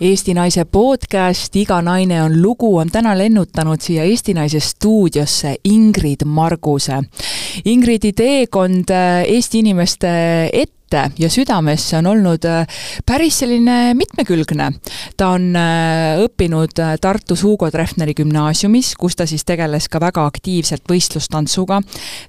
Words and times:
Eesti 0.00 0.32
Naise 0.34 0.62
podcast 0.64 1.56
Iga 1.60 1.82
naine 1.84 2.22
on 2.22 2.38
lugu 2.42 2.70
on 2.76 2.88
täna 2.88 3.12
lennutanud 3.18 3.80
siia 3.84 4.06
Eesti 4.08 4.32
Naise 4.34 4.60
stuudiosse 4.60 5.56
Ingrid 5.64 6.24
Marguse. 6.24 7.02
Ingridi 7.64 8.12
teekond 8.16 8.90
äh, 8.90 9.22
Eesti 9.28 9.64
inimeste 9.64 10.10
ette 10.52 10.80
ette 10.90 11.22
ja 11.22 11.30
südamesse 11.30 11.98
on 11.98 12.06
olnud 12.06 12.44
äh, 12.44 12.66
päris 13.06 13.38
selline 13.38 13.94
mitmekülgne. 13.94 14.72
ta 15.16 15.28
on 15.28 15.56
äh, 15.56 16.18
õppinud 16.24 16.74
Tartus 17.00 17.42
Hugo 17.44 17.70
Treffneri 17.70 18.14
gümnaasiumis, 18.14 18.94
kus 18.98 19.16
ta 19.16 19.26
siis 19.26 19.44
tegeles 19.44 19.88
ka 19.88 20.00
väga 20.00 20.24
aktiivselt 20.26 20.82
võistlustantsuga. 20.90 21.80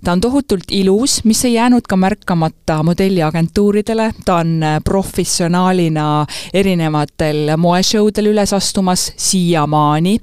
ta 0.03 0.11
on 0.11 0.21
tohutult 0.21 0.71
ilus, 0.71 1.23
mis 1.23 1.45
ei 1.45 1.53
jäänud 1.53 1.87
ka 1.87 1.95
märkamata 1.95 2.83
modelliagentuuridele, 2.83 4.11
ta 4.25 4.35
on 4.35 4.61
professionaalina 4.85 6.25
erinevatel 6.53 7.55
moeshowdel 7.57 8.31
üles 8.33 8.53
astumas 8.53 9.11
siiamaani. 9.17 10.19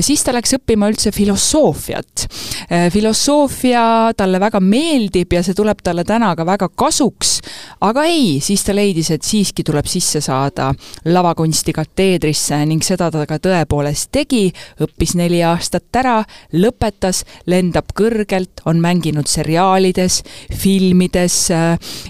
siis 0.00 0.22
ta 0.22 0.32
läks 0.32 0.54
õppima 0.58 0.90
üldse 0.90 1.12
filosoofiat. 1.12 2.26
filosoofia 2.92 4.12
talle 4.16 4.40
väga 4.40 4.60
meeldib 4.60 5.32
ja 5.36 5.42
see 5.44 5.56
tuleb 5.56 5.82
talle 5.84 6.04
täna 6.04 6.32
ka 6.36 6.46
väga 6.46 6.68
kasuks. 6.74 7.40
Aga 7.86 8.06
ei, 8.08 8.38
siis 8.40 8.64
ta 8.64 8.74
leidis, 8.74 9.10
et 9.14 9.26
siiski 9.26 9.64
tuleb 9.66 9.86
sisse 9.90 10.20
saada 10.24 10.72
lavakunsti 11.04 11.74
kateedrisse 11.76 12.58
ning 12.66 12.84
seda 12.84 13.10
ta 13.12 13.26
ka 13.28 13.38
tõepoolest 13.42 14.10
tegi, 14.14 14.48
õppis 14.82 15.16
neli 15.18 15.42
aastat 15.44 16.00
ära, 16.00 16.18
lõpetas, 16.56 17.24
lendab 17.46 17.92
kõrgelt, 17.96 18.64
on 18.66 18.80
mänginud 18.82 19.28
seriaalides, 19.30 20.22
filmides 20.56 21.38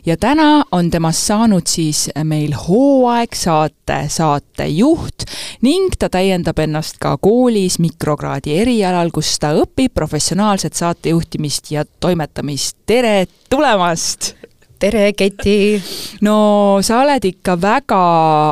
ja 0.06 0.16
täna 0.20 0.64
on 0.72 0.90
temast 0.90 1.26
saanud 1.26 1.66
siis 1.66 2.06
meil 2.24 2.54
hooaeg 2.66 3.34
saate 3.36 4.04
saatejuht 4.12 5.26
ning 5.66 5.94
ta 5.98 6.08
täiendab 6.12 6.58
ennast 6.62 6.98
ka 7.02 7.16
koolis 7.22 7.78
mikrokraadi 7.82 8.56
erialal, 8.60 9.10
kus 9.14 9.36
ta 9.42 9.52
õpib 9.56 9.94
professionaalset 9.96 10.76
saatejuhtimist 10.76 11.70
ja 11.74 11.84
toimetamist. 12.06 12.76
tere 12.86 13.26
tulemast! 13.50 14.34
Tere, 14.78 15.12
Keti! 15.16 15.80
no 16.24 16.78
sa 16.84 17.00
oled 17.04 17.24
ikka 17.24 17.56
väga 17.60 18.00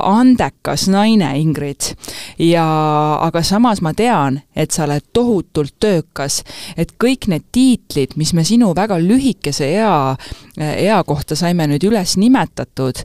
andekas 0.09 0.87
naine, 0.93 1.29
Ingrid. 1.41 1.93
ja, 2.41 2.65
aga 3.21 3.43
samas 3.45 3.83
ma 3.85 3.93
tean, 3.97 4.41
et 4.57 4.73
sa 4.73 4.87
oled 4.87 5.05
tohutult 5.13 5.75
töökas. 5.81 6.43
et 6.77 6.95
kõik 7.01 7.29
need 7.29 7.45
tiitlid, 7.53 8.17
mis 8.17 8.33
me 8.33 8.45
sinu 8.45 8.73
väga 8.77 8.99
lühikese 9.03 9.69
ea, 9.77 10.17
ea 10.57 11.03
kohta 11.05 11.37
saime 11.37 11.67
nüüd 11.69 11.85
üles 11.85 12.17
nimetatud, 12.17 13.05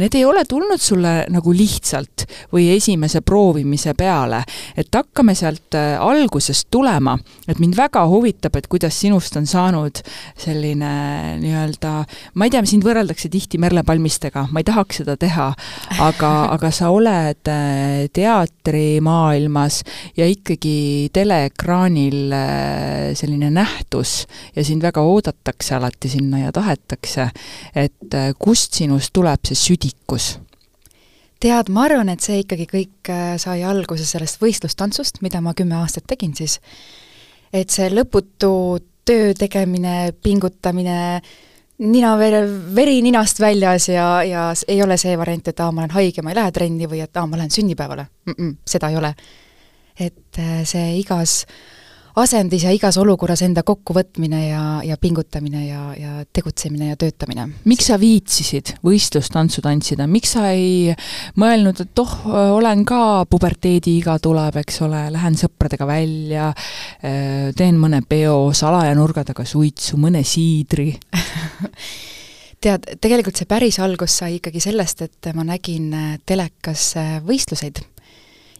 need 0.00 0.14
ei 0.14 0.24
ole 0.24 0.44
tulnud 0.48 0.80
sulle 0.80 1.14
nagu 1.32 1.52
lihtsalt 1.52 2.26
või 2.52 2.70
esimese 2.76 3.20
proovimise 3.20 3.94
peale. 3.94 4.44
et 4.76 4.88
hakkame 4.94 5.34
sealt 5.34 5.74
äh, 5.74 5.98
algusest 6.00 6.68
tulema, 6.70 7.18
et 7.48 7.58
mind 7.58 7.76
väga 7.76 8.06
huvitab, 8.08 8.56
et 8.56 8.66
kuidas 8.70 8.96
sinust 9.00 9.36
on 9.36 9.46
saanud 9.46 10.00
selline 10.38 10.94
nii-öelda, 11.42 11.94
ma 12.34 12.44
ei 12.46 12.53
tea, 12.53 12.53
sind 12.62 12.84
võrreldakse 12.86 13.26
tihti 13.32 13.58
Merle 13.58 13.82
Palmistega, 13.86 14.44
ma 14.54 14.62
ei 14.62 14.66
tahaks 14.68 15.00
seda 15.00 15.16
teha, 15.18 15.48
aga, 16.04 16.30
aga 16.54 16.70
sa 16.74 16.92
oled 16.94 17.50
äh, 17.50 18.04
teatrimaailmas 18.14 19.80
ja 20.18 20.28
ikkagi 20.30 21.10
teleekraanil 21.14 22.36
äh, 22.36 23.10
selline 23.18 23.50
nähtus 23.54 24.24
ja 24.54 24.64
sind 24.66 24.86
väga 24.86 25.02
oodatakse 25.02 25.74
alati 25.74 26.12
sinna 26.12 26.44
ja 26.44 26.54
tahetakse, 26.54 27.28
et 27.74 28.14
äh, 28.14 28.30
kust 28.38 28.78
sinust 28.78 29.10
tuleb 29.16 29.42
see 29.50 29.58
südikus? 29.58 30.36
tead, 31.44 31.68
ma 31.74 31.82
arvan, 31.84 32.08
et 32.08 32.24
see 32.24 32.38
ikkagi 32.40 32.64
kõik 32.70 33.08
sai 33.42 33.58
alguse 33.68 34.06
sellest 34.08 34.38
võistlustantsust, 34.40 35.18
mida 35.20 35.42
ma 35.44 35.52
kümme 35.52 35.76
aastat 35.76 36.06
tegin 36.08 36.32
siis. 36.38 36.60
et 37.52 37.68
see 37.74 37.90
lõputu 37.92 38.54
töö 39.04 39.34
tegemine, 39.36 40.14
pingutamine, 40.24 41.20
nina 41.78 42.14
vere, 42.18 42.44
veri 42.74 43.00
ninast 43.02 43.40
väljas 43.42 43.88
ja, 43.88 44.08
ja 44.26 44.48
ei 44.68 44.82
ole 44.82 44.96
see 45.00 45.16
variant, 45.18 45.48
et 45.48 45.60
aa, 45.60 45.72
ma 45.72 45.82
olen 45.82 45.94
haige, 45.96 46.22
ma 46.22 46.30
ei 46.30 46.38
lähe 46.38 46.52
trenni 46.54 46.90
või 46.90 47.02
et 47.02 47.16
aa, 47.16 47.26
ma 47.26 47.40
lähen 47.40 47.50
sünnipäevale 47.50 48.06
mm. 48.26 48.34
-mm, 48.38 48.52
seda 48.66 48.90
ei 48.90 48.96
ole. 48.96 49.14
et 50.00 50.38
äh, 50.38 50.64
see 50.66 50.98
igas 50.98 51.46
asendis 52.20 52.62
ja 52.64 52.72
igas 52.74 52.96
olukorras 53.00 53.42
enda 53.42 53.64
kokkuvõtmine 53.66 54.40
ja, 54.46 54.62
ja 54.86 54.96
pingutamine 55.00 55.64
ja, 55.66 55.82
ja 55.98 56.12
tegutsemine 56.32 56.92
ja 56.92 56.98
töötamine. 56.98 57.48
miks 57.64 57.88
sa 57.90 57.98
viitsisid 58.00 58.74
võistlustantsu 58.86 59.64
tantsida, 59.64 60.06
miks 60.10 60.36
sa 60.36 60.48
ei 60.54 60.94
mõelnud, 61.40 61.82
et 61.82 62.02
oh, 62.02 62.14
olen 62.54 62.84
ka, 62.86 63.00
puberteediiga 63.30 64.18
tuleb, 64.22 64.60
eks 64.62 64.80
ole, 64.86 65.06
lähen 65.14 65.38
sõpradega 65.38 65.88
välja, 65.90 66.50
äh, 67.02 67.50
teen 67.56 67.80
mõne 67.82 68.04
peo, 68.08 68.52
salaja 68.54 68.94
nurga 68.94 69.26
taga 69.26 69.46
suitsu, 69.48 69.98
mõne 70.00 70.22
siidri? 70.26 70.92
Tead, 72.64 72.86
tegelikult 73.02 73.36
see 73.36 73.48
päris 73.48 73.76
algus 73.82 74.14
sai 74.22 74.38
ikkagi 74.38 74.62
sellest, 74.62 75.02
et 75.04 75.34
ma 75.36 75.44
nägin 75.44 75.90
äh, 75.92 76.14
telekas 76.24 76.92
äh, 77.00 77.18
võistluseid 77.26 77.82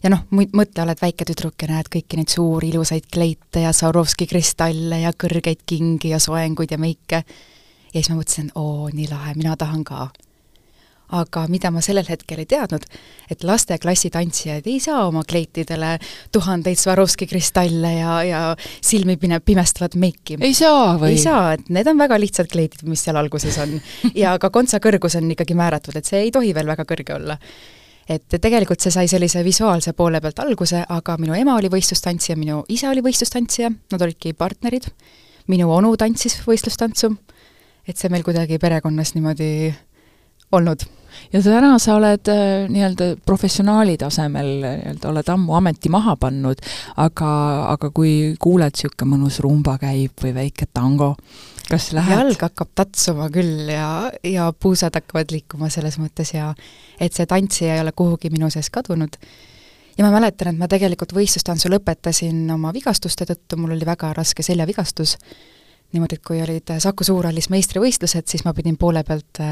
ja 0.05 0.13
noh, 0.13 0.27
mõtle, 0.35 0.85
oled 0.85 1.01
väike 1.01 1.27
tüdruk 1.29 1.65
ja 1.65 1.71
näed 1.73 1.89
kõiki 1.93 2.19
neid 2.21 2.33
suuri 2.33 2.71
ilusaid 2.73 3.09
kleite 3.13 3.65
ja 3.65 3.73
Swarovski 3.73 4.29
kristalle 4.29 5.01
ja 5.05 5.15
kõrgeid 5.17 5.65
kingi 5.67 6.13
ja 6.13 6.21
soenguid 6.21 6.75
ja 6.75 6.79
meike. 6.81 7.25
ja 7.25 7.97
siis 7.97 8.11
ma 8.13 8.21
mõtlesin, 8.21 8.53
oo, 8.61 8.91
nii 8.93 9.09
lahe, 9.09 9.35
mina 9.39 9.57
tahan 9.57 9.85
ka. 9.85 10.11
aga 11.15 11.45
mida 11.49 11.71
ma 11.71 11.83
sellel 11.85 12.07
hetkel 12.09 12.41
ei 12.43 12.47
teadnud, 12.49 12.85
et 13.31 13.45
laste 13.45 13.77
klassitantsijaid 13.79 14.67
ei 14.67 14.81
saa 14.81 15.05
oma 15.07 15.23
kleitidele 15.23 15.99
tuhandeid 16.33 16.81
Swarovski 16.81 17.27
kristalle 17.27 17.93
ja, 17.93 18.23
ja 18.25 18.41
silmi 18.81 19.17
pime-, 19.17 19.41
pimestavat 19.41 19.95
meiki. 19.95 20.37
ei 20.41 20.55
saa 20.55 20.99
või? 20.99 21.15
ei 21.15 21.23
saa, 21.23 21.55
et 21.55 21.71
need 21.71 21.89
on 21.89 21.99
väga 21.99 22.19
lihtsad 22.21 22.51
kleidid, 22.53 22.85
mis 22.89 23.05
seal 23.05 23.17
alguses 23.17 23.57
on. 23.63 23.81
ja 24.15 24.37
ka 24.39 24.51
kontsa 24.51 24.83
kõrgus 24.85 25.17
on 25.17 25.31
ikkagi 25.31 25.57
määratud, 25.57 25.97
et 25.97 26.05
see 26.05 26.27
ei 26.27 26.35
tohi 26.35 26.53
veel 26.55 26.69
väga 26.75 26.85
kõrge 26.89 27.17
olla 27.17 27.39
et 28.09 28.37
tegelikult 28.41 28.83
see 28.85 28.93
sai 28.93 29.07
sellise 29.11 29.45
visuaalse 29.45 29.95
poole 29.97 30.21
pealt 30.21 30.43
alguse, 30.45 30.85
aga 30.89 31.17
minu 31.21 31.37
ema 31.39 31.57
oli 31.59 31.71
võistlustantsija, 31.73 32.37
minu 32.41 32.63
isa 32.69 32.91
oli 32.91 33.05
võistlustantsija, 33.05 33.71
nad 33.93 34.05
olidki 34.07 34.35
partnerid, 34.37 34.91
minu 35.53 35.71
onu 35.73 35.95
tantsis 36.01 36.41
võistlustantsu, 36.47 37.15
et 37.89 37.97
see 38.01 38.13
meil 38.13 38.25
kuidagi 38.27 38.59
perekonnas 38.61 39.15
niimoodi 39.17 39.73
olnud 40.53 40.85
ja 41.33 41.43
täna 41.43 41.79
sa 41.83 41.97
oled 41.99 42.29
äh, 42.33 42.67
nii-öelda 42.71 43.09
professionaali 43.27 43.97
tasemel, 44.01 44.51
nii-öelda 44.65 45.11
oled 45.11 45.31
ammu 45.35 45.57
ameti 45.59 45.93
maha 45.93 46.17
pannud, 46.21 46.61
aga, 47.01 47.31
aga 47.73 47.91
kui 47.95 48.35
kuuled, 48.41 48.75
niisugune 48.75 49.11
mõnus 49.15 49.41
rumba 49.45 49.77
käib 49.83 50.23
või 50.23 50.35
väike 50.37 50.69
tango, 50.73 51.15
kas 51.71 51.91
lähed? 51.97 52.19
jalg 52.19 52.45
hakkab 52.49 52.75
tatsuma 52.75 53.31
küll 53.35 53.71
ja, 53.73 54.11
ja 54.27 54.51
puusad 54.53 54.95
hakkavad 54.97 55.33
liikuma 55.35 55.71
selles 55.73 55.99
mõttes 56.03 56.35
ja 56.35 56.53
et 57.01 57.17
see 57.17 57.27
tantsija 57.31 57.77
ei 57.77 57.83
ole 57.85 57.95
kuhugi 57.97 58.31
minu 58.35 58.51
sees 58.53 58.71
kadunud. 58.75 59.19
ja 59.99 60.05
ma 60.05 60.13
mäletan, 60.15 60.53
et 60.53 60.61
ma 60.61 60.69
tegelikult 60.71 61.15
võistlustantsu 61.17 61.73
lõpetasin 61.73 62.47
oma 62.55 62.73
vigastuste 62.75 63.27
tõttu, 63.31 63.59
mul 63.61 63.77
oli 63.77 63.87
väga 63.87 64.13
raske 64.17 64.43
seljavigastus, 64.43 65.17
niimoodi, 65.95 66.19
et 66.19 66.27
kui 66.27 66.43
olid 66.43 66.77
Saku 66.83 67.07
Suurhallis 67.07 67.51
meistrivõistlused, 67.55 68.27
siis 68.29 68.45
ma 68.45 68.55
pidin 68.55 68.77
poole 68.77 69.05
pealt 69.07 69.43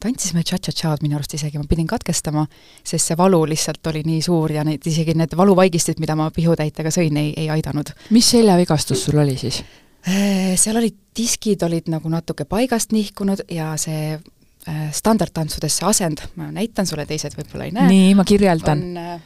tantsisime 0.00 0.42
tša-tša-tšaad 0.46 1.04
minu 1.04 1.18
arust 1.18 1.34
isegi, 1.36 1.60
ma 1.60 1.68
pidin 1.68 1.88
katkestama, 1.90 2.46
sest 2.84 3.10
see 3.10 3.18
valu 3.18 3.42
lihtsalt 3.50 3.86
oli 3.92 4.02
nii 4.06 4.22
suur 4.24 4.52
ja 4.54 4.64
neid, 4.66 4.84
isegi 4.86 5.14
need 5.18 5.36
valuvaigistid, 5.38 6.00
mida 6.02 6.16
ma 6.18 6.30
pihutäitega 6.34 6.92
sõin, 6.94 7.20
ei, 7.20 7.32
ei 7.36 7.50
aidanud. 7.52 7.92
mis 8.10 8.32
seljavigastus 8.34 9.04
sul 9.06 9.20
oli 9.22 9.36
siis? 9.40 9.62
Äh, 10.08 10.54
seal 10.60 10.80
olid, 10.80 10.96
diskid 11.16 11.62
olid 11.66 11.90
nagu 11.92 12.08
natuke 12.12 12.46
paigast 12.48 12.94
nihkunud 12.96 13.44
ja 13.52 13.74
see 13.80 14.14
äh, 14.16 14.86
standardtantsudes 14.96 15.76
see 15.80 15.88
asend, 15.90 16.24
ma 16.40 16.48
näitan 16.54 16.88
sulle, 16.88 17.04
teised 17.08 17.36
võib-olla 17.36 17.68
ei 17.68 17.76
näe. 17.76 17.90
nii, 17.92 18.14
ma 18.16 18.24
kirjeldan. 18.28 18.86
on 18.88 19.04
äh, 19.04 19.20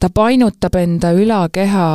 ta 0.00 0.10
painutab 0.14 0.76
enda 0.80 1.12
ülakeha 1.16 1.86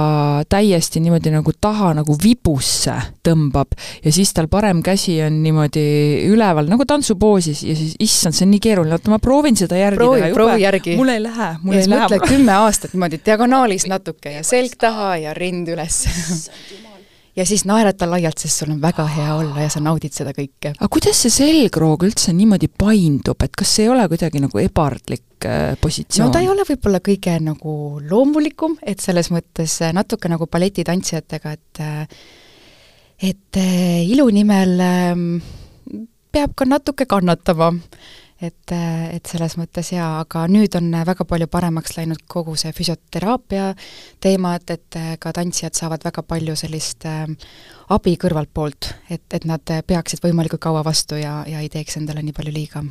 täiesti 0.50 1.02
niimoodi 1.04 1.34
nagu 1.34 1.54
taha 1.62 1.94
nagu 2.02 2.16
vibusse 2.24 2.96
tõmbab. 3.26 3.76
Ja 4.06 4.14
siis 4.14 4.34
tal 4.36 4.50
parem 4.52 4.82
käsi 4.86 5.18
on 5.26 5.42
niimoodi 5.44 5.86
üleval 6.30 6.70
nagu 6.72 6.86
tantsupoosis. 6.88 7.64
Ja 7.68 7.76
siis 7.78 7.96
issand, 8.00 8.38
see 8.38 8.48
on 8.48 8.54
nii 8.56 8.64
keeruline, 8.64 8.98
oota 8.98 9.14
ma 9.14 9.22
proovin 9.24 9.60
seda 9.60 9.80
järgi 9.80 10.02
proovi, 10.02 10.32
proovi 10.36 10.66
järgi. 10.66 10.96
mul 11.00 11.14
ei 11.14 11.24
lähe, 11.24 11.52
mul 11.64 11.78
ja 11.78 11.84
ei 11.86 11.92
lähe. 11.92 12.06
mõtle 12.06 12.22
kümme 12.28 12.58
aastat 12.62 12.96
niimoodi 12.96 13.22
diagonaalis 13.26 13.88
natuke 13.92 14.38
ja 14.38 14.46
selg 14.48 14.78
taha 14.80 15.16
ja 15.26 15.36
rind 15.38 15.72
üles 15.72 16.04
ja 17.36 17.46
siis 17.48 17.64
naerata 17.68 18.08
laialt, 18.10 18.42
sest 18.42 18.62
sul 18.62 18.74
on 18.74 18.82
väga 18.82 19.06
hea 19.08 19.36
olla 19.36 19.64
ja 19.64 19.72
sa 19.72 19.82
naudid 19.84 20.14
seda 20.16 20.34
kõike. 20.36 20.74
aga 20.76 20.90
kuidas 20.92 21.22
see 21.24 21.34
selgroog 21.34 22.06
üldse 22.08 22.34
niimoodi 22.36 22.68
paindub, 22.68 23.40
et 23.46 23.56
kas 23.58 23.76
see 23.78 23.88
ei 23.88 23.94
ole 23.94 24.08
kuidagi 24.12 24.44
nagu 24.44 24.62
ebardlik 24.62 25.48
äh, 25.48 25.74
positsioon? 25.82 26.28
no 26.28 26.36
ta 26.36 26.44
ei 26.44 26.52
ole 26.52 26.66
võib-olla 26.68 27.02
kõige 27.04 27.38
nagu 27.44 27.76
loomulikum, 28.10 28.78
et 28.84 29.04
selles 29.04 29.32
mõttes 29.34 29.80
äh, 29.86 29.96
natuke 29.96 30.32
nagu 30.32 30.48
balletitantsijatega, 30.52 31.58
et 31.58 31.84
äh, 31.86 32.22
et 33.22 33.58
ilu 34.10 34.24
nimel 34.34 34.80
ähm, 34.82 35.26
peab 36.34 36.56
ka 36.58 36.66
natuke 36.66 37.06
kannatama 37.06 37.70
et, 38.42 38.74
et 38.74 39.30
selles 39.30 39.56
mõttes 39.60 39.92
jaa, 39.94 40.22
aga 40.24 40.46
nüüd 40.52 40.76
on 40.80 40.90
väga 41.08 41.26
palju 41.28 41.48
paremaks 41.52 41.96
läinud 41.98 42.24
kogu 42.32 42.56
see 42.60 42.74
füsioteraapia 42.76 43.72
teema, 44.24 44.56
et, 44.58 44.76
et 44.78 45.00
ka 45.22 45.34
tantsijad 45.36 45.78
saavad 45.78 46.04
väga 46.08 46.24
palju 46.28 46.58
sellist 46.60 47.06
äh, 47.10 47.26
abi 47.92 48.16
kõrvaltpoolt, 48.20 48.92
et, 49.12 49.26
et 49.34 49.48
nad 49.50 49.74
peaksid 49.88 50.24
võimalikult 50.24 50.64
kaua 50.64 50.84
vastu 50.88 51.20
ja, 51.20 51.42
ja 51.48 51.62
ei 51.64 51.70
teeks 51.72 52.00
endale 52.00 52.24
nii 52.26 52.36
palju 52.36 52.54
liiga. 52.56 52.84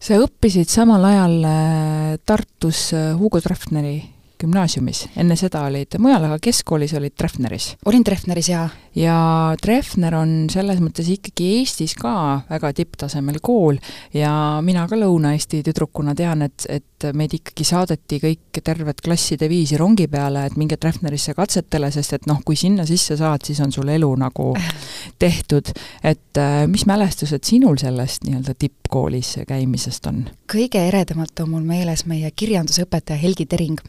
sa 0.00 0.20
õppisid 0.20 0.70
samal 0.70 1.04
ajal 1.10 1.36
äh, 1.44 2.16
Tartus 2.26 2.90
äh, 2.94 3.12
Hugo 3.18 3.40
Treffneri 3.40 4.19
gümnaasiumis, 4.40 5.04
enne 5.20 5.36
seda 5.38 5.64
olid 5.68 5.96
mujal, 6.02 6.24
aga 6.28 6.38
keskkoolis 6.42 6.94
olid 6.98 7.14
Treffneris? 7.18 7.74
olin 7.86 8.04
Treffneris, 8.06 8.48
jaa. 8.52 8.66
ja 8.96 9.16
Treffner 9.62 10.16
on 10.18 10.34
selles 10.52 10.80
mõttes 10.82 11.08
ikkagi 11.12 11.50
Eestis 11.60 11.94
ka 11.98 12.12
väga 12.48 12.72
tipptasemel 12.76 13.40
kool 13.44 13.78
ja 14.16 14.32
mina 14.64 14.86
ka 14.90 14.98
Lõuna-Eesti 14.98 15.62
tüdrukuna 15.66 16.14
tean, 16.18 16.46
et, 16.46 16.66
et 16.68 17.08
meid 17.16 17.34
ikkagi 17.36 17.66
saadeti 17.66 18.20
kõik 18.22 18.62
tervet 18.64 19.00
klasside 19.04 19.48
viisi 19.50 19.78
rongi 19.80 20.08
peale, 20.10 20.46
et 20.48 20.58
minge 20.60 20.78
Treffnerisse 20.80 21.34
katsetele, 21.36 21.92
sest 21.94 22.18
et 22.18 22.28
noh, 22.30 22.42
kui 22.44 22.58
sinna 22.58 22.86
sisse 22.88 23.16
saad, 23.20 23.44
siis 23.46 23.60
on 23.64 23.72
sul 23.74 23.88
elu 23.92 24.10
nagu 24.20 24.50
tehtud. 25.22 25.72
et 26.02 26.40
äh, 26.40 26.66
mis 26.70 26.86
mälestused 26.86 27.44
sinul 27.44 27.78
sellest 27.80 28.24
nii-öelda 28.26 28.56
tippkoolis 28.58 29.36
käimisest 29.48 30.10
on? 30.10 30.26
kõige 30.50 30.82
eredamalt 30.88 31.40
on 31.44 31.54
mul 31.54 31.64
meeles 31.66 32.06
meie 32.10 32.30
kirjandusõpetaja 32.30 33.20
Helgi 33.20 33.46
Tering 33.46 33.80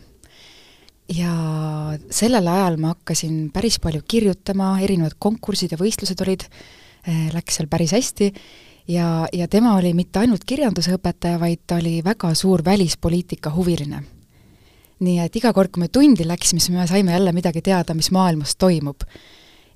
ja 1.11 1.31
sellel 2.13 2.47
ajal 2.47 2.77
ma 2.81 2.93
hakkasin 2.95 3.49
päris 3.53 3.79
palju 3.83 4.03
kirjutama, 4.07 4.73
erinevad 4.83 5.17
konkursid 5.19 5.73
ja 5.73 5.79
võistlused 5.79 6.21
olid, 6.23 6.45
eh, 7.07 7.29
läks 7.33 7.59
seal 7.59 7.69
päris 7.71 7.93
hästi, 7.95 8.31
ja, 8.87 9.27
ja 9.33 9.47
tema 9.47 9.75
oli 9.77 9.93
mitte 9.97 10.21
ainult 10.21 10.45
kirjanduse 10.47 10.95
õpetaja, 10.97 11.39
vaid 11.41 11.63
ta 11.67 11.79
oli 11.81 11.99
väga 12.05 12.33
suur 12.35 12.63
välispoliitika 12.65 13.53
huviline. 13.55 14.03
nii 15.01 15.17
et 15.17 15.35
iga 15.35 15.49
kord, 15.49 15.71
kui 15.73 15.81
me 15.81 15.87
tundi 15.89 16.27
läksime, 16.27 16.61
siis 16.61 16.69
me 16.75 16.83
saime 16.85 17.11
jälle 17.11 17.31
midagi 17.33 17.61
teada, 17.65 17.95
mis 17.97 18.11
maailmas 18.11 18.53
toimub. 18.55 19.01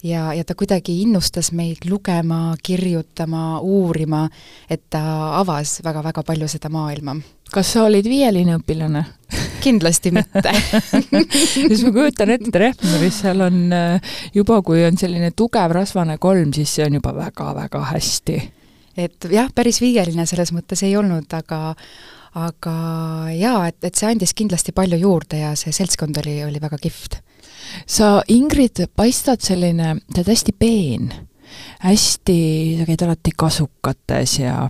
Ja, 0.06 0.30
ja 0.34 0.44
ta 0.46 0.56
kuidagi 0.58 1.00
innustas 1.02 1.52
meid 1.56 1.88
lugema, 1.90 2.56
kirjutama, 2.64 3.60
uurima, 3.60 4.26
et 4.70 4.86
ta 4.94 5.02
avas 5.40 5.80
väga-väga 5.86 6.24
palju 6.26 6.50
seda 6.52 6.70
maailma. 6.74 7.18
kas 7.52 7.74
sa 7.74 7.86
olid 7.90 8.08
viieline 8.10 8.58
õpilane 8.60 9.06
kindlasti 9.66 10.12
mitte 10.14 10.52
siis 11.70 11.84
ma 11.86 11.94
kujutan 11.96 12.34
ette, 12.36 12.60
Rehneris 12.60 13.22
seal 13.24 13.46
on 13.46 13.62
äh, 13.74 14.18
juba, 14.34 14.62
kui 14.66 14.84
on 14.86 14.98
selline 14.98 15.32
tugev 15.38 15.74
rasvane 15.74 16.20
kolm, 16.22 16.54
siis 16.54 16.78
see 16.78 16.86
on 16.86 17.00
juba 17.00 17.16
väga-väga 17.16 17.86
hästi. 17.94 18.42
et 18.98 19.30
jah, 19.32 19.50
päris 19.56 19.82
viieline 19.82 20.28
selles 20.30 20.54
mõttes 20.56 20.86
ei 20.86 20.96
olnud, 20.98 21.32
aga 21.34 21.76
aga 22.36 22.76
jaa, 23.32 23.68
et, 23.70 23.80
et 23.88 23.96
see 23.96 24.10
andis 24.12 24.36
kindlasti 24.36 24.76
palju 24.76 25.00
juurde 25.00 25.40
ja 25.40 25.54
see 25.60 25.72
seltskond 25.76 26.18
oli, 26.20 26.42
oli 26.44 26.60
väga 26.62 26.78
kihvt. 26.82 27.22
Sa, 27.86 28.22
Ingrid, 28.28 28.88
paistad 28.96 29.44
selline, 29.44 30.00
sa 30.08 30.22
oled 30.22 30.32
hästi 30.32 30.56
peen 30.58 31.12
hästi, 31.84 32.40
sa 32.80 32.88
käid 32.88 33.06
alati 33.06 33.36
kasukates 33.38 34.40
ja 34.40 34.70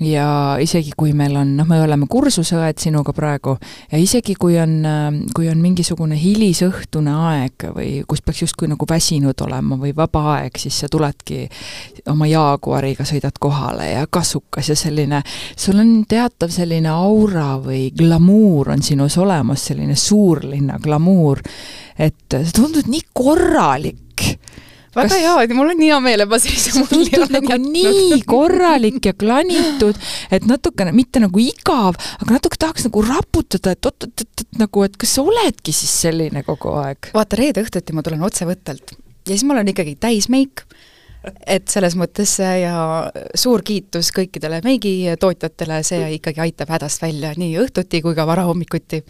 ja 0.00 0.56
isegi 0.62 0.92
kui 0.96 1.12
meil 1.16 1.34
on, 1.36 1.56
noh, 1.58 1.66
me 1.66 1.80
oleme 1.82 2.06
kursusõed 2.10 2.78
sinuga 2.78 3.12
praegu, 3.16 3.56
ja 3.90 3.98
isegi 3.98 4.36
kui 4.38 4.58
on, 4.60 4.76
kui 5.34 5.48
on 5.50 5.58
mingisugune 5.62 6.18
hilisõhtune 6.18 7.14
aeg 7.30 7.68
või 7.74 7.90
kus 8.08 8.22
peaks 8.22 8.44
justkui 8.46 8.70
nagu 8.70 8.86
väsinud 8.88 9.38
olema 9.46 9.78
või 9.80 9.94
vaba 9.96 10.24
aeg, 10.36 10.58
siis 10.60 10.78
sa 10.84 10.90
tuledki 10.90 11.46
oma 12.12 12.28
Jaaguariga, 12.30 13.06
sõidad 13.08 13.38
kohale 13.42 13.90
ja 13.90 14.06
kasukas 14.10 14.70
ja 14.70 14.78
selline, 14.78 15.22
sul 15.58 15.82
on 15.82 15.92
teatav 16.08 16.52
selline 16.54 16.92
aura 16.92 17.56
või 17.62 17.88
glamuur 17.98 18.74
on 18.76 18.84
sinus 18.86 19.18
olemas, 19.18 19.66
selline 19.70 19.98
suurlinna 19.98 20.78
glamuur, 20.82 21.42
et 21.98 22.38
sa 22.38 22.54
tundud 22.54 22.86
nii 22.86 23.08
korralik 23.12 24.38
väga 24.96 25.08
Kas... 25.08 25.16
hea, 25.20 25.56
mul 25.56 25.72
on 25.74 25.82
hea 25.82 25.98
meel, 26.04 26.24
et 26.24 26.30
ma 26.30 26.40
sellise 26.42 26.84
mulje 26.84 27.18
olen 27.20 27.34
nagu 27.38 27.52
jätnud. 27.52 27.74
nii 27.74 28.20
korralik 28.28 29.10
ja 29.10 29.14
klanitud, 29.18 29.98
et 30.34 30.46
natukene, 30.48 30.94
mitte 30.96 31.22
nagu 31.22 31.42
igav, 31.42 31.98
aga 32.22 32.38
natuke 32.38 32.60
tahaks 32.60 32.88
nagu 32.88 33.04
raputada, 33.06 33.74
et 33.76 33.90
oot-oot-oot, 33.90 34.46
nagu, 34.60 34.86
et 34.86 34.96
kas 35.00 35.18
sa 35.18 35.26
oledki 35.26 35.74
siis 35.76 35.92
selline 36.06 36.44
kogu 36.46 36.76
aeg? 36.82 37.12
vaata, 37.14 37.40
reede 37.40 37.66
õhtuti 37.66 37.96
ma 37.96 38.06
tulen 38.06 38.24
otse 38.26 38.48
võttelt 38.48 38.96
ja 39.28 39.36
siis 39.36 39.44
mul 39.44 39.60
on 39.60 39.68
ikkagi 39.68 39.96
täismeik, 40.00 40.62
et 41.46 41.68
selles 41.68 41.96
mõttes 41.98 42.36
ja 42.40 42.78
suur 43.36 43.62
kiitus 43.66 44.10
kõikidele 44.16 44.62
meigitootjatele, 44.64 45.82
see 45.86 46.14
ikkagi 46.16 46.44
aitab 46.46 46.72
hädast 46.72 47.02
välja 47.02 47.34
nii 47.36 47.58
õhtuti 47.64 48.00
kui 48.04 48.16
ka 48.16 48.26
varahommikuti 48.28 49.02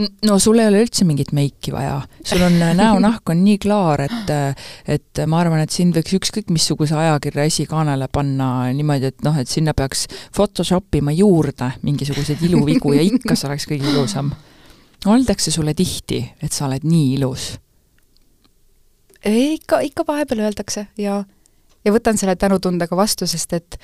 no 0.00 0.38
sul 0.38 0.60
ei 0.60 0.68
ole 0.70 0.82
üldse 0.86 1.04
mingit 1.08 1.32
meiki 1.36 1.72
vaja, 1.74 1.98
sul 2.24 2.42
on 2.46 2.54
äh, 2.64 2.72
näonahk 2.76 3.32
on 3.32 3.42
nii 3.44 3.58
klaar, 3.62 4.04
et 4.06 4.30
äh, 4.32 4.70
et 4.96 5.22
ma 5.28 5.42
arvan, 5.42 5.62
et 5.62 5.74
sind 5.74 5.96
võiks 5.96 6.16
ükskõik 6.16 6.52
missuguse 6.54 6.96
ajakirja 6.96 7.44
esikaanele 7.50 8.08
panna 8.12 8.70
niimoodi, 8.72 9.12
et 9.12 9.26
noh, 9.26 9.36
et 9.38 9.50
sinna 9.50 9.74
peaks 9.76 10.06
Photoshop 10.34 10.96
ima 11.00 11.12
juurde 11.16 11.72
mingisuguseid 11.84 12.40
iluvigu 12.48 12.94
ja 12.96 13.04
ikka 13.04 13.36
see 13.36 13.50
oleks 13.50 13.68
kõige 13.68 13.92
ilusam. 13.92 14.32
Öeldakse 15.02 15.50
sulle 15.50 15.74
tihti, 15.74 16.22
et 16.42 16.52
sa 16.54 16.68
oled 16.68 16.86
nii 16.86 17.12
ilus? 17.18 17.52
ikka, 19.22 19.78
ikka 19.86 20.02
vahepeal 20.06 20.40
öeldakse 20.48 20.88
ja, 20.98 21.20
ja 21.84 21.92
võtan 21.94 22.18
selle 22.18 22.34
tänutundega 22.34 22.96
vastu, 22.98 23.28
sest 23.30 23.52
et 23.54 23.78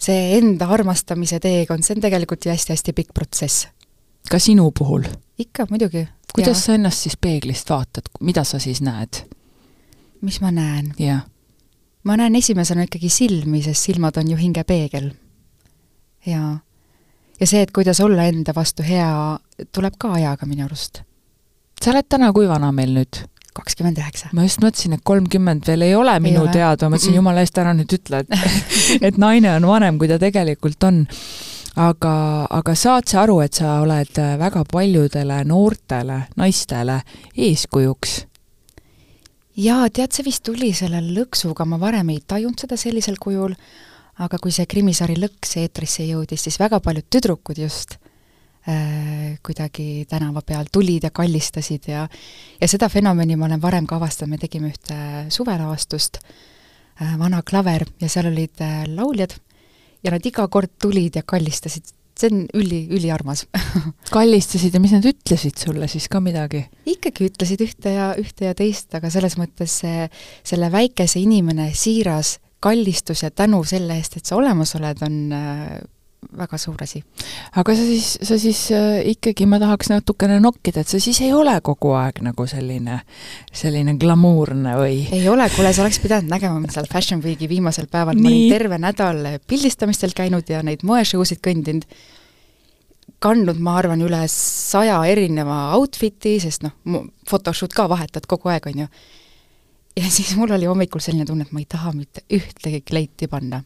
see 0.00 0.36
enda 0.38 0.68
armastamise 0.72 1.40
teekond, 1.44 1.84
see 1.84 1.96
on 1.96 2.04
tegelikult 2.04 2.46
ju 2.46 2.54
hästi-hästi 2.54 2.94
pikk 2.96 3.12
protsess 3.16 3.66
ka 4.30 4.38
sinu 4.38 4.70
puhul? 4.78 5.06
ikka, 5.38 5.66
muidugi. 5.70 6.08
kuidas 6.34 6.58
ja. 6.58 6.62
sa 6.62 6.74
ennast 6.74 7.06
siis 7.06 7.16
peeglist 7.20 7.70
vaatad, 7.70 8.10
mida 8.20 8.44
sa 8.44 8.58
siis 8.58 8.82
näed? 8.82 9.24
mis 10.20 10.40
ma 10.40 10.50
näen? 10.50 10.92
ma 12.04 12.16
näen 12.16 12.36
esimesena 12.36 12.86
ikkagi 12.86 13.08
silmi, 13.08 13.62
sest 13.62 13.90
silmad 13.90 14.16
on 14.16 14.30
ju 14.30 14.36
hingepeegel. 14.36 15.10
jaa. 16.26 16.58
ja 17.40 17.46
see, 17.46 17.62
et 17.62 17.70
kuidas 17.70 18.00
olla 18.00 18.28
enda 18.30 18.54
vastu 18.54 18.82
hea, 18.86 19.38
tuleb 19.72 19.94
ka 19.98 20.12
ajaga 20.18 20.46
minu 20.46 20.64
arust. 20.64 21.02
sa 21.82 21.90
oled 21.90 22.08
täna 22.08 22.32
kui 22.32 22.48
vana 22.48 22.72
meil 22.72 22.94
nüüd? 22.96 23.24
kakskümmend 23.56 23.98
üheksa. 24.00 24.30
ma 24.36 24.44
just 24.44 24.60
mõtlesin, 24.64 24.96
et 24.96 25.04
kolmkümmend 25.04 25.66
veel 25.68 25.86
ei 25.86 25.94
ole 25.96 26.18
minu 26.20 26.44
ei 26.46 26.56
teada, 26.58 26.88
ma 26.88 26.96
mõtlesin, 26.96 27.16
jumala 27.16 27.44
eest, 27.44 27.58
ära 27.58 27.74
nüüd 27.76 27.92
ütle, 27.98 28.22
et 28.24 28.32
et 29.10 29.20
naine 29.20 29.56
on 29.56 29.68
vanem, 29.68 30.00
kui 30.00 30.10
ta 30.10 30.20
tegelikult 30.22 30.88
on 30.88 31.04
aga, 31.76 32.14
aga 32.50 32.74
saad 32.74 33.08
sa 33.10 33.22
aru, 33.24 33.40
et 33.44 33.58
sa 33.58 33.80
oled 33.84 34.20
äh, 34.20 34.36
väga 34.40 34.64
paljudele 34.72 35.42
noortele 35.48 36.22
naistele 36.36 37.02
eeskujuks? 37.36 38.22
jaa, 39.56 39.86
tead, 39.88 40.12
see 40.12 40.26
vist 40.26 40.44
tuli 40.44 40.72
selle 40.76 41.00
lõksuga, 41.04 41.64
ma 41.68 41.78
varem 41.80 42.10
ei 42.12 42.20
tajunud 42.28 42.60
seda 42.60 42.76
sellisel 42.80 43.16
kujul, 43.20 43.54
aga 44.20 44.40
kui 44.40 44.52
see 44.52 44.68
krimisari 44.68 45.16
Lõks 45.20 45.56
eetrisse 45.60 46.04
jõudis, 46.04 46.44
siis 46.44 46.58
väga 46.60 46.80
paljud 46.84 47.08
tüdrukud 47.12 47.60
just 47.60 47.96
äh, 48.68 49.36
kuidagi 49.44 50.04
tänava 50.08 50.44
peal 50.44 50.68
tulid 50.72 51.08
ja 51.08 51.12
kallistasid 51.12 51.88
ja 51.92 52.08
ja 52.60 52.68
seda 52.68 52.88
fenomeni 52.92 53.36
ma 53.36 53.48
olen 53.48 53.62
varem 53.62 53.88
ka 53.88 54.00
avastanud, 54.00 54.36
me 54.36 54.40
tegime 54.40 54.72
ühte 54.72 54.98
suvelavastust 55.32 56.20
äh,, 56.20 57.16
Vana 57.20 57.42
klaver, 57.44 57.84
ja 58.00 58.08
seal 58.12 58.32
olid 58.32 58.64
äh, 58.64 58.84
lauljad 58.88 59.36
ja 60.06 60.14
nad 60.14 60.26
iga 60.26 60.46
kord 60.52 60.76
tulid 60.82 61.18
ja 61.18 61.24
kallistasid, 61.26 61.90
see 62.16 62.30
on 62.32 62.46
üli, 62.56 62.84
üliarmas 62.96 63.44
kallistasid 64.16 64.76
ja 64.76 64.80
mis 64.82 64.94
nad 64.96 65.06
ütlesid 65.08 65.58
sulle 65.60 65.90
siis 65.90 66.08
ka 66.12 66.22
midagi? 66.24 66.64
ikkagi 66.88 67.30
ütlesid 67.30 67.66
ühte 67.66 67.92
ja, 67.96 68.12
ühte 68.20 68.48
ja 68.48 68.56
teist, 68.56 68.88
aga 68.96 69.10
selles 69.12 69.36
mõttes 69.40 69.80
see, 69.82 70.08
selle 70.46 70.70
väikese 70.72 71.20
inimene 71.22 71.72
siiras 71.76 72.38
kallistus 72.62 73.22
ja 73.22 73.30
tänu 73.30 73.60
selle 73.68 73.98
eest, 74.00 74.16
et 74.16 74.26
sa 74.26 74.38
olemas 74.38 74.72
oled, 74.78 75.02
on 75.04 75.18
äh, 75.36 75.76
väga 76.38 76.58
suur 76.58 76.82
asi. 76.82 77.02
aga 77.56 77.74
sa 77.76 77.84
siis, 77.86 78.08
sa 78.22 78.38
siis 78.38 78.60
äh, 78.74 79.00
ikkagi, 79.12 79.46
ma 79.46 79.58
tahaks 79.62 79.90
natukene 79.92 80.38
nokkida, 80.42 80.82
et 80.82 80.90
sa 80.90 81.00
siis 81.02 81.20
ei 81.24 81.32
ole 81.36 81.54
kogu 81.64 81.92
aeg 81.98 82.22
nagu 82.26 82.46
selline, 82.50 83.00
selline 83.52 83.96
glamuurne 84.00 84.76
või? 84.78 85.00
ei 85.12 85.28
ole, 85.28 85.48
kuule, 85.54 85.72
sa 85.72 85.84
oleks 85.84 86.00
pidanud 86.02 86.30
nägema 86.32 86.60
mind 86.60 86.74
seal 86.74 86.88
Fashion 86.90 87.22
Weeki 87.24 87.48
viimasel 87.50 87.90
päeval, 87.92 88.20
ma 88.20 88.32
olin 88.32 88.52
terve 88.52 88.80
nädal 88.82 89.22
pildistamistel 89.46 90.16
käinud 90.16 90.48
ja 90.50 90.62
neid 90.66 90.84
moeshow'sid 90.86 91.42
kõndinud, 91.44 91.86
kandnud, 93.22 93.60
ma 93.62 93.78
arvan, 93.80 94.02
üle 94.04 94.24
saja 94.32 94.98
erineva 95.08 95.76
outfit'i, 95.78 96.36
sest 96.42 96.66
noh, 96.66 97.06
photoshoot 97.28 97.74
ka 97.76 97.88
vahetad 97.90 98.26
kogu 98.28 98.52
aeg, 98.52 98.68
on 98.72 98.84
ju. 98.84 98.90
ja 100.02 100.10
siis 100.10 100.34
mul 100.36 100.52
oli 100.56 100.68
hommikul 100.68 101.00
selline 101.04 101.28
tunne, 101.28 101.46
et 101.46 101.56
ma 101.56 101.62
ei 101.62 101.70
taha 101.70 101.94
mitte 101.96 102.26
ühtegi 102.32 102.82
kleiti 102.84 103.30
panna 103.30 103.62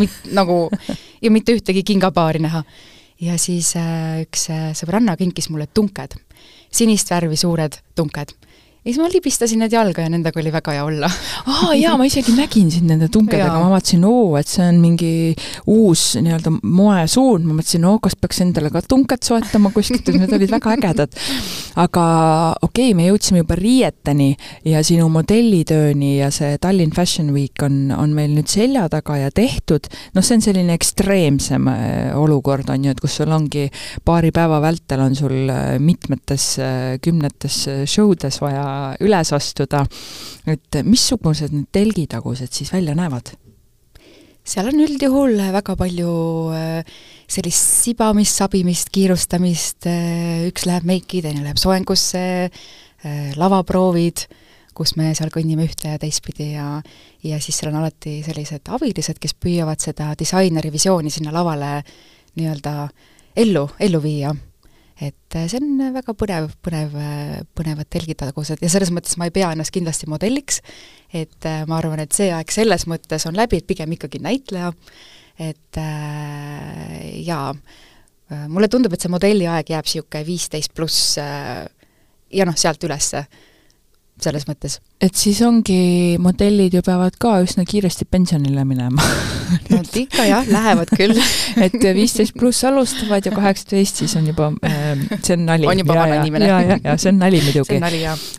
mit-, 0.00 0.32
nagu 0.32 0.68
ja 1.24 1.30
mitte 1.32 1.54
ühtegi 1.56 1.82
kingapaari 1.82 2.42
näha. 2.44 2.62
ja 3.20 3.38
siis 3.38 3.76
äh, 3.78 4.20
üks 4.26 4.48
äh, 4.50 4.72
sõbranna 4.76 5.14
kinkis 5.16 5.48
mulle 5.48 5.68
tunked, 5.72 6.16
sinist 6.70 7.10
värvi 7.10 7.36
suured 7.38 7.78
tunked. 7.96 8.34
Ja 8.84 8.92
siis 8.92 9.00
ma 9.00 9.06
libistasin 9.08 9.62
need 9.64 9.72
jalga 9.72 10.04
ja 10.04 10.10
nendega 10.12 10.36
oli 10.42 10.50
väga 10.52 10.74
hea 10.76 10.82
olla. 10.84 11.08
aa 11.48 11.72
jaa, 11.72 11.94
ma 11.96 12.04
isegi 12.04 12.34
nägin 12.36 12.68
sind 12.68 12.90
nende 12.90 13.06
tunkedega, 13.08 13.54
ma 13.56 13.70
vaatasin, 13.72 14.02
oo, 14.04 14.34
et 14.36 14.50
see 14.50 14.66
on 14.68 14.76
mingi 14.82 15.12
uus 15.72 16.02
nii-öelda 16.20 16.52
moesuund, 16.60 17.46
ma 17.48 17.56
mõtlesin, 17.56 17.86
oo, 17.88 17.96
kas 18.04 18.12
peaks 18.20 18.42
endale 18.44 18.68
ka 18.74 18.82
tunked 18.84 19.24
soetama 19.24 19.72
kuskilt, 19.72 20.10
need 20.12 20.34
olid 20.36 20.52
väga 20.52 20.74
ägedad. 20.76 21.16
aga 21.80 22.04
okei 22.60 22.90
okay,, 22.90 22.98
me 22.98 23.08
jõudsime 23.08 23.40
juba 23.40 23.56
riieteni 23.56 24.28
ja 24.68 24.84
sinu 24.84 25.08
modellitööni 25.16 26.18
ja 26.18 26.28
see 26.34 26.60
Tallinn 26.60 26.92
Fashion 26.92 27.32
Week 27.32 27.64
on, 27.64 27.88
on 27.96 28.12
meil 28.12 28.36
nüüd 28.36 28.52
selja 28.52 28.84
taga 28.92 29.16
ja 29.16 29.32
tehtud, 29.32 29.88
noh, 30.12 30.20
see 30.20 30.36
on 30.36 30.44
selline 30.44 30.76
ekstreemsem 30.76 31.72
äh, 31.72 32.12
olukord, 32.20 32.68
on 32.68 32.84
ju, 32.84 32.92
et 32.92 33.00
kus 33.00 33.16
sul 33.22 33.32
ongi 33.32 33.70
paari 34.04 34.28
päeva 34.34 34.60
vältel 34.60 35.08
on 35.08 35.16
sul 35.16 35.48
äh, 35.48 35.80
mitmetes 35.80 36.52
äh, 36.60 37.00
kümnetes 37.00 37.62
show 37.88 38.12
des 38.12 38.42
vaja 38.44 38.73
üles 39.04 39.32
astuda, 39.36 39.84
et 40.50 40.82
missugused 40.84 41.54
need 41.54 41.70
telgitagused 41.74 42.52
siis 42.52 42.72
välja 42.74 42.96
näevad? 42.98 43.34
seal 44.44 44.68
on 44.68 44.82
üldjuhul 44.84 45.38
väga 45.54 45.74
palju 45.80 46.14
äh, 46.52 46.96
sellist 47.32 47.84
sibamist, 47.84 48.36
sabimist, 48.36 48.90
kiirustamist, 48.92 49.88
äh, 49.88 50.44
üks 50.50 50.66
läheb 50.68 50.84
meiki, 50.88 51.22
teine 51.24 51.40
läheb 51.46 51.60
soengusse, 51.60 52.24
äh, 52.50 53.30
lavaproovid, 53.40 54.26
kus 54.76 54.96
me 55.00 55.14
seal 55.16 55.32
kõnnime 55.32 55.64
ühte 55.64 55.94
ja 55.94 56.00
teistpidi 56.02 56.50
ja 56.58 56.82
ja 57.24 57.38
siis 57.40 57.56
seal 57.56 57.70
on 57.72 57.80
alati 57.80 58.18
sellised 58.26 58.68
abilised, 58.68 59.16
kes 59.22 59.32
püüavad 59.40 59.80
seda 59.80 60.10
disaineri 60.18 60.72
visiooni 60.74 61.12
sinna 61.14 61.32
lavale 61.32 61.78
nii-öelda 62.36 62.74
ellu, 63.40 63.68
ellu 63.80 64.02
viia 64.04 64.34
et 65.00 65.36
äh, 65.36 65.46
see 65.50 65.58
on 65.58 65.94
väga 65.94 66.14
põnev, 66.18 66.52
põnev, 66.62 66.92
põnevad 67.58 67.88
telgitagused 67.90 68.62
ja 68.62 68.70
selles 68.70 68.92
mõttes 68.94 69.16
ma 69.18 69.28
ei 69.28 69.34
pea 69.34 69.50
ennast 69.54 69.74
kindlasti 69.74 70.08
modelliks, 70.10 70.60
et 71.10 71.48
äh, 71.50 71.64
ma 71.70 71.80
arvan, 71.80 72.04
et 72.04 72.14
see 72.14 72.30
aeg 72.34 72.52
selles 72.54 72.86
mõttes 72.90 73.26
on 73.30 73.38
läbi, 73.38 73.58
et 73.58 73.66
pigem 73.66 73.96
ikkagi 73.96 74.22
näitleja, 74.22 74.70
et 75.42 75.80
äh, 75.82 77.00
jaa, 77.26 77.50
mulle 78.48 78.70
tundub, 78.72 78.94
et 78.94 79.02
see 79.02 79.12
modelliaeg 79.12 79.74
jääb 79.74 79.88
niisugune 79.88 80.24
viisteist 80.26 80.72
pluss 80.74 81.18
ja 81.18 82.46
noh, 82.48 82.56
sealt 82.58 82.86
ülesse 82.86 83.26
selles 84.22 84.46
mõttes. 84.46 84.78
et 85.02 85.14
siis 85.18 85.40
ongi, 85.42 86.16
modellid 86.22 86.74
ju 86.76 86.82
peavad 86.86 87.16
ka 87.20 87.36
üsna 87.44 87.64
kiiresti 87.68 88.06
pensionile 88.10 88.64
minema 88.68 89.02
Nad 89.74 89.90
ikka 89.98 90.24
jah, 90.28 90.46
lähevad 90.48 90.92
küll 90.94 91.18
et 91.64 91.76
viisteist 91.96 92.36
pluss 92.38 92.64
alustavad 92.68 93.26
ja 93.26 93.32
kaheksateist 93.34 94.02
siis 94.02 94.14
on 94.18 94.28
juba 94.30 94.50
äh,, 94.66 94.94
see 95.20 95.36
on 95.36 95.44
nali. 95.48 95.68
on 95.70 95.82
juba 95.82 95.98
vana 95.98 96.20
inimene. 96.22 96.48
ja, 96.48 96.60
ja, 96.62 96.78
ja 96.84 96.96
see 97.00 97.12
on 97.12 97.20
nali 97.22 97.42
muidugi. 97.46 97.80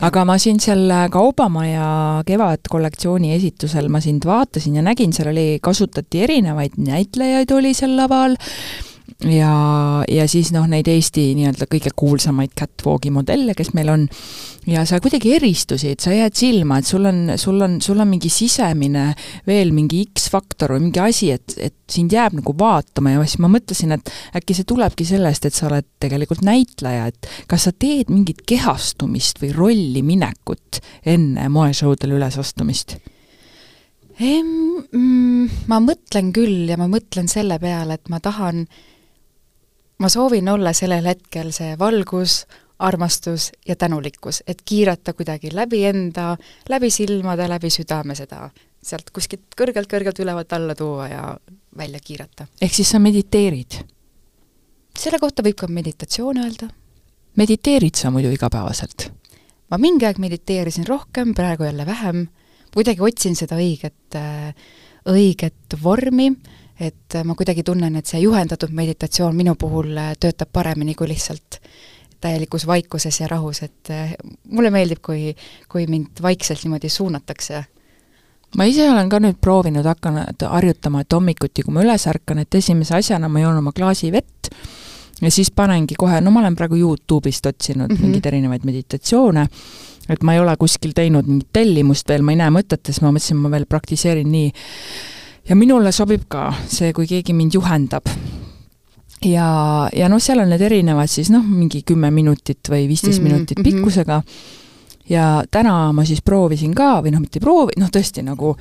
Aga 0.06 0.26
ma 0.28 0.40
siin 0.42 0.60
selle 0.64 1.06
Kaubamaja 1.12 2.24
kevadkollektsiooni 2.28 3.36
esitusel 3.36 3.92
ma 3.92 4.02
sind 4.04 4.26
vaatasin 4.28 4.80
ja 4.80 4.86
nägin, 4.86 5.14
seal 5.16 5.32
oli, 5.32 5.48
kasutati 5.64 6.24
erinevaid 6.26 6.80
näitlejaid 6.82 7.52
oli 7.56 7.74
seal 7.78 7.96
laval 8.00 8.36
ja, 9.24 10.04
ja 10.12 10.28
siis 10.28 10.52
noh, 10.56 10.66
neid 10.70 10.88
Eesti 10.92 11.30
nii-öelda 11.38 11.68
kõige 11.72 11.92
kuulsamaid 11.96 12.56
catwalk'i 12.58 13.12
modelle, 13.14 13.56
kes 13.58 13.74
meil 13.78 13.92
on, 13.94 14.08
ja 14.70 14.84
sa 14.88 15.00
kuidagi 15.04 15.36
eristusid, 15.38 16.02
sa 16.02 16.14
jääd 16.14 16.36
silma, 16.38 16.80
et 16.82 16.90
sul 16.90 17.06
on, 17.06 17.22
sul 17.42 17.62
on, 17.62 17.78
sul 17.84 18.02
on 18.02 18.10
mingi 18.10 18.32
sisemine 18.34 19.08
veel 19.48 19.74
mingi 19.76 20.04
X-faktor 20.10 20.76
või 20.76 20.88
mingi 20.88 21.02
asi, 21.04 21.32
et, 21.36 21.56
et 21.62 21.78
sind 21.92 22.14
jääb 22.14 22.38
nagu 22.40 22.56
vaatama 22.58 23.16
ja 23.16 23.26
siis 23.26 23.40
ma 23.44 23.50
mõtlesin, 23.54 23.96
et 23.96 24.14
äkki 24.38 24.58
see 24.58 24.68
tulebki 24.70 25.08
sellest, 25.08 25.46
et 25.46 25.58
sa 25.58 25.70
oled 25.70 25.88
tegelikult 26.02 26.42
näitleja, 26.46 27.12
et 27.12 27.30
kas 27.52 27.68
sa 27.68 27.76
teed 27.76 28.10
mingit 28.14 28.42
kehastumist 28.50 29.42
või 29.44 29.54
rolli 29.56 30.06
minekut 30.06 30.82
enne 31.06 31.50
moeshowdele 31.54 32.18
ülesastumist? 32.18 32.98
Mm, 34.16 35.48
ma 35.68 35.82
mõtlen 35.84 36.32
küll 36.36 36.70
ja 36.72 36.78
ma 36.80 36.88
mõtlen 36.88 37.28
selle 37.28 37.60
peale, 37.60 38.00
et 38.00 38.10
ma 38.10 38.22
tahan 38.24 38.64
ma 40.00 40.12
soovin 40.12 40.48
olla 40.52 40.72
sellel 40.76 41.08
hetkel 41.08 41.52
see 41.56 41.76
valgus, 41.80 42.46
armastus 42.80 43.52
ja 43.68 43.76
tänulikkus, 43.76 44.44
et 44.48 44.62
kiirata 44.66 45.14
kuidagi 45.14 45.50
läbi 45.56 45.86
enda, 45.86 46.38
läbi 46.70 46.90
silmade, 46.90 47.48
läbi 47.50 47.70
südame 47.70 48.16
seda 48.16 48.50
sealt 48.86 49.10
kuskilt 49.14 49.56
kõrgelt-kõrgelt 49.58 50.20
ülevalt 50.22 50.54
alla 50.54 50.76
tuua 50.76 51.08
ja 51.10 51.38
välja 51.78 52.00
kiirata. 52.00 52.48
ehk 52.62 52.74
siis 52.74 52.90
sa 52.90 53.00
mediteerid? 53.00 53.80
selle 55.00 55.20
kohta 55.20 55.44
võib 55.44 55.58
ka 55.60 55.68
meditatsioon 55.68 56.42
öelda. 56.44 56.70
mediteerid 57.36 57.96
sa 57.96 58.12
muidu 58.12 58.34
igapäevaselt? 58.36 59.10
ma 59.72 59.78
mingi 59.78 60.06
aeg 60.06 60.20
mediteerisin 60.20 60.88
rohkem, 60.88 61.34
praegu 61.34 61.64
jälle 61.64 61.86
vähem, 61.86 62.28
kuidagi 62.74 63.02
otsin 63.02 63.36
seda 63.36 63.58
õiget, 63.58 64.20
õiget 65.10 65.80
vormi 65.84 66.30
et 66.80 67.16
ma 67.24 67.36
kuidagi 67.36 67.64
tunnen, 67.64 67.96
et 67.96 68.06
see 68.06 68.20
juhendatud 68.20 68.74
meditatsioon 68.76 69.36
minu 69.36 69.56
puhul 69.60 69.96
äh, 69.98 70.16
töötab 70.20 70.52
paremini 70.52 70.96
kui 70.96 71.08
lihtsalt 71.08 71.60
täielikus 72.26 72.66
vaikuses 72.68 73.22
ja 73.22 73.30
rahus, 73.32 73.62
et 73.66 73.94
äh, 73.94 74.16
mulle 74.52 74.72
meeldib, 74.74 75.02
kui, 75.06 75.32
kui 75.72 75.88
mind 75.92 76.22
vaikselt 76.26 76.66
niimoodi 76.66 76.90
suunatakse. 76.90 77.64
ma 78.58 78.64
ise 78.70 78.90
olen 78.90 79.10
ka 79.12 79.20
nüüd 79.20 79.38
proovinud, 79.42 79.86
hakanud 79.86 80.46
harjutama, 80.50 81.04
et 81.04 81.14
hommikuti, 81.14 81.66
kui 81.66 81.74
ma 81.76 81.84
üles 81.84 82.08
ärkan, 82.08 82.40
et 82.44 82.56
esimese 82.56 82.96
asjana 82.96 83.30
ma 83.30 83.44
joon 83.44 83.58
oma 83.60 83.74
klaasi 83.76 84.12
vett 84.16 84.52
ja 85.22 85.32
siis 85.32 85.52
panengi 85.52 85.96
kohe, 85.98 86.22
no 86.22 86.32
ma 86.32 86.44
olen 86.44 86.56
praegu 86.56 86.78
Youtube'ist 86.80 87.46
otsinud 87.46 87.90
mm 87.90 87.96
-hmm. 87.96 88.02
mingeid 88.02 88.26
erinevaid 88.26 88.64
meditatsioone, 88.66 89.48
et 90.10 90.24
ma 90.24 90.34
ei 90.34 90.40
ole 90.40 90.56
kuskil 90.58 90.92
teinud 90.96 91.28
mingit 91.28 91.50
tellimust 91.54 92.10
veel, 92.10 92.22
ma 92.22 92.32
ei 92.32 92.42
näe 92.44 92.50
mõtet, 92.50 92.82
siis 92.86 93.02
ma 93.02 93.12
mõtlesin, 93.12 93.38
ma 93.38 93.52
veel 93.52 93.66
praktiseerin 93.66 94.32
nii 94.32 94.52
ja 95.50 95.56
minule 95.56 95.92
sobib 95.92 96.26
ka 96.28 96.54
see, 96.68 96.94
kui 96.94 97.08
keegi 97.08 97.34
mind 97.34 97.54
juhendab. 97.54 98.10
Ja, 99.24 99.90
ja 99.94 100.10
noh, 100.12 100.22
seal 100.22 100.44
on 100.44 100.50
need 100.52 100.62
erinevad 100.62 101.12
siis 101.12 101.32
noh, 101.34 101.44
mingi 101.46 101.84
kümme 101.88 102.12
minutit 102.12 102.70
või 102.70 102.88
viisteist 102.90 103.22
mm 103.22 103.28
-hmm. 103.28 103.34
minutit 103.34 103.60
mhm. 103.60 103.70
pikkusega, 103.70 104.22
ja 105.10 105.44
täna 105.52 105.92
ma 105.94 106.06
siis 106.06 106.22
proovisin 106.22 106.76
ka, 106.76 107.02
või 107.02 107.14
noh, 107.14 107.24
mitte 107.24 107.40
proovi, 107.40 107.78
noh 107.78 107.90
tõesti 107.90 108.24
nagu 108.26 108.56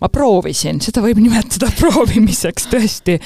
ma 0.00 0.08
proovisin, 0.08 0.80
seda 0.80 1.02
võib 1.02 1.20
nimetada 1.22 1.70
proovimiseks 1.80 2.68
tõesti 2.70 3.18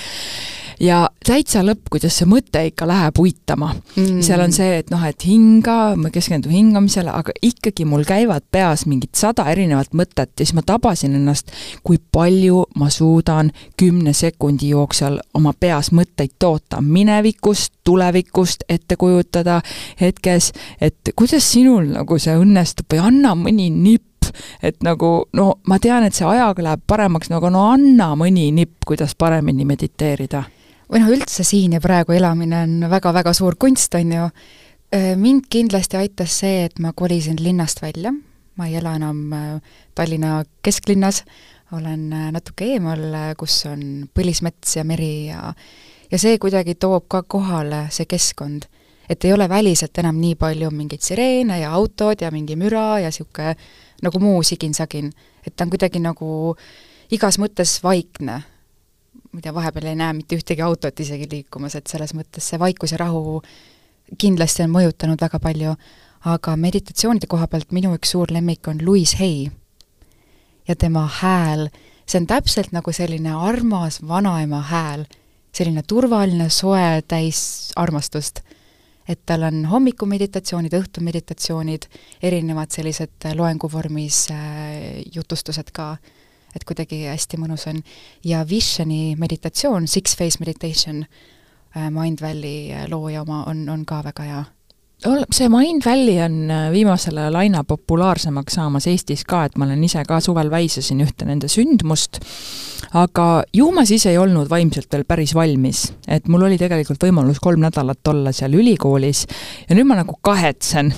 ja 0.83 1.11
täitsa 1.27 1.62
lõpp, 1.65 1.87
kuidas 1.93 2.17
see 2.19 2.27
mõte 2.29 2.62
ikka 2.67 2.87
läheb 2.89 3.19
uitama. 3.23 3.71
Mm.. 3.95 4.21
seal 4.25 4.43
on 4.43 4.53
see, 4.55 4.81
et 4.81 4.91
noh, 4.91 5.03
et 5.07 5.27
hinga, 5.27 5.95
ma 5.99 6.11
keskendun 6.12 6.53
hingamisele, 6.55 7.12
aga 7.12 7.35
ikkagi 7.43 7.87
mul 7.89 8.05
käivad 8.09 8.45
peas 8.51 8.85
mingid 8.91 9.15
sada 9.19 9.47
erinevat 9.53 9.95
mõtet 9.97 10.33
ja 10.35 10.45
siis 10.45 10.55
ma 10.59 10.65
tabasin 10.67 11.15
ennast, 11.19 11.53
kui 11.87 12.01
palju 12.12 12.65
ma 12.81 12.91
suudan 12.91 13.53
kümne 13.79 14.15
sekundi 14.17 14.73
jooksul 14.73 15.21
oma 15.39 15.55
peas 15.59 15.93
mõtteid 15.95 16.35
toota. 16.43 16.83
Minevikust, 16.83 17.75
tulevikust 17.87 18.67
ette 18.69 18.99
kujutada 18.99 19.61
hetkes, 20.01 20.53
et 20.81 21.15
kuidas 21.17 21.47
sinul 21.53 21.93
nagu 21.93 22.19
see 22.19 22.35
õnnestub 22.39 22.91
või 22.91 23.05
anna 23.11 23.37
mõni 23.39 23.71
nipp 23.71 24.09
et 24.62 24.79
nagu 24.87 25.27
no 25.37 25.47
ma 25.69 25.79
tean, 25.83 26.07
et 26.07 26.15
see 26.17 26.27
ajaga 26.27 26.62
läheb 26.65 26.83
paremaks, 26.89 27.29
no 27.31 27.41
aga 27.41 27.51
no 27.53 27.67
anna 27.75 28.12
mõni 28.17 28.49
nipp, 28.55 28.79
kuidas 28.87 29.17
paremini 29.19 29.67
mediteerida 29.69 30.45
või 30.92 31.00
noh, 31.00 31.12
üldse 31.14 31.44
siin 31.46 31.72
ja 31.76 31.80
praegu 31.80 32.12
elamine 32.12 32.64
on 32.66 32.90
väga-väga 32.92 33.32
suur 33.37 33.56
kunst, 33.61 33.94
on 33.96 34.12
ju, 34.12 34.26
äh, 34.92 35.12
mind 35.16 35.49
kindlasti 35.52 35.96
aitas 35.96 36.37
see, 36.42 36.66
et 36.66 36.78
ma 36.84 36.92
kolisin 36.92 37.40
linnast 37.40 37.80
välja, 37.82 38.12
ma 38.56 38.68
ei 38.68 38.76
ela 38.80 38.94
enam 39.00 39.22
äh, 39.32 39.78
Tallinna 39.94 40.42
kesklinnas, 40.62 41.22
olen 41.72 42.12
äh, 42.12 42.28
natuke 42.34 42.75
eemal, 42.75 43.06
kus 43.40 43.62
on 43.70 44.04
põlismets 44.12 44.76
ja 44.76 44.84
meri 44.84 45.30
ja 45.30 45.54
ja 46.12 46.18
see 46.20 46.37
kuidagi 46.37 46.75
toob 46.76 47.06
ka 47.08 47.22
kohale, 47.22 47.87
see 47.90 48.04
keskkond. 48.04 48.68
et 49.08 49.25
ei 49.25 49.32
ole 49.32 49.49
väliselt 49.49 49.99
enam 49.99 50.20
nii 50.20 50.34
palju 50.40 50.70
mingeid 50.70 51.02
sireene 51.04 51.58
ja 51.61 51.72
autod 51.72 52.20
ja 52.20 52.30
mingi 52.30 52.56
müra 52.56 53.00
ja 53.00 53.08
niisugune 53.08 53.56
nagu 54.02 54.20
muu 54.20 54.42
sigin-sagin. 54.42 55.12
et 55.46 55.56
ta 55.56 55.64
on 55.64 55.70
kuidagi 55.70 56.00
nagu 56.00 56.54
igas 57.11 57.38
mõttes 57.38 57.80
vaikne 57.82 58.42
ma 59.33 59.41
ei 59.41 59.43
tea, 59.43 59.55
vahepeal 59.55 59.87
ei 59.89 59.97
näe 59.97 60.12
mitte 60.12 60.37
ühtegi 60.37 60.61
autot 60.65 61.01
isegi 61.01 61.29
liikumas, 61.31 61.77
et 61.79 61.89
selles 61.89 62.12
mõttes 62.17 62.51
see 62.53 62.59
vaikus 62.61 62.93
ja 62.93 63.01
rahu 63.01 63.41
kindlasti 64.21 64.67
on 64.67 64.75
mõjutanud 64.75 65.23
väga 65.25 65.41
palju, 65.41 65.73
aga 66.29 66.57
meditatsioonide 66.61 67.29
koha 67.31 67.49
pealt 67.51 67.73
minu 67.73 67.95
üks 67.97 68.12
suur 68.12 68.33
lemmik 68.35 68.69
on 68.69 68.83
Louise 68.85 69.17
Hay. 69.19 69.49
ja 70.69 70.77
tema 70.77 71.07
hääl, 71.21 71.69
see 72.07 72.21
on 72.21 72.29
täpselt 72.29 72.73
nagu 72.77 72.93
selline 72.93 73.33
armas 73.33 74.03
vanaema 74.09 74.61
hääl, 74.69 75.07
selline 75.53 75.83
turvaline, 75.83 76.51
soe, 76.51 77.03
täis 77.09 77.73
armastust. 77.77 78.43
et 79.09 79.19
tal 79.27 79.43
on 79.43 79.65
hommikumeditatsioonid, 79.67 80.75
õhtumeditatsioonid, 80.79 81.89
erinevad 82.23 82.71
sellised 82.71 83.33
loenguvormis 83.35 84.29
äh, 84.31 85.01
jutustused 85.15 85.73
ka 85.73 85.97
et 86.56 86.64
kuidagi 86.68 87.04
hästi 87.06 87.40
mõnus 87.40 87.66
on. 87.71 87.82
ja 88.25 88.44
Visioni 88.49 89.14
meditatsioon, 89.18 89.88
Six 89.88 90.16
Phase 90.16 90.40
Meditation, 90.40 91.04
äh, 91.76 91.90
Mindvalley 91.90 92.73
äh, 92.73 92.88
looja 92.90 93.23
oma, 93.23 93.44
on, 93.47 93.68
on 93.68 93.85
ka 93.87 94.02
väga 94.04 94.28
hea. 94.28 94.44
See 95.32 95.49
Mind 95.49 95.82
Valley 95.85 96.21
on 96.23 96.50
äh, 96.50 96.71
viimasel 96.73 97.16
ajal 97.18 97.35
aina 97.40 97.64
populaarsemaks 97.66 98.54
saamas 98.59 98.87
Eestis 98.87 99.25
ka, 99.26 99.44
et 99.49 99.56
ma 99.59 99.66
olen 99.66 99.82
ise 99.82 100.02
ka 100.06 100.21
suvel 100.23 100.50
väisasin 100.52 101.00
ühte 101.02 101.26
nende 101.26 101.49
sündmust, 101.50 102.21
aga 102.99 103.26
ju 103.54 103.71
ma 103.75 103.85
siis 103.88 104.04
ei 104.11 104.18
olnud 104.21 104.50
vaimselt 104.50 104.92
veel 104.92 105.04
päris 105.09 105.35
valmis. 105.35 105.85
et 106.06 106.28
mul 106.30 106.47
oli 106.47 106.59
tegelikult 106.61 107.02
võimalus 107.02 107.40
kolm 107.42 107.64
nädalat 107.64 108.09
olla 108.12 108.32
seal 108.37 108.54
ülikoolis 108.54 109.25
ja 109.68 109.76
nüüd 109.76 109.88
ma 109.90 109.99
nagu 109.99 110.18
kahetsen, 110.23 110.92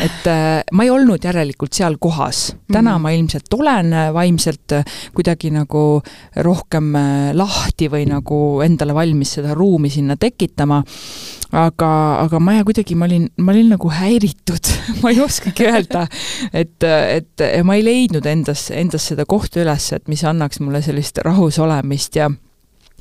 et 0.00 0.30
äh, 0.30 0.62
ma 0.72 0.86
ei 0.86 0.92
olnud 0.94 1.24
järelikult 1.24 1.76
seal 1.76 1.98
kohas. 2.00 2.54
täna 2.72 2.96
-hmm. 2.96 3.02
ma 3.02 3.10
ilmselt 3.10 3.52
olen 3.54 3.92
vaimselt 4.14 4.72
kuidagi 5.14 5.50
nagu 5.50 6.02
rohkem 6.36 6.94
lahti 7.32 7.90
või 7.90 8.08
nagu 8.08 8.60
endale 8.64 8.94
valmis 8.94 9.36
seda 9.36 9.54
ruumi 9.54 9.90
sinna 9.90 10.16
tekitama 10.16 10.82
aga, 11.52 11.90
aga 12.24 12.40
ma 12.42 12.54
ja 12.58 12.64
kuidagi, 12.66 12.96
ma 12.98 13.06
olin, 13.08 13.26
ma 13.42 13.49
olin 13.52 13.72
nagu 13.74 13.90
häiritud. 13.92 14.70
Ma 15.02 15.12
ei 15.14 15.20
oskagi 15.22 15.66
öelda, 15.70 16.06
et, 16.52 16.82
et 16.84 17.44
ma 17.64 17.76
ei 17.78 17.84
leidnud 17.84 18.26
endas, 18.26 18.68
endas 18.74 19.06
seda 19.12 19.24
kohta 19.28 19.62
üles, 19.62 19.90
et 19.96 20.08
mis 20.10 20.22
annaks 20.26 20.60
mulle 20.60 20.82
sellist 20.84 21.20
rahus 21.24 21.60
olemist 21.62 22.18
ja 22.18 22.30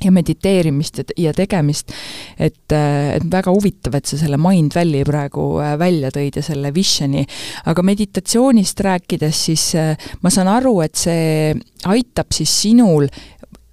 ja 0.04 0.12
mediteerimist 0.12 0.98
ja, 0.98 1.04
ja 1.18 1.34
tegemist, 1.36 1.92
et, 2.40 2.72
et 2.72 3.26
väga 3.32 3.52
huvitav, 3.52 3.98
et 4.00 4.10
sa 4.10 4.20
selle 4.20 4.40
Mind 4.42 4.76
Valley 4.76 5.06
praegu 5.08 5.46
äh, 5.64 5.74
välja 5.80 6.12
tõid 6.16 6.40
ja 6.40 6.44
selle 6.46 6.72
visioni, 6.76 7.26
aga 7.70 7.84
meditatsioonist 7.86 8.84
rääkides, 8.86 9.44
siis 9.50 9.66
äh, 9.80 10.10
ma 10.24 10.32
saan 10.34 10.52
aru, 10.52 10.78
et 10.86 10.96
see 11.00 11.52
aitab 11.90 12.32
siis 12.36 12.54
sinul 12.64 13.08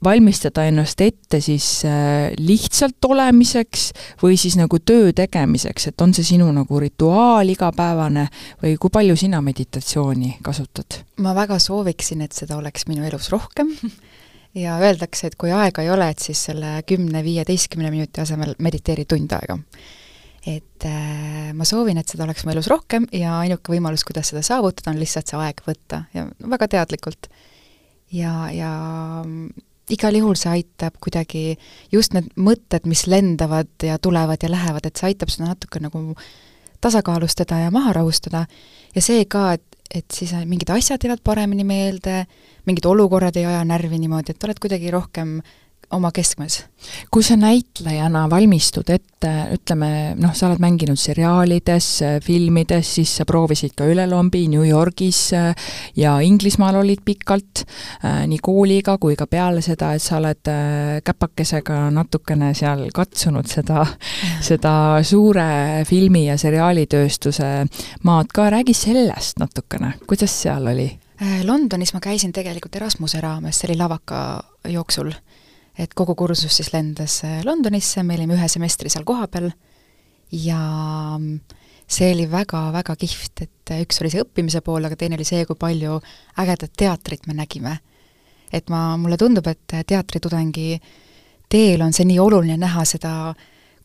valmistada 0.07 0.65
ennast 0.71 1.01
ette 1.05 1.41
siis 1.45 1.67
äh, 1.89 2.31
lihtsalt 2.39 3.05
olemiseks 3.09 3.89
või 4.23 4.39
siis 4.41 4.57
nagu 4.59 4.79
töö 4.79 5.13
tegemiseks, 5.17 5.91
et 5.91 6.05
on 6.05 6.15
see 6.17 6.27
sinu 6.27 6.49
nagu 6.55 6.81
rituaal 6.83 7.49
igapäevane 7.53 8.29
või 8.63 8.77
kui 8.81 8.93
palju 8.95 9.17
sina 9.19 9.43
meditatsiooni 9.45 10.37
kasutad? 10.47 11.03
ma 11.23 11.35
väga 11.37 11.59
sooviksin, 11.63 12.23
et 12.27 12.37
seda 12.37 12.59
oleks 12.61 12.87
minu 12.91 13.07
elus 13.09 13.31
rohkem 13.35 13.73
ja 14.65 14.79
öeldakse, 14.83 15.31
et 15.31 15.39
kui 15.41 15.53
aega 15.55 15.85
ei 15.85 15.93
ole, 15.93 16.09
et 16.13 16.23
siis 16.23 16.47
selle 16.51 16.79
kümne-viieteistkümne 16.89 17.91
minuti 17.93 18.23
asemel 18.23 18.55
mediteeri 18.63 19.07
tund 19.09 19.33
aega. 19.37 19.59
et 20.47 20.87
äh, 20.87 21.53
ma 21.55 21.67
soovin, 21.67 21.99
et 21.99 22.09
seda 22.09 22.25
oleks 22.29 22.47
mu 22.47 22.55
elus 22.55 22.71
rohkem 22.71 23.09
ja 23.13 23.41
ainuke 23.43 23.75
võimalus, 23.75 24.07
kuidas 24.07 24.31
seda 24.31 24.45
saavutada, 24.47 24.93
on 24.95 25.03
lihtsalt 25.03 25.33
see 25.33 25.41
aeg 25.43 25.63
võtta 25.67 26.05
ja 26.15 26.29
väga 26.55 26.69
teadlikult. 26.77 27.31
ja, 28.13 28.35
ja 28.55 28.75
igal 29.93 30.19
juhul 30.19 30.35
see 30.39 30.51
aitab 30.59 30.97
kuidagi, 31.03 31.57
just 31.93 32.17
need 32.17 32.29
mõtted, 32.39 32.89
mis 32.91 33.07
lendavad 33.11 33.71
ja 33.87 33.99
tulevad 34.03 34.43
ja 34.43 34.51
lähevad, 34.51 34.87
et 34.87 34.99
see 34.99 35.13
aitab 35.13 35.31
seda 35.33 35.53
natuke 35.53 35.81
nagu 35.83 36.17
tasakaalustada 36.83 37.61
ja 37.65 37.71
maha 37.75 37.95
rahustada. 37.97 38.45
Ja 38.95 39.03
see 39.05 39.25
ka, 39.31 39.53
et, 39.57 39.79
et 39.95 40.07
siis 40.13 40.33
mingid 40.49 40.71
asjad 40.75 41.03
jäävad 41.07 41.23
paremini 41.25 41.65
meelde, 41.67 42.25
mingid 42.67 42.89
olukorrad 42.89 43.39
ei 43.39 43.47
aja 43.47 43.63
närvi 43.69 44.01
niimoodi, 44.03 44.35
et 44.35 44.49
oled 44.49 44.61
kuidagi 44.63 44.91
rohkem 44.95 45.39
oma 45.91 46.11
keskmes. 46.13 46.65
kui 47.11 47.23
sa 47.23 47.35
näitlejana 47.37 48.27
valmistud 48.31 48.91
ette, 48.91 49.31
ütleme 49.55 50.15
noh, 50.21 50.35
sa 50.37 50.47
oled 50.47 50.61
mänginud 50.63 50.99
seriaalides, 51.01 51.89
filmides, 52.23 52.91
siis 52.99 53.15
sa 53.19 53.25
proovisid 53.27 53.75
ka 53.79 53.89
ülelombi 53.91 54.45
New 54.51 54.63
Yorgis 54.67 55.21
äh, 55.35 55.71
ja 55.97 56.19
Inglismaal 56.23 56.79
olid 56.83 57.03
pikalt, 57.07 57.65
äh, 58.05 58.21
nii 58.31 58.39
kooliga 58.43 58.99
kui 59.03 59.17
ka 59.19 59.27
peale 59.31 59.63
seda, 59.65 59.93
et 59.97 60.05
sa 60.05 60.19
oled 60.21 60.51
äh, 60.53 60.99
käpakesega 61.07 61.89
natukene 61.95 62.53
seal 62.55 62.87
katsunud 62.95 63.51
seda, 63.51 63.87
seda 64.51 64.75
suure 65.07 65.49
filmi- 65.89 66.27
ja 66.29 66.39
seriaalitööstuse 66.39 67.51
maad 68.07 68.31
ka, 68.35 68.51
räägi 68.53 68.75
sellest 68.77 69.43
natukene, 69.43 69.97
kuidas 70.07 70.35
seal 70.43 70.71
oli? 70.75 70.91
Londonis 71.49 71.95
ma 71.95 72.01
käisin 72.05 72.35
tegelikult 72.37 72.77
Erasmuse 72.77 73.23
raames, 73.25 73.57
see 73.57 73.71
oli 73.71 73.79
lavaka 73.81 74.21
jooksul 74.69 75.15
et 75.79 75.93
kogu 75.97 76.15
kursus 76.17 76.57
siis 76.57 76.73
lendas 76.73 77.21
äh, 77.25 77.41
Londonisse, 77.45 78.03
me 78.03 78.17
olime 78.17 78.37
ühe 78.37 78.49
semestri 78.49 78.91
seal 78.93 79.05
kohapeal 79.09 79.51
ja 80.33 80.61
mm, 81.19 81.59
see 81.87 82.13
oli 82.15 82.27
väga-väga 82.31 82.97
kihvt, 82.99 83.43
et 83.45 83.75
äh, 83.75 83.83
üks 83.85 84.01
oli 84.01 84.13
see 84.13 84.25
õppimise 84.25 84.63
pool, 84.65 84.89
aga 84.89 84.97
teine 84.99 85.19
oli 85.19 85.27
see, 85.29 85.45
kui 85.49 85.59
palju 85.59 85.99
ägedat 86.43 86.73
teatrit 86.77 87.29
me 87.29 87.37
nägime. 87.37 87.79
et 88.53 88.71
ma, 88.71 88.97
mulle 88.97 89.19
tundub, 89.21 89.47
et 89.51 89.75
äh, 89.75 89.85
teatritudengi 89.85 90.81
teel 91.51 91.83
on 91.83 91.93
see 91.93 92.07
nii 92.09 92.19
oluline 92.19 92.57
näha 92.57 92.85
seda 92.89 93.35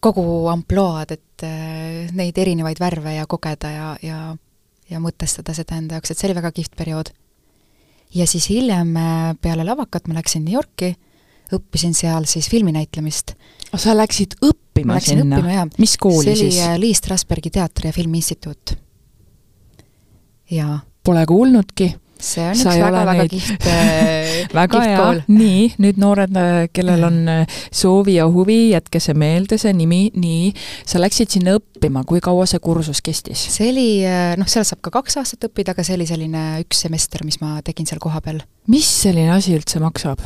kogu 0.02 0.48
ampluaad, 0.50 1.12
et 1.14 1.44
neid 2.18 2.38
erinevaid 2.38 2.80
värve 2.82 3.14
ja 3.14 3.28
kogeda 3.30 3.70
ja, 3.70 3.90
ja 4.02 4.22
ja 4.90 5.00
mõtestada 5.00 5.54
seda 5.56 5.78
enda 5.78 5.96
jaoks, 5.96 6.12
et 6.12 6.18
see 6.20 6.28
oli 6.28 6.36
väga 6.40 6.50
kihvt 6.56 6.74
periood. 6.76 7.12
ja 8.14 8.26
siis 8.28 8.50
hiljem 8.50 8.96
peale 9.42 9.64
lavakat 9.64 10.10
ma 10.10 10.18
läksin 10.18 10.44
New 10.44 10.58
Yorki 10.58 10.96
õppisin 11.58 11.96
seal 11.98 12.28
siis 12.30 12.50
filminäitlemist. 12.52 13.36
sa 13.76 13.96
läksid 13.98 14.38
õppima 14.42 14.96
ma 14.96 15.00
sinna? 15.04 15.40
õppima, 15.40 15.58
jaa. 15.58 15.68
mis 15.78 15.98
kooli 15.98 16.36
siis? 16.36 16.56
see 16.56 16.70
oli 16.70 16.88
Lee 16.88 16.98
Strasbergi 16.98 17.50
teatri- 17.50 17.92
ja 17.92 17.96
filmiinstituut. 17.96 18.78
jaa. 20.52 20.80
Pole 21.04 21.26
kuulnudki 21.26 21.94
see 22.22 22.46
on 22.52 22.58
sa 22.58 22.74
üks 22.74 22.82
väga-väga 22.84 23.26
kihvt 23.32 23.68
väga 24.60 24.82
hea, 24.86 25.06
nii, 25.32 25.64
nüüd 25.82 26.00
noored, 26.02 26.36
äh, 26.38 26.60
kellel 26.74 27.06
on 27.08 27.20
äh, 27.32 27.58
soovi 27.74 28.18
ja 28.20 28.28
huvi, 28.32 28.60
jätke 28.72 29.02
see 29.04 29.16
meelde, 29.18 29.58
see 29.62 29.74
nimi, 29.78 30.04
nii, 30.18 30.52
sa 30.88 31.02
läksid 31.02 31.34
sinna 31.34 31.58
õppima, 31.60 32.06
kui 32.08 32.22
kaua 32.24 32.48
see 32.50 32.62
kursus 32.64 33.02
kestis? 33.06 33.44
see 33.56 33.72
oli, 33.74 33.88
äh, 34.08 34.36
noh, 34.40 34.50
seal 34.52 34.68
saab 34.68 34.84
ka 34.86 34.94
kaks 35.00 35.20
aastat 35.22 35.50
õppida, 35.50 35.76
aga 35.76 35.86
see 35.88 35.98
oli 36.00 36.10
selline 36.10 36.46
üks 36.64 36.86
semester, 36.86 37.26
mis 37.28 37.42
ma 37.44 37.60
tegin 37.66 37.90
seal 37.90 38.02
kohapeal. 38.04 38.44
mis 38.72 38.90
selline 39.02 39.34
asi 39.36 39.58
üldse 39.58 39.82
maksab? 39.84 40.22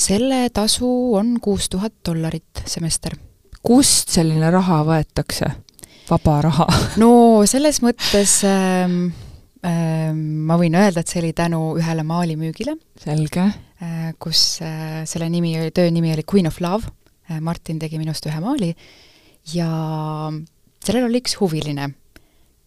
Selle 0.00 0.48
tasu 0.54 0.90
on 1.18 1.34
kuus 1.42 1.68
tuhat 1.68 1.92
dollarit 2.08 2.62
semester. 2.66 3.16
kust 3.62 4.08
selline 4.14 4.50
raha 4.50 4.80
võetakse? 4.88 5.50
vaba 6.10 6.38
raha 6.46 6.66
no 7.02 7.10
selles 7.50 7.82
mõttes 7.84 8.38
ähm, 8.48 9.10
ähm, 9.66 10.22
ma 10.48 10.56
võin 10.60 10.78
öelda, 10.78 11.02
et 11.02 11.12
see 11.12 11.20
oli 11.22 11.34
tänu 11.36 11.76
ühele 11.78 12.06
maalimüügile. 12.06 12.78
selge 13.00 13.44
äh,. 13.44 14.10
kus 14.18 14.60
äh, 14.64 15.02
selle 15.08 15.28
nimi 15.32 15.54
töö 15.76 15.92
nimi 15.92 16.14
oli 16.14 16.24
Queen 16.24 16.48
of 16.48 16.60
Love 16.64 16.88
äh,, 17.28 17.40
Martin 17.40 17.78
tegi 17.82 18.00
minust 18.00 18.26
ühe 18.26 18.40
maali 18.40 18.72
ja 19.54 19.70
sellel 20.84 21.08
oli 21.10 21.20
üks 21.20 21.36
huviline, 21.40 21.92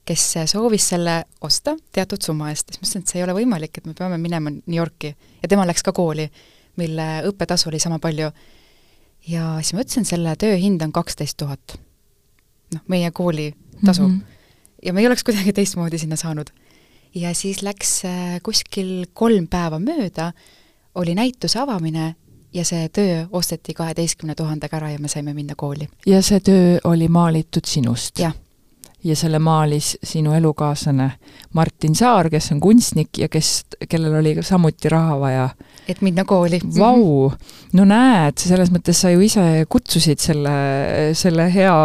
kes 0.06 0.24
soovis 0.52 0.86
selle 0.94 1.24
osta 1.42 1.74
teatud 1.96 2.22
summa 2.22 2.52
eest, 2.52 2.70
siis 2.70 2.82
ma 2.82 2.86
ütlesin, 2.86 3.04
et 3.04 3.12
see 3.12 3.22
ei 3.22 3.26
ole 3.26 3.36
võimalik, 3.42 3.78
et 3.80 3.88
me 3.90 3.98
peame 3.98 4.20
minema 4.22 4.54
New 4.54 4.78
Yorki 4.78 5.14
ja 5.14 5.50
tema 5.50 5.66
läks 5.66 5.86
ka 5.86 5.94
kooli 5.96 6.28
mille 6.76 7.08
õppetasu 7.30 7.70
oli 7.70 7.80
sama 7.80 8.00
palju. 8.00 8.32
ja 9.28 9.58
siis 9.62 9.74
ma 9.74 9.84
ütlesin, 9.86 10.06
selle 10.06 10.36
töö 10.36 10.56
hind 10.60 10.82
on 10.82 10.92
kaksteist 10.92 11.38
tuhat. 11.38 11.78
noh, 12.74 12.82
meie 12.88 13.12
kooli 13.12 13.54
tasu 13.86 14.08
mm. 14.08 14.20
-hmm. 14.20 14.86
ja 14.86 14.94
me 14.94 15.02
ei 15.02 15.08
oleks 15.08 15.24
kuidagi 15.24 15.54
teistmoodi 15.54 15.98
sinna 15.98 16.16
saanud. 16.16 16.48
ja 17.16 17.34
siis 17.36 17.62
läks 17.62 18.06
äh, 18.06 18.40
kuskil 18.44 19.06
kolm 19.14 19.48
päeva 19.48 19.80
mööda, 19.80 20.32
oli 20.96 21.16
näituse 21.16 21.60
avamine 21.60 22.16
ja 22.54 22.66
see 22.66 22.90
töö 22.90 23.26
osteti 23.32 23.74
kaheteistkümne 23.74 24.36
tuhandega 24.36 24.78
ära 24.78 24.92
ja 24.92 25.00
me 25.00 25.08
saime 25.08 25.34
minna 25.34 25.54
kooli. 25.58 25.90
ja 26.06 26.22
see 26.22 26.40
töö 26.40 26.80
oli 26.84 27.08
maalitud 27.08 27.66
sinust? 27.66 28.20
jah 28.20 28.34
ja 29.04 29.16
selle 29.16 29.40
maalis 29.40 29.98
sinu 30.04 30.34
elukaaslane 30.34 31.12
Martin 31.54 31.96
Saar, 31.96 32.30
kes 32.30 32.52
on 32.52 32.60
kunstnik 32.60 33.18
ja 33.18 33.30
kes, 33.30 33.66
kellel 33.90 34.16
oli 34.20 34.38
samuti 34.42 34.90
raha 34.90 35.20
vaja. 35.20 35.50
Et 35.88 36.02
minna 36.06 36.26
kooli. 36.28 36.60
Vau, 36.78 37.32
no 37.78 37.86
näed, 37.88 38.40
selles 38.42 38.72
mõttes 38.74 39.02
sa 39.04 39.12
ju 39.14 39.24
ise 39.26 39.66
kutsusid 39.70 40.22
selle, 40.24 40.56
selle 41.18 41.50
hea 41.54 41.76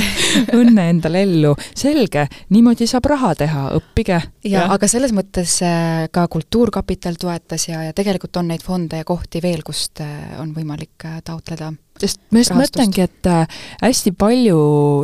õnne 0.60 0.88
endale 0.90 1.22
ellu. 1.26 1.54
selge, 1.76 2.26
niimoodi 2.54 2.88
saab 2.90 3.08
raha 3.12 3.34
teha, 3.38 3.64
õppige. 3.78 4.20
ja 4.50 4.66
aga 4.74 4.88
selles 4.90 5.14
mõttes 5.16 5.58
äh, 5.66 6.06
ka 6.12 6.26
Kultuurkapital 6.32 7.18
toetas 7.20 7.68
ja, 7.68 7.82
ja 7.86 7.96
tegelikult 7.96 8.36
on 8.42 8.52
neid 8.52 8.64
fonde 8.66 9.02
ja 9.02 9.08
kohti 9.08 9.42
veel, 9.44 9.64
kust 9.66 10.02
äh, 10.04 10.36
on 10.42 10.54
võimalik 10.56 11.06
äh, 11.08 11.20
taotleda 11.24 11.72
sest 12.00 12.20
ma 12.34 12.42
just 12.42 12.54
mõtlengi, 12.56 13.04
et 13.06 13.28
äh, 13.30 13.58
hästi 13.82 14.12
palju 14.18 14.58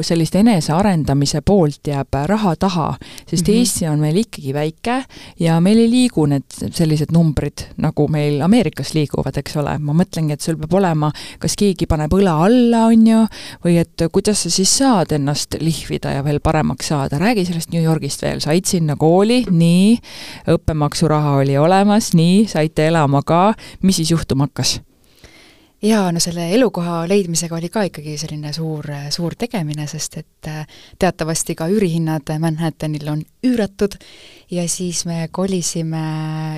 sellist 0.07 0.37
enesearendamise 0.39 1.43
poolt 1.47 1.89
jääb 1.89 2.19
äh, 2.19 2.27
raha 2.31 2.55
taha, 2.57 2.89
sest 3.27 3.47
mm 3.47 3.53
-hmm. 3.53 3.59
Eesti 3.63 3.89
on 3.89 4.01
meil 4.01 4.17
ikkagi 4.17 4.55
väike 4.55 5.05
ja 5.41 5.61
meil 5.61 5.79
ei 5.79 5.91
liigu 5.91 6.27
need 6.27 6.45
sellised 6.71 7.13
numbrid, 7.13 7.67
nagu 7.77 8.09
meil 8.09 8.41
Ameerikas 8.43 8.95
liiguvad, 8.95 9.37
eks 9.37 9.57
ole, 9.57 9.79
ma 9.79 9.93
mõtlengi, 9.93 10.33
et 10.33 10.41
sul 10.41 10.57
peab 10.57 10.73
olema, 10.75 11.13
kas 11.39 11.57
keegi 11.57 11.87
paneb 11.87 12.13
õla 12.13 12.37
alla, 12.47 12.87
on 12.87 13.07
ju, 13.07 13.27
või 13.65 13.79
et 13.79 14.07
kuidas 14.13 14.43
sa 14.43 14.51
siis 14.51 14.79
saad 14.79 15.13
ennast 15.13 15.57
lihvida 15.61 16.11
ja 16.11 16.25
veel 16.25 16.41
paremaks 16.41 16.89
saada, 16.89 17.19
räägi 17.19 17.45
sellest 17.45 17.73
New 17.73 17.83
Yorgist 17.83 18.23
veel, 18.23 18.41
said 18.41 18.65
sinna 18.65 18.97
kooli, 18.97 19.45
nii, 19.51 19.99
õppemaksuraha 20.49 21.37
oli 21.43 21.59
olemas, 21.59 22.13
nii, 22.15 22.47
saite 22.47 22.87
elama 22.87 23.23
ka, 23.23 23.55
mis 23.83 23.97
siis 23.97 24.11
juhtuma 24.11 24.49
hakkas? 24.51 24.81
Jaa, 25.83 26.13
no 26.15 26.21
selle 26.23 26.47
elukoha 26.55 27.03
leidmisega 27.11 27.57
oli 27.57 27.69
ka 27.73 27.85
ikkagi 27.89 28.15
selline 28.21 28.53
suur, 28.55 28.87
suur 29.15 29.35
tegemine, 29.39 29.87
sest 29.91 30.19
et 30.21 30.51
äh, 30.51 30.63
teatavasti 31.01 31.57
ka 31.59 31.69
üürihinnad 31.73 32.31
Manhattanil 32.43 33.09
on 33.11 33.25
üüratud 33.47 33.97
ja 34.53 34.67
siis 34.71 35.05
me 35.09 35.27
kolisime 35.31 36.05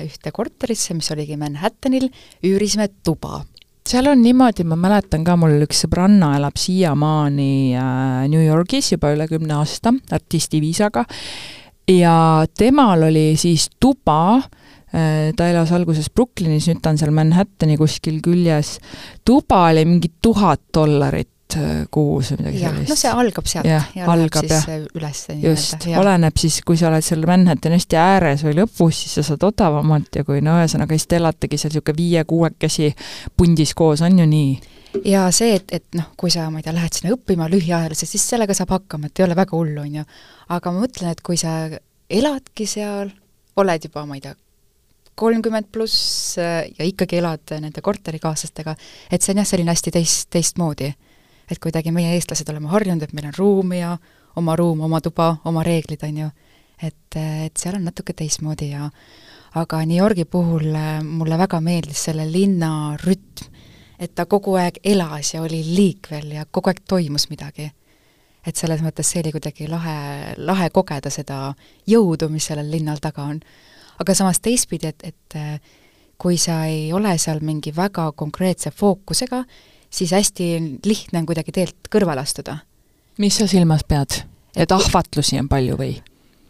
ühte 0.05 0.33
korterisse, 0.35 0.93
mis 0.97 1.09
oligi 1.15 1.37
Manhattanil, 1.41 2.09
üürisime 2.45 2.89
tuba. 3.03 3.41
Seal 3.85 4.09
on 4.09 4.21
niimoodi, 4.25 4.65
ma 4.65 4.77
mäletan 4.81 5.25
ka, 5.25 5.35
mul 5.37 5.59
üks 5.65 5.83
sõbranna 5.85 6.31
elab 6.39 6.57
siiamaani 6.57 7.51
äh, 7.77 8.21
New 8.29 8.45
Yorgis 8.45 8.93
juba 8.93 9.13
üle 9.13 9.29
kümne 9.29 9.57
aasta 9.59 9.93
artisti 10.13 10.61
viisaga 10.61 11.05
ja 11.89 12.15
temal 12.57 13.09
oli 13.09 13.31
siis 13.37 13.69
tuba 13.79 14.19
Äh, 14.39 14.64
ta 15.35 15.47
elas 15.51 15.71
alguses 15.75 16.09
Brooklynis, 16.13 16.69
nüüd 16.69 16.81
ta 16.83 16.93
on 16.93 16.99
seal 17.01 17.13
Manhattani 17.15 17.77
kuskil 17.79 18.21
küljes. 18.23 18.77
tuba 19.25 19.65
oli 19.69 19.85
mingi 19.85 20.11
tuhat 20.21 20.61
dollarit 20.73 21.57
äh, 21.57 21.81
kuus 21.91 22.31
või 22.31 22.43
midagi 22.43 22.61
sellist. 22.63 22.91
no 22.93 22.99
see 22.99 23.15
algab 23.23 23.49
sealt 23.51 23.69
ja, 23.69 23.81
ja 23.95 24.05
algab, 24.11 24.47
läheb 24.47 24.61
siis 24.61 24.93
üles. 24.95 25.23
just, 25.43 25.89
oleneb 25.99 26.39
siis, 26.39 26.61
kui 26.67 26.79
sa 26.79 26.91
oled 26.91 27.05
seal 27.05 27.25
Manhattani 27.27 27.79
hästi 27.79 27.99
ääres 27.99 28.45
või 28.47 28.55
lõpus, 28.61 29.01
siis 29.03 29.17
sa 29.19 29.25
saad 29.31 29.43
odavamalt 29.49 30.21
ja 30.21 30.23
kui 30.27 30.39
no 30.45 30.55
ühesõnaga, 30.61 30.95
siis 30.95 31.09
te 31.11 31.19
elategi 31.19 31.59
seal 31.59 31.75
niisugune 31.75 31.99
viie-kuuekesi 31.99 32.93
pundis 33.35 33.75
koos, 33.75 34.05
on 34.05 34.23
ju 34.23 34.29
nii? 34.31 34.55
ja 35.03 35.25
see, 35.35 35.57
et, 35.57 35.71
et 35.75 35.97
noh, 35.97 36.07
kui 36.19 36.31
sa, 36.33 36.47
ma 36.51 36.61
ei 36.61 36.65
tea, 36.65 36.75
lähed 36.75 36.95
sinna 36.95 37.13
õppima 37.15 37.49
lühiajaliselt, 37.51 38.11
siis 38.11 38.25
sellega 38.31 38.55
saab 38.55 38.71
hakkama, 38.77 39.09
et 39.09 39.19
ei 39.19 39.27
ole 39.27 39.37
väga 39.37 39.57
hullu, 39.57 39.83
on 39.83 39.99
ju. 39.99 40.07
aga 40.55 40.71
ma 40.71 40.85
mõtlen, 40.85 41.11
et 41.11 41.21
kui 41.25 41.39
sa 41.41 41.57
eladki 42.09 42.67
seal, 42.69 43.11
oled 43.59 43.87
juba, 43.87 44.05
ma 44.07 44.17
ei 44.17 44.23
tea, 44.23 44.35
kolmkümmend 45.15 45.71
pluss 45.71 46.37
äh, 46.37 46.65
ja 46.79 46.85
ikkagi 46.85 47.19
elad 47.21 47.55
nende 47.61 47.81
korterikaaslastega, 47.81 48.75
et 49.11 49.21
see 49.21 49.33
on 49.33 49.41
jah, 49.41 49.47
selline 49.47 49.71
hästi 49.71 49.93
teist, 49.95 50.29
teistmoodi. 50.33 50.93
et 51.51 51.59
kuidagi 51.61 51.91
meie, 51.93 52.15
eestlased, 52.17 52.49
oleme 52.49 52.71
harjunud, 52.71 53.03
et 53.05 53.13
meil 53.13 53.29
on 53.29 53.37
ruum 53.37 53.73
ja 53.77 53.97
oma 54.35 54.55
ruum, 54.55 54.81
oma 54.87 55.01
tuba, 55.01 55.35
oma 55.45 55.63
reeglid, 55.63 56.01
on 56.03 56.17
ju, 56.23 56.29
et, 56.81 57.17
et 57.19 57.57
seal 57.57 57.77
on 57.77 57.85
natuke 57.85 58.15
teistmoodi 58.17 58.71
ja 58.71 58.89
aga 59.55 59.83
New 59.85 59.97
Yorgi 59.97 60.25
puhul 60.25 60.73
äh, 60.75 60.99
mulle 61.03 61.37
väga 61.39 61.61
meeldis 61.63 62.03
selle 62.09 62.25
linna 62.31 62.97
rütm, 63.03 63.53
et 63.99 64.11
ta 64.15 64.25
kogu 64.27 64.57
aeg 64.59 64.81
elas 64.83 65.33
ja 65.33 65.41
oli 65.45 65.61
liikvel 65.63 66.33
ja 66.35 66.43
kogu 66.51 66.73
aeg 66.73 66.83
toimus 66.87 67.29
midagi. 67.31 67.71
et 68.45 68.55
selles 68.55 68.81
mõttes 68.85 69.07
see 69.09 69.23
oli 69.23 69.31
kuidagi 69.33 69.65
lahe, 69.65 70.35
lahe 70.37 70.67
kogeda 70.69 71.09
seda 71.09 71.55
jõudu, 71.89 72.27
mis 72.29 72.45
sellel 72.45 72.67
linnal 72.69 72.99
taga 73.01 73.23
on 73.23 73.39
aga 73.99 74.15
samas 74.17 74.41
teistpidi, 74.43 74.91
et, 74.91 75.03
et 75.03 75.37
äh, 75.39 75.59
kui 76.17 76.37
sa 76.41 76.63
ei 76.69 76.91
ole 76.93 77.15
seal 77.21 77.41
mingi 77.45 77.73
väga 77.75 78.09
konkreetse 78.17 78.71
fookusega, 78.71 79.43
siis 79.89 80.11
hästi 80.15 80.49
lihtne 80.85 81.21
on 81.21 81.27
kuidagi 81.29 81.53
teelt 81.55 81.91
kõrvale 81.91 82.23
astuda. 82.23 82.59
mis 83.17 83.37
sa 83.37 83.47
silmas 83.47 83.83
pead? 83.87 84.23
et 84.55 84.71
ahvatlusi 84.71 85.39
on 85.39 85.49
palju 85.51 85.77
või? 85.79 85.95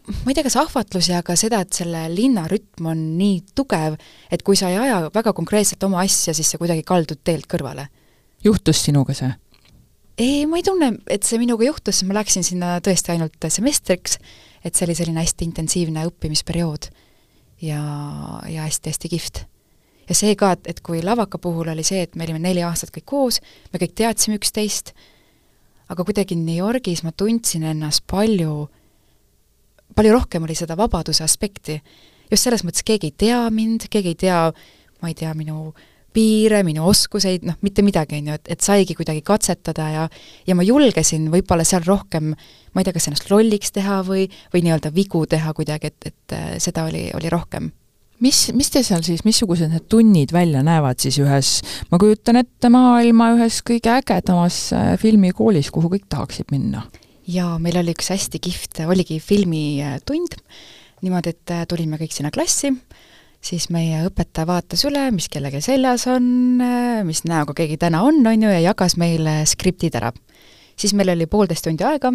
ma 0.07 0.31
ei 0.31 0.37
tea, 0.37 0.45
kas 0.45 0.57
ahvatlusi, 0.61 1.13
aga 1.17 1.35
seda, 1.39 1.61
et 1.65 1.73
selle 1.73 2.05
linna 2.13 2.45
rütm 2.49 2.91
on 2.91 3.05
nii 3.17 3.39
tugev, 3.57 3.97
et 4.31 4.43
kui 4.45 4.57
sa 4.57 4.69
ei 4.69 4.77
aja 4.77 5.09
väga 5.13 5.33
konkreetselt 5.33 5.83
oma 5.83 6.03
asja, 6.03 6.33
siis 6.33 6.51
sa 6.51 6.61
kuidagi 6.61 6.85
kaldud 6.85 7.23
teelt 7.23 7.49
kõrvale. 7.51 7.87
juhtus 8.43 8.83
sinuga 8.85 9.17
see? 9.17 9.31
ei, 10.17 10.45
ma 10.45 10.61
ei 10.61 10.63
tunne, 10.63 10.93
et 11.09 11.23
see 11.23 11.41
minuga 11.41 11.65
juhtus, 11.65 12.03
ma 12.05 12.19
läksin 12.21 12.45
sinna 12.45 12.77
tõesti 12.85 13.15
ainult 13.15 13.49
semestriks, 13.49 14.19
et 14.63 14.75
see 14.75 14.85
oli 14.87 14.95
selline 14.95 15.25
hästi 15.25 15.49
intensiivne 15.49 16.05
õppimisperiood 16.07 16.89
ja, 17.61 17.81
ja 18.49 18.65
hästi-hästi 18.67 19.09
kihvt. 19.09 19.45
ja 20.09 20.15
see 20.15 20.35
ka, 20.37 20.51
et, 20.55 20.67
et 20.67 20.79
kui 20.85 21.01
lavaka 21.03 21.37
puhul 21.41 21.71
oli 21.73 21.83
see, 21.83 22.03
et 22.05 22.15
me 22.15 22.27
olime 22.27 22.39
neli 22.39 22.63
aastat 22.63 22.91
kõik 22.93 23.07
koos, 23.09 23.41
me 23.73 23.81
kõik 23.81 23.95
teadsime 23.97 24.37
üksteist, 24.37 24.93
aga 25.89 26.05
kuidagi 26.05 26.37
New 26.37 26.57
Yorgis 26.57 27.03
ma 27.05 27.11
tundsin 27.11 27.65
ennast 27.65 28.05
palju, 28.11 28.67
palju 29.95 30.13
rohkem 30.13 30.45
oli 30.45 30.55
seda 30.57 30.77
vabaduse 30.77 31.23
aspekti. 31.23 31.81
just 32.31 32.43
selles 32.43 32.63
mõttes, 32.63 32.83
keegi 32.85 33.11
ei 33.11 33.17
tea 33.17 33.41
mind, 33.49 33.87
keegi 33.89 34.13
ei 34.13 34.15
tea, 34.15 34.39
ma 35.01 35.09
ei 35.09 35.13
tea, 35.13 35.33
minu 35.33 35.73
piire, 36.15 36.63
minu 36.67 36.87
oskuseid, 36.89 37.45
noh, 37.47 37.59
mitte 37.65 37.83
midagi, 37.85 38.21
on 38.21 38.31
ju, 38.31 38.39
et, 38.39 38.51
et 38.55 38.65
saigi 38.65 38.95
kuidagi 38.97 39.23
katsetada 39.25 39.89
ja 39.91 40.09
ja 40.47 40.55
ma 40.55 40.63
julgesin 40.65 41.29
võib-olla 41.33 41.65
seal 41.67 41.83
rohkem 41.85 42.33
ma 42.75 42.81
ei 42.81 42.87
tea, 42.87 42.95
kas 42.95 43.09
ennast 43.09 43.31
lolliks 43.31 43.71
teha 43.75 44.01
või, 44.07 44.27
või 44.53 44.65
nii-öelda 44.65 44.91
vigu 44.95 45.23
teha 45.29 45.53
kuidagi, 45.55 45.91
et, 45.91 46.11
et 46.11 46.35
äh, 46.35 46.53
seda 46.63 46.87
oli, 46.89 47.07
oli 47.15 47.31
rohkem 47.31 47.71
mis, 48.23 48.41
mis 48.55 48.71
te 48.71 48.83
seal 48.85 49.03
siis, 49.05 49.23
missugused 49.27 49.71
need 49.71 49.87
tunnid 49.91 50.33
välja 50.35 50.63
näevad 50.65 51.01
siis 51.03 51.17
ühes, 51.21 51.57
ma 51.91 51.99
kujutan 52.01 52.39
ette, 52.41 52.71
maailma 52.71 53.31
ühes 53.37 53.61
kõige 53.65 53.91
ägedamas 53.95 54.59
äh, 54.75 54.93
filmikoolis, 55.01 55.71
kuhu 55.73 55.91
kõik 55.95 56.07
tahaksid 56.11 56.53
minna? 56.55 56.85
jaa, 57.25 57.55
meil 57.57 57.79
oli 57.81 57.95
üks 57.95 58.11
hästi 58.13 58.39
kihvt, 58.43 58.83
oligi 58.85 59.17
filmitund, 59.23 60.37
niimoodi, 61.01 61.33
et 61.33 61.55
äh, 61.55 61.65
tulime 61.69 61.99
kõik 62.01 62.13
sinna 62.13 62.31
klassi, 62.33 62.75
siis 63.45 63.67
meie 63.73 64.01
õpetaja 64.07 64.47
vaatas 64.49 64.85
üle, 64.87 65.03
mis 65.13 65.27
kellegi 65.31 65.61
seljas 65.63 66.07
on, 66.11 66.25
mis 67.05 67.23
näoga 67.29 67.55
keegi 67.57 67.77
täna 67.81 68.01
on, 68.05 68.23
on 68.25 68.47
ju, 68.47 68.51
ja 68.51 68.61
jagas 68.71 68.97
meile 69.01 69.43
skriptid 69.49 69.95
ära. 69.99 70.11
siis 70.75 70.93
meil 70.93 71.13
oli 71.13 71.27
poolteist 71.29 71.63
tundi 71.63 71.85
aega, 71.85 72.11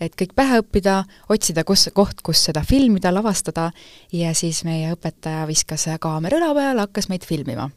et 0.00 0.16
kõik 0.18 0.34
pähe 0.36 0.60
õppida, 0.62 1.02
otsida, 1.30 1.64
kus, 1.64 1.88
koht, 1.94 2.20
kus 2.26 2.42
seda 2.48 2.64
filmida, 2.66 3.12
lavastada 3.14 3.70
ja 4.12 4.34
siis 4.34 4.64
meie 4.64 4.92
õpetaja 4.94 5.46
viskas 5.46 5.86
kaamera 6.00 6.40
õla 6.40 6.52
peale, 6.54 6.86
hakkas 6.88 7.08
meid 7.08 7.24
filmima. 7.24 7.70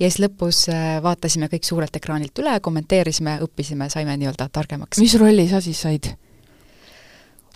ja 0.00 0.10
siis 0.10 0.20
lõpus 0.24 0.66
äh, 0.72 0.98
vaatasime 1.02 1.48
kõik 1.52 1.64
suurelt 1.64 1.96
ekraanilt 1.96 2.38
üle, 2.42 2.58
kommenteerisime, 2.60 3.38
õppisime, 3.46 3.88
saime 3.88 4.16
nii-öelda 4.16 4.48
targemaks. 4.52 4.98
mis 4.98 5.14
rolli 5.14 5.48
sa 5.48 5.60
siis 5.60 5.80
said? 5.86 6.10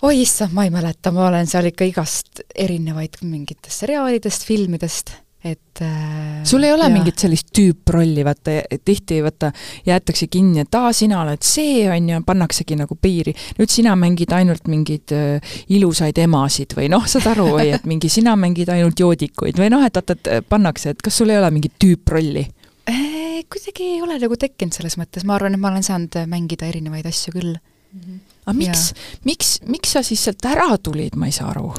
Oi 0.01 0.21
issand, 0.21 0.53
ma 0.55 0.65
ei 0.65 0.73
mäleta, 0.73 1.11
ma 1.15 1.29
olen 1.29 1.47
seal 1.47 1.69
ikka 1.71 1.87
igast 1.87 2.41
erinevaid 2.55 3.21
mingitest 3.23 3.85
seriaalidest, 3.85 4.43
filmidest, 4.47 5.13
et 5.45 5.81
äh, 5.85 6.41
sul 6.43 6.65
ei 6.65 6.73
ole 6.73 6.87
ja. 6.87 6.91
mingit 6.91 7.21
sellist 7.21 7.51
tüüprolli, 7.55 8.25
vaata, 8.25 8.57
tihti 8.85 9.21
vaata, 9.23 9.51
jäetakse 9.85 10.27
kinni, 10.31 10.65
et 10.65 10.77
aa, 10.77 10.91
sina 10.95 11.21
oled 11.21 11.45
see, 11.45 11.85
on 11.91 12.09
ju, 12.09 12.19
pannaksegi 12.25 12.77
nagu 12.79 12.97
piiri. 13.01 13.35
nüüd 13.59 13.71
sina 13.71 13.95
mängid 13.99 14.33
ainult 14.35 14.67
mingeid 14.71 15.15
äh, 15.15 15.55
ilusaid 15.77 16.19
emasid 16.25 16.75
või 16.77 16.89
noh, 16.91 17.07
saad 17.09 17.29
aru, 17.35 17.51
või 17.59 17.71
et 17.77 17.87
mingi 17.89 18.11
sina 18.11 18.35
mängid 18.39 18.73
ainult 18.73 18.99
joodikuid 18.99 19.61
või 19.61 19.71
noh, 19.73 19.85
et 19.85 20.01
vaata, 20.01 20.17
et 20.17 20.49
pannakse, 20.49 20.95
et 20.95 21.01
kas 21.05 21.21
sul 21.21 21.33
ei 21.33 21.39
ole 21.39 21.53
mingit 21.55 21.77
tüüprolli? 21.81 22.47
Äh, 22.89 23.41
kuidagi 23.51 23.95
ei 23.95 24.01
ole 24.05 24.19
nagu 24.21 24.37
tekkinud 24.39 24.75
selles 24.75 24.97
mõttes, 25.01 25.25
ma 25.25 25.37
arvan, 25.37 25.55
et 25.55 25.61
ma 25.61 25.73
olen 25.73 25.85
saanud 25.85 26.23
mängida 26.31 26.67
erinevaid 26.69 27.05
asju 27.09 27.37
küll 27.37 27.53
mm. 27.53 28.01
-hmm 28.01 28.23
aga 28.45 28.57
miks, 28.57 28.89
miks, 29.25 29.59
miks 29.67 29.95
sa 29.97 30.03
siis 30.05 30.23
sealt 30.25 30.45
ära 30.45 30.77
tulid, 30.77 31.17
ma 31.19 31.29
ei 31.29 31.35
saa 31.35 31.51
aru? 31.51 31.71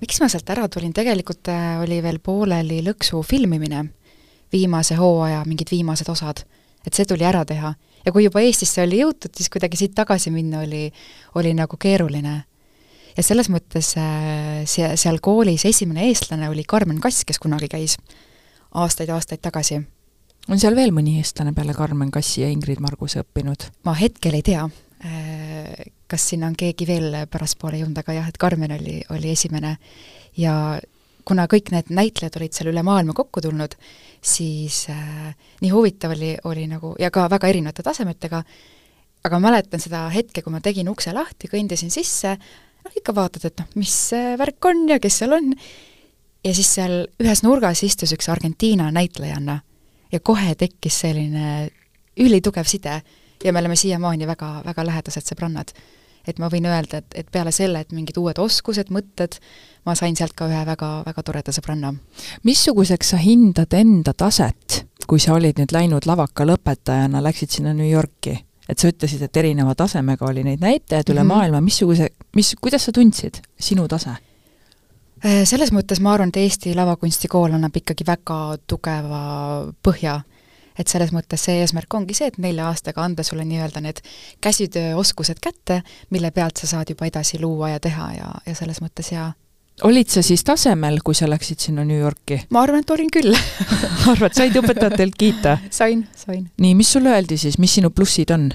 miks 0.00 0.20
ma 0.22 0.28
sealt 0.30 0.50
ära 0.52 0.68
tulin, 0.70 0.92
tegelikult 0.94 1.50
äh, 1.52 1.78
oli 1.82 2.00
veel 2.04 2.20
pooleli 2.22 2.80
lõksu 2.86 3.22
filmimine, 3.26 3.84
viimase 4.52 4.96
hooaja 4.98 5.42
mingid 5.48 5.72
viimased 5.72 6.08
osad, 6.12 6.44
et 6.86 6.94
see 6.94 7.08
tuli 7.08 7.26
ära 7.26 7.44
teha. 7.48 7.74
ja 8.04 8.12
kui 8.14 8.24
juba 8.24 8.42
Eestisse 8.44 8.84
oli 8.84 9.02
jõutud, 9.02 9.34
siis 9.36 9.50
kuidagi 9.52 9.80
siit 9.80 9.96
tagasi 9.98 10.30
minna 10.30 10.62
oli, 10.62 10.86
oli 11.34 11.54
nagu 11.54 11.76
keeruline. 11.76 12.36
ja 13.16 13.22
selles 13.26 13.50
mõttes 13.50 13.94
äh, 13.98 14.64
see, 14.64 14.94
seal 14.96 15.20
koolis 15.20 15.66
esimene 15.66 16.08
eestlane 16.08 16.48
oli 16.48 16.64
Karmen 16.64 17.00
Kass, 17.00 17.24
kes 17.24 17.38
kunagi 17.42 17.68
käis 17.68 17.98
aastaid-aastaid 18.74 19.42
tagasi. 19.42 19.82
on 20.48 20.58
seal 20.58 20.76
veel 20.76 20.94
mõni 20.94 21.18
eestlane 21.18 21.52
peale 21.52 21.74
Karmen 21.74 22.10
Kassi 22.10 22.42
ja 22.44 22.52
Ingrid 22.54 22.80
Marguse 22.80 23.24
õppinud? 23.24 23.70
ma 23.84 23.98
hetkel 23.98 24.38
ei 24.38 24.46
tea 24.46 24.68
äh, 25.04 25.27
kas 26.08 26.28
sinna 26.30 26.48
on 26.48 26.56
keegi 26.58 26.86
veel 26.88 27.16
pärastpoole 27.30 27.80
jõudnud, 27.82 27.98
aga 28.00 28.16
jah, 28.16 28.28
et 28.30 28.38
Karmen 28.40 28.72
oli, 28.78 29.00
oli 29.14 29.32
esimene. 29.34 29.76
Ja 30.40 30.54
kuna 31.28 31.44
kõik 31.50 31.72
need 31.74 31.90
näitlejad 31.92 32.38
olid 32.40 32.56
seal 32.56 32.70
üle 32.72 32.82
maailma 32.86 33.12
kokku 33.16 33.42
tulnud, 33.44 33.74
siis 34.24 34.86
äh, 34.92 35.34
nii 35.60 35.72
huvitav 35.74 36.14
oli, 36.16 36.32
oli 36.48 36.64
nagu, 36.70 36.94
ja 37.00 37.12
ka 37.14 37.26
väga 37.30 37.50
erinevate 37.52 37.84
tasemetega, 37.84 38.40
aga 39.24 39.38
ma 39.38 39.50
mäletan 39.50 39.82
seda 39.82 40.06
hetke, 40.14 40.42
kui 40.42 40.54
ma 40.54 40.62
tegin 40.64 40.88
ukse 40.88 41.12
lahti, 41.12 41.50
kõndisin 41.52 41.92
sisse, 41.92 42.32
noh 42.84 42.96
ikka 42.96 43.12
vaatad, 43.14 43.44
et 43.50 43.60
noh, 43.60 43.68
mis 43.76 43.94
värk 44.40 44.70
on 44.70 44.86
ja 44.88 44.98
kes 45.02 45.20
seal 45.22 45.36
on, 45.36 45.52
ja 46.44 46.54
siis 46.56 46.70
seal 46.78 47.02
ühes 47.20 47.42
nurgas 47.44 47.82
istus 47.84 48.14
üks 48.16 48.30
Argentiina 48.32 48.88
näitlejanna 48.94 49.58
ja 50.12 50.20
kohe 50.24 50.54
tekkis 50.58 51.02
selline 51.04 51.68
ülitugev 52.18 52.66
side 52.68 53.00
ja 53.44 53.52
me 53.52 53.60
oleme 53.60 53.76
siiamaani 53.76 54.26
väga, 54.26 54.52
väga 54.66 54.86
lähedased 54.86 55.26
sõbrannad 55.28 55.74
et 56.26 56.38
ma 56.38 56.48
võin 56.52 56.66
öelda, 56.66 57.02
et, 57.02 57.14
et 57.14 57.30
peale 57.32 57.52
selle, 57.52 57.80
et 57.80 57.92
mingid 57.92 58.16
uued 58.20 58.38
oskused, 58.38 58.90
mõtted, 58.94 59.38
ma 59.86 59.94
sain 59.98 60.16
sealt 60.16 60.34
ka 60.36 60.48
ühe 60.48 60.64
väga, 60.66 60.90
väga 61.06 61.24
toreda 61.24 61.54
sõbranna. 61.54 61.94
missuguseks 62.44 63.14
sa 63.14 63.22
hindad 63.22 63.74
enda 63.74 64.12
taset, 64.12 64.84
kui 65.06 65.20
sa 65.20 65.34
olid 65.38 65.58
nüüd 65.58 65.72
läinud 65.72 66.06
lavaka 66.06 66.44
lõpetajana, 66.44 67.22
läksid 67.24 67.58
sinna 67.58 67.74
New 67.74 67.88
Yorki? 67.88 68.44
et 68.68 68.78
sa 68.78 68.90
ütlesid, 68.90 69.22
et 69.24 69.36
erineva 69.40 69.72
tasemega 69.74 70.26
oli 70.28 70.42
neid 70.44 70.60
näitajaid 70.60 71.08
üle 71.08 71.22
mm 71.22 71.30
-hmm. 71.30 71.34
maailma, 71.34 71.60
missuguse, 71.64 72.10
mis, 72.36 72.54
kuidas 72.60 72.84
sa 72.84 72.92
tundsid, 72.92 73.40
sinu 73.58 73.88
tase? 73.88 74.10
Äh, 75.24 75.42
selles 75.48 75.72
mõttes 75.72 76.00
ma 76.00 76.12
arvan, 76.12 76.28
et 76.28 76.36
Eesti 76.36 76.74
lavakunstikool 76.74 77.56
annab 77.56 77.76
ikkagi 77.76 78.04
väga 78.06 78.58
tugeva 78.66 79.22
põhja 79.82 80.20
et 80.78 80.88
selles 80.88 81.12
mõttes 81.14 81.44
see 81.48 81.58
eesmärk 81.62 81.94
ongi 81.94 82.16
see, 82.16 82.30
et 82.30 82.38
nelja 82.42 82.68
aastaga 82.70 83.04
anda 83.04 83.24
sulle 83.26 83.44
nii-öelda 83.48 83.82
need 83.84 84.00
käsitööoskused 84.44 85.42
kätte, 85.42 85.82
mille 86.14 86.30
pealt 86.34 86.60
sa 86.60 86.70
saad 86.70 86.94
juba 86.94 87.08
edasi 87.10 87.40
luua 87.42 87.74
ja 87.74 87.82
teha 87.82 88.08
ja, 88.16 88.30
ja 88.46 88.54
selles 88.58 88.80
mõttes 88.84 89.12
jaa. 89.12 89.32
olid 89.88 90.10
sa 90.10 90.22
siis 90.22 90.44
tasemel, 90.44 91.00
kui 91.04 91.14
sa 91.14 91.28
läksid 91.30 91.60
sinna 91.68 91.84
New 91.84 91.98
Yorki? 91.98 92.44
ma 92.50 92.62
arvan, 92.62 92.86
et 92.86 92.90
olin 92.94 93.10
küll 93.12 93.34
arvad, 94.12 94.34
said 94.34 94.56
õpetajatelt 94.62 95.18
kiita? 95.18 95.58
sain, 95.80 96.06
sain. 96.16 96.48
nii, 96.56 96.74
mis 96.78 96.92
sulle 96.92 97.14
öeldi 97.14 97.38
siis, 97.38 97.58
mis 97.58 97.78
sinu 97.80 97.90
plussid 97.90 98.34
on? 98.34 98.50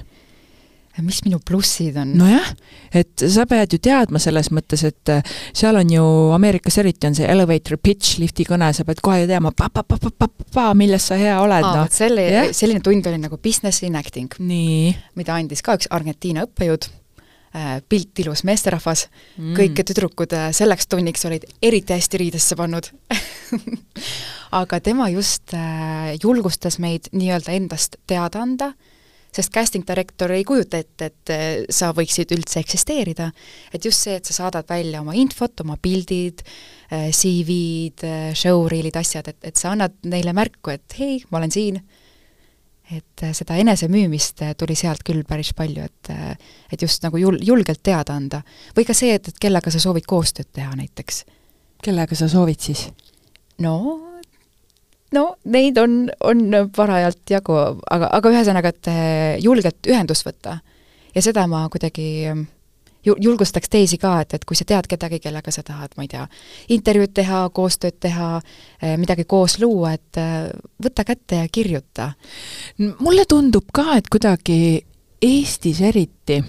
Mis 1.02 1.20
minu 1.26 1.40
plussid 1.42 1.96
on? 1.98 2.12
nojah, 2.18 2.50
et 2.94 3.24
sa 3.32 3.46
pead 3.50 3.74
ju 3.74 3.80
teadma 3.82 4.20
selles 4.22 4.50
mõttes, 4.54 4.84
et 4.86 5.12
äh, 5.12 5.36
seal 5.56 5.78
on 5.80 5.90
ju, 5.90 6.04
Ameerikas 6.36 6.78
eriti 6.82 7.08
on 7.08 7.16
see 7.18 7.26
elevator 7.30 7.78
pitch, 7.82 8.18
lifti 8.22 8.46
kõne, 8.46 8.70
sa 8.76 8.86
pead 8.86 9.02
kohe 9.04 9.24
ju 9.24 9.30
teadma, 9.30 9.50
pa-pa-pa-pa-pa, 9.56 10.68
milles 10.78 11.08
sa 11.10 11.18
hea 11.18 11.34
oled, 11.42 11.66
noh. 11.66 11.88
selle 11.92 12.28
yeah., 12.28 12.52
selline 12.54 12.84
tund 12.84 13.06
oli 13.10 13.18
nagu 13.22 13.38
business 13.42 13.82
in 13.86 13.98
acting. 13.98 14.30
mida 14.38 15.34
andis 15.34 15.64
ka 15.66 15.74
üks 15.78 15.90
Argentiina 15.94 16.46
õppejõud, 16.46 16.88
äh, 17.58 17.74
pilt 17.88 18.22
ilus 18.22 18.44
meesterahvas 18.46 19.08
mm., 19.10 19.58
kõik 19.58 19.82
tüdrukud 19.90 20.38
äh, 20.38 20.48
selleks 20.54 20.86
tunniks 20.86 21.26
olid 21.26 21.48
eriti 21.62 21.96
hästi 21.96 22.22
riidesse 22.22 22.58
pannud 22.60 22.92
aga 24.62 24.78
tema 24.78 25.10
just 25.10 25.50
julgustas 26.22 26.78
meid 26.78 27.10
nii-öelda 27.10 27.58
endast 27.58 27.98
teada 28.06 28.44
anda 28.46 28.74
sest 29.34 29.52
casting 29.54 29.84
director 29.86 30.30
ei 30.34 30.44
kujuta 30.46 30.78
ette, 30.78 31.10
et 31.10 31.70
sa 31.72 31.90
võiksid 31.96 32.30
üldse 32.36 32.60
eksisteerida. 32.62 33.30
et 33.72 33.84
just 33.84 34.06
see, 34.06 34.14
et 34.16 34.24
sa 34.24 34.36
saadad 34.36 34.68
välja 34.68 35.00
oma 35.00 35.14
infot, 35.18 35.60
oma 35.60 35.76
pildid, 35.80 36.44
äh, 36.92 37.10
CV-d, 37.10 38.06
äh, 38.06 38.30
showreel'id, 38.34 38.96
asjad, 38.96 39.28
et, 39.28 39.40
et 39.42 39.56
sa 39.56 39.74
annad 39.74 39.96
neile 40.04 40.34
märku, 40.36 40.70
et 40.74 40.98
hei, 40.98 41.18
ma 41.30 41.40
olen 41.40 41.54
siin, 41.54 41.80
et 42.94 43.24
äh, 43.24 43.34
seda 43.36 43.58
enesemüümist 43.60 44.44
tuli 44.60 44.76
sealt 44.78 45.02
küll 45.06 45.24
päris 45.28 45.54
palju, 45.56 45.84
et 45.84 46.12
et 46.72 46.82
just 46.82 47.02
nagu 47.06 47.18
jul-, 47.18 47.40
julgelt 47.42 47.82
teada 47.82 48.14
anda. 48.14 48.42
või 48.76 48.86
ka 48.86 48.94
see, 48.94 49.14
et, 49.14 49.28
et 49.28 49.38
kellega 49.40 49.70
sa 49.70 49.82
soovid 49.82 50.06
koostööd 50.06 50.52
teha 50.52 50.74
näiteks. 50.76 51.24
kellega 51.82 52.14
sa 52.14 52.28
soovid 52.28 52.60
siis? 52.60 52.88
no 53.58 53.74
no 55.14 55.24
neid 55.44 55.78
on, 55.80 56.04
on 56.24 56.44
parajalt 56.76 57.30
jagu, 57.30 57.56
aga, 57.90 58.10
aga 58.18 58.34
ühesõnaga, 58.34 58.74
et 58.74 58.90
eh, 58.92 59.38
julgelt 59.44 59.90
ühendust 59.90 60.26
võtta. 60.26 60.58
ja 61.14 61.22
seda 61.22 61.46
ma 61.50 61.64
kuidagi 61.72 62.06
ju-, 63.06 63.16
julgustaks 63.20 63.70
teisi 63.70 63.98
ka, 64.00 64.16
et, 64.24 64.34
et 64.34 64.44
kui 64.44 64.56
sa 64.58 64.66
tead 64.68 64.88
kedagi, 64.90 65.20
kellega 65.22 65.52
sa 65.54 65.62
tahad, 65.66 65.94
ma 65.96 66.06
ei 66.06 66.10
tea, 66.12 66.24
intervjuud 66.76 67.14
teha, 67.14 67.44
koostööd 67.54 68.00
teha, 68.00 68.30
eh, 68.80 68.96
midagi 69.00 69.26
koos 69.28 69.58
luua, 69.62 69.94
et 69.98 70.20
eh, 70.20 70.50
võta 70.82 71.06
kätte 71.06 71.44
ja 71.44 71.52
kirjuta. 71.52 72.12
mulle 72.98 73.28
tundub 73.28 73.70
ka, 73.72 73.94
et 73.98 74.10
kuidagi 74.10 74.84
Eestis 75.24 75.78
eriti 75.80 76.42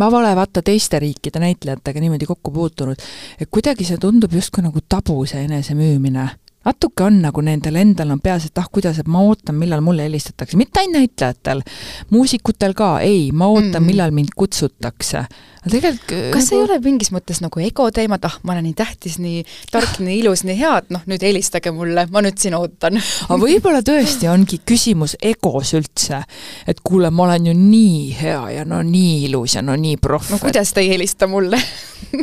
ma 0.00 0.08
pole 0.10 0.32
vaata 0.34 0.62
teiste 0.64 0.98
riikide 0.98 1.38
näitlejatega 1.38 2.00
niimoodi 2.00 2.26
kokku 2.26 2.50
puutunud, 2.50 2.98
et 3.40 3.50
kuidagi 3.50 3.84
see 3.86 4.00
tundub 4.02 4.32
justkui 4.34 4.64
nagu 4.64 4.82
tabu, 4.88 5.20
see 5.28 5.44
enesemüümine 5.46 6.26
natuke 6.66 7.06
on 7.06 7.20
nagu 7.22 7.42
nendel 7.44 7.78
endal 7.80 8.10
on 8.14 8.22
peas, 8.22 8.48
et 8.48 8.58
ah, 8.58 8.66
kuidas, 8.72 8.98
et 9.00 9.10
ma 9.10 9.22
ootan, 9.26 9.56
millal 9.58 9.82
mulle 9.84 10.06
helistatakse, 10.06 10.58
mitte 10.58 10.82
ainult 10.82 10.96
näitlejatel, 10.96 11.62
muusikutel 12.10 12.74
ka, 12.76 12.96
ei, 13.04 13.30
ma 13.32 13.46
ootan 13.46 13.68
mm, 13.68 13.76
-hmm. 13.76 13.86
millal 13.86 14.10
mind 14.10 14.34
kutsutakse. 14.36 15.26
tegelikult 15.70 16.32
kas 16.32 16.50
nagu... 16.50 16.56
ei 16.56 16.64
ole 16.64 16.78
mingis 16.80 17.10
mõttes 17.10 17.40
nagu 17.42 17.60
ego 17.60 17.90
teema, 17.90 18.14
et 18.14 18.24
ah, 18.24 18.38
ma 18.42 18.52
olen 18.52 18.64
nii 18.68 18.74
tähtis, 18.78 19.18
nii 19.18 19.44
tark, 19.70 19.98
nii 19.98 20.18
ilus, 20.20 20.44
nii 20.46 20.58
hea, 20.58 20.76
et 20.78 20.90
noh, 20.94 21.02
nüüd 21.06 21.22
helistage 21.22 21.70
mulle, 21.74 22.06
ma 22.10 22.22
nüüd 22.22 22.38
siin 22.38 22.54
ootan 22.54 23.00
aga 23.00 23.38
võib-olla 23.40 23.82
tõesti 23.82 24.30
ongi 24.30 24.60
küsimus 24.66 25.16
egos 25.22 25.74
üldse, 25.74 26.22
et 26.66 26.80
kuule, 26.82 27.10
ma 27.10 27.26
olen 27.26 27.50
ju 27.50 27.54
nii 27.58 28.14
hea 28.20 28.42
ja 28.58 28.64
no 28.64 28.82
nii 28.82 29.24
ilus 29.26 29.56
ja 29.58 29.62
no 29.62 29.76
nii 29.76 29.96
proff. 29.96 30.30
no 30.30 30.38
kuidas 30.38 30.72
te 30.72 30.80
ei 30.80 30.92
helista 30.94 31.26
mulle 31.26 31.60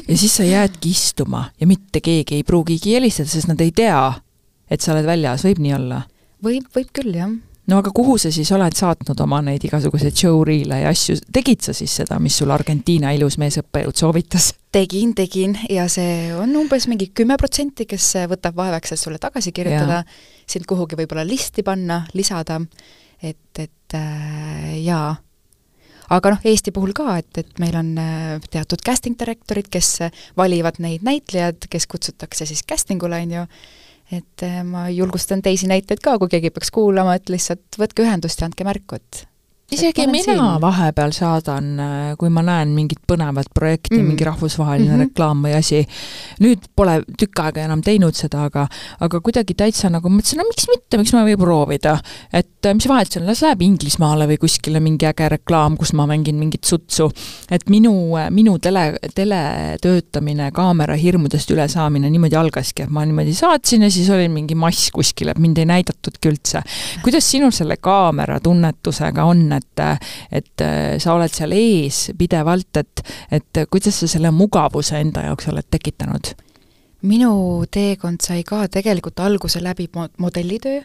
ja 0.08 0.18
siis 0.18 0.36
sa 0.36 0.44
jäädki 0.44 0.90
istuma 0.90 1.50
ja 1.60 1.68
mitte 1.68 2.02
keegi 2.02 2.40
ei 2.40 2.44
pruugigi 2.44 2.96
helistada, 2.96 3.30
sest 3.30 3.52
nad 3.52 3.62
ei 3.62 3.72
tea 3.76 4.14
et 4.70 4.82
sa 4.82 4.94
oled 4.94 5.08
väljas, 5.08 5.46
võib 5.48 5.64
nii 5.64 5.74
olla? 5.78 6.04
võib, 6.44 6.68
võib 6.76 6.92
küll, 6.96 7.14
jah. 7.16 7.32
no 7.70 7.80
aga 7.80 7.94
kuhu 7.96 8.18
sa 8.22 8.32
siis 8.34 8.52
oled 8.56 8.76
saatnud 8.78 9.20
oma 9.26 9.42
neid 9.46 9.64
igasuguseid 9.68 10.18
showreel'e 10.20 10.82
ja 10.84 10.92
asju, 10.94 11.20
tegid 11.34 11.64
sa 11.66 11.76
siis 11.78 11.96
seda, 12.02 12.20
mis 12.24 12.38
sul 12.40 12.52
Argentiina 12.54 13.14
ilus 13.16 13.40
meesõppejõud 13.42 14.00
soovitas? 14.00 14.52
tegin, 14.74 15.14
tegin 15.18 15.58
ja 15.70 15.88
see 15.92 16.32
on 16.38 16.56
umbes 16.60 16.88
mingi 16.92 17.12
kümme 17.16 17.38
protsenti, 17.40 17.88
kes 17.90 18.14
võtab 18.32 18.58
vaevaks, 18.60 18.96
et 18.96 19.02
sulle 19.02 19.22
tagasi 19.22 19.54
kirjutada, 19.56 20.04
sind 20.50 20.68
kuhugi 20.70 21.00
võib-olla 21.00 21.26
listi 21.28 21.64
panna, 21.66 22.04
lisada, 22.18 22.60
et, 23.22 23.62
et 23.62 24.00
äh, 24.00 24.74
jaa 24.84 25.14
aga 26.14 26.34
noh, 26.34 26.42
Eesti 26.46 26.74
puhul 26.76 26.94
ka, 26.96 27.18
et, 27.22 27.40
et 27.40 27.62
meil 27.62 27.78
on 27.80 27.94
äh, 28.02 28.36
teatud 28.52 28.82
casting 28.86 29.18
direktorid, 29.20 29.70
kes 29.72 29.96
valivad 30.38 30.80
neid 30.84 31.06
näitlejaid, 31.06 31.70
kes 31.72 31.88
kutsutakse 31.90 32.48
siis 32.50 32.64
casting 32.68 33.04
ule, 33.06 33.22
on 33.24 33.38
ju, 33.38 33.46
et 34.14 34.46
äh, 34.46 34.62
ma 34.68 34.88
julgustan 34.94 35.42
teisi 35.46 35.70
näiteid 35.72 36.02
ka, 36.04 36.18
kui 36.22 36.32
keegi 36.32 36.54
peaks 36.54 36.72
kuulama, 36.74 37.18
et 37.18 37.32
lihtsalt 37.34 37.80
võtke 37.80 38.06
ühendust 38.06 38.42
ja 38.42 38.50
andke 38.50 38.68
märku, 38.68 39.00
et 39.00 39.24
isegi 39.72 40.08
mina 40.08 40.24
siin. 40.24 40.62
vahepeal 40.62 41.12
saadan, 41.16 41.68
äh, 41.80 42.02
kui 42.20 42.30
ma 42.30 42.44
näen 42.46 42.74
mingit 42.76 43.02
põnevat 43.10 43.50
projekti 43.56 43.98
mm., 43.98 44.10
mingi 44.12 44.26
rahvusvaheline 44.28 44.90
mm 44.90 44.96
-hmm. 44.96 45.08
reklaam 45.08 45.44
või 45.46 45.56
asi, 45.58 45.84
nüüd 46.44 46.68
pole 46.76 47.02
tükk 47.20 47.40
aega 47.40 47.64
enam 47.66 47.82
teinud 47.82 48.16
seda, 48.16 48.44
aga 48.50 48.68
aga 49.00 49.22
kuidagi 49.22 49.54
täitsa 49.58 49.90
nagu 49.90 50.10
mõtlesin, 50.10 50.42
no 50.42 50.48
miks 50.50 50.68
mitte, 50.70 50.98
miks 50.98 51.14
ma 51.14 51.24
ei 51.24 51.34
või 51.34 51.40
proovida. 51.42 51.98
et 52.34 52.66
äh, 52.66 52.74
mis 52.74 52.88
vahet 52.88 53.12
seal, 53.12 53.26
las 53.26 53.42
läheb 53.42 53.62
Inglismaale 53.62 54.28
või 54.28 54.38
kuskile 54.38 54.80
mingi 54.80 55.06
äge 55.06 55.30
reklaam, 55.30 55.78
kus 55.78 55.94
ma 55.94 56.08
mängin 56.08 56.36
mingit 56.36 56.64
sutsu. 56.64 57.12
et 57.52 57.70
minu, 57.70 57.94
minu 58.30 58.60
tele, 58.60 58.98
teletöötamine, 59.16 60.52
kaamera 60.52 60.96
hirmudest 60.96 61.52
ülesaamine 61.52 62.10
niimoodi 62.10 62.36
algaski, 62.36 62.84
et 62.84 62.90
ma 62.90 63.06
niimoodi 63.06 63.34
saatsin 63.34 63.82
ja 63.82 63.92
siis 63.92 64.10
oli 64.10 64.28
mingi 64.30 64.56
mass 64.56 64.92
kuskil, 64.92 65.28
et 65.28 65.40
mind 65.40 65.58
ei 65.58 65.66
näidatudki 65.66 66.30
üldse. 66.30 66.62
kuidas 67.04 67.32
sinul 67.32 67.52
selle 67.52 67.78
kaamera 67.78 68.40
tunnetusega 68.40 69.24
on, 69.24 69.52
et 69.52 69.63
et, 69.64 70.06
et 70.32 70.66
äh, 70.66 70.96
sa 71.00 71.16
oled 71.18 71.34
seal 71.34 71.56
ees 71.58 72.06
pidevalt, 72.18 72.82
et, 72.82 73.04
et 73.32 73.64
kuidas 73.72 74.04
sa 74.04 74.10
selle 74.12 74.32
mugavuse 74.36 75.00
enda 75.00 75.28
jaoks 75.30 75.52
oled 75.54 75.70
tekitanud? 75.72 76.34
minu 77.04 77.66
teekond 77.68 78.24
sai 78.24 78.46
ka 78.48 78.62
tegelikult 78.72 79.20
alguse 79.20 79.60
läbi 79.64 79.90
modellitöö 80.24 80.82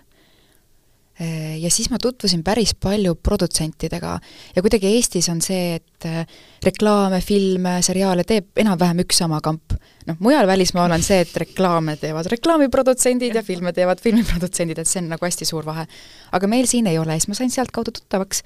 ja 1.19 1.71
siis 1.71 1.91
ma 1.91 1.99
tutvusin 1.99 2.45
päris 2.47 2.77
palju 2.79 3.17
produtsentidega 3.19 4.13
ja 4.55 4.63
kuidagi 4.63 4.93
Eestis 4.95 5.29
on 5.33 5.41
see, 5.43 5.79
et 5.81 6.07
äh, 6.07 6.27
reklaame, 6.65 7.19
filme, 7.25 7.79
seriaale 7.83 8.23
teeb 8.29 8.61
enam-vähem 8.63 9.03
üks 9.03 9.19
sama 9.25 9.41
kamp. 9.43 9.75
noh, 10.07 10.19
mujal 10.23 10.47
välismaal 10.47 10.95
on 10.95 11.03
see, 11.03 11.21
et 11.25 11.35
reklaame 11.43 11.97
teevad 11.99 12.31
reklaamiprodutsendid 12.31 13.35
ja 13.35 13.43
filme 13.43 13.73
teevad 13.75 14.01
filmiprodutsendid, 14.03 14.79
et 14.79 14.91
see 14.91 15.03
on 15.03 15.11
nagu 15.15 15.27
hästi 15.27 15.49
suur 15.49 15.67
vahe. 15.67 15.89
aga 16.33 16.51
meil 16.51 16.71
siin 16.71 16.87
ei 16.87 16.99
ole, 16.99 17.19
siis 17.19 17.33
ma 17.33 17.39
sain 17.41 17.51
sealtkaudu 17.51 17.97
tuttavaks 17.99 18.45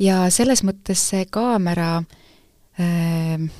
ja 0.00 0.22
selles 0.30 0.62
mõttes 0.66 1.02
see 1.10 1.26
kaamera 1.26 1.96
äh, 2.78 3.50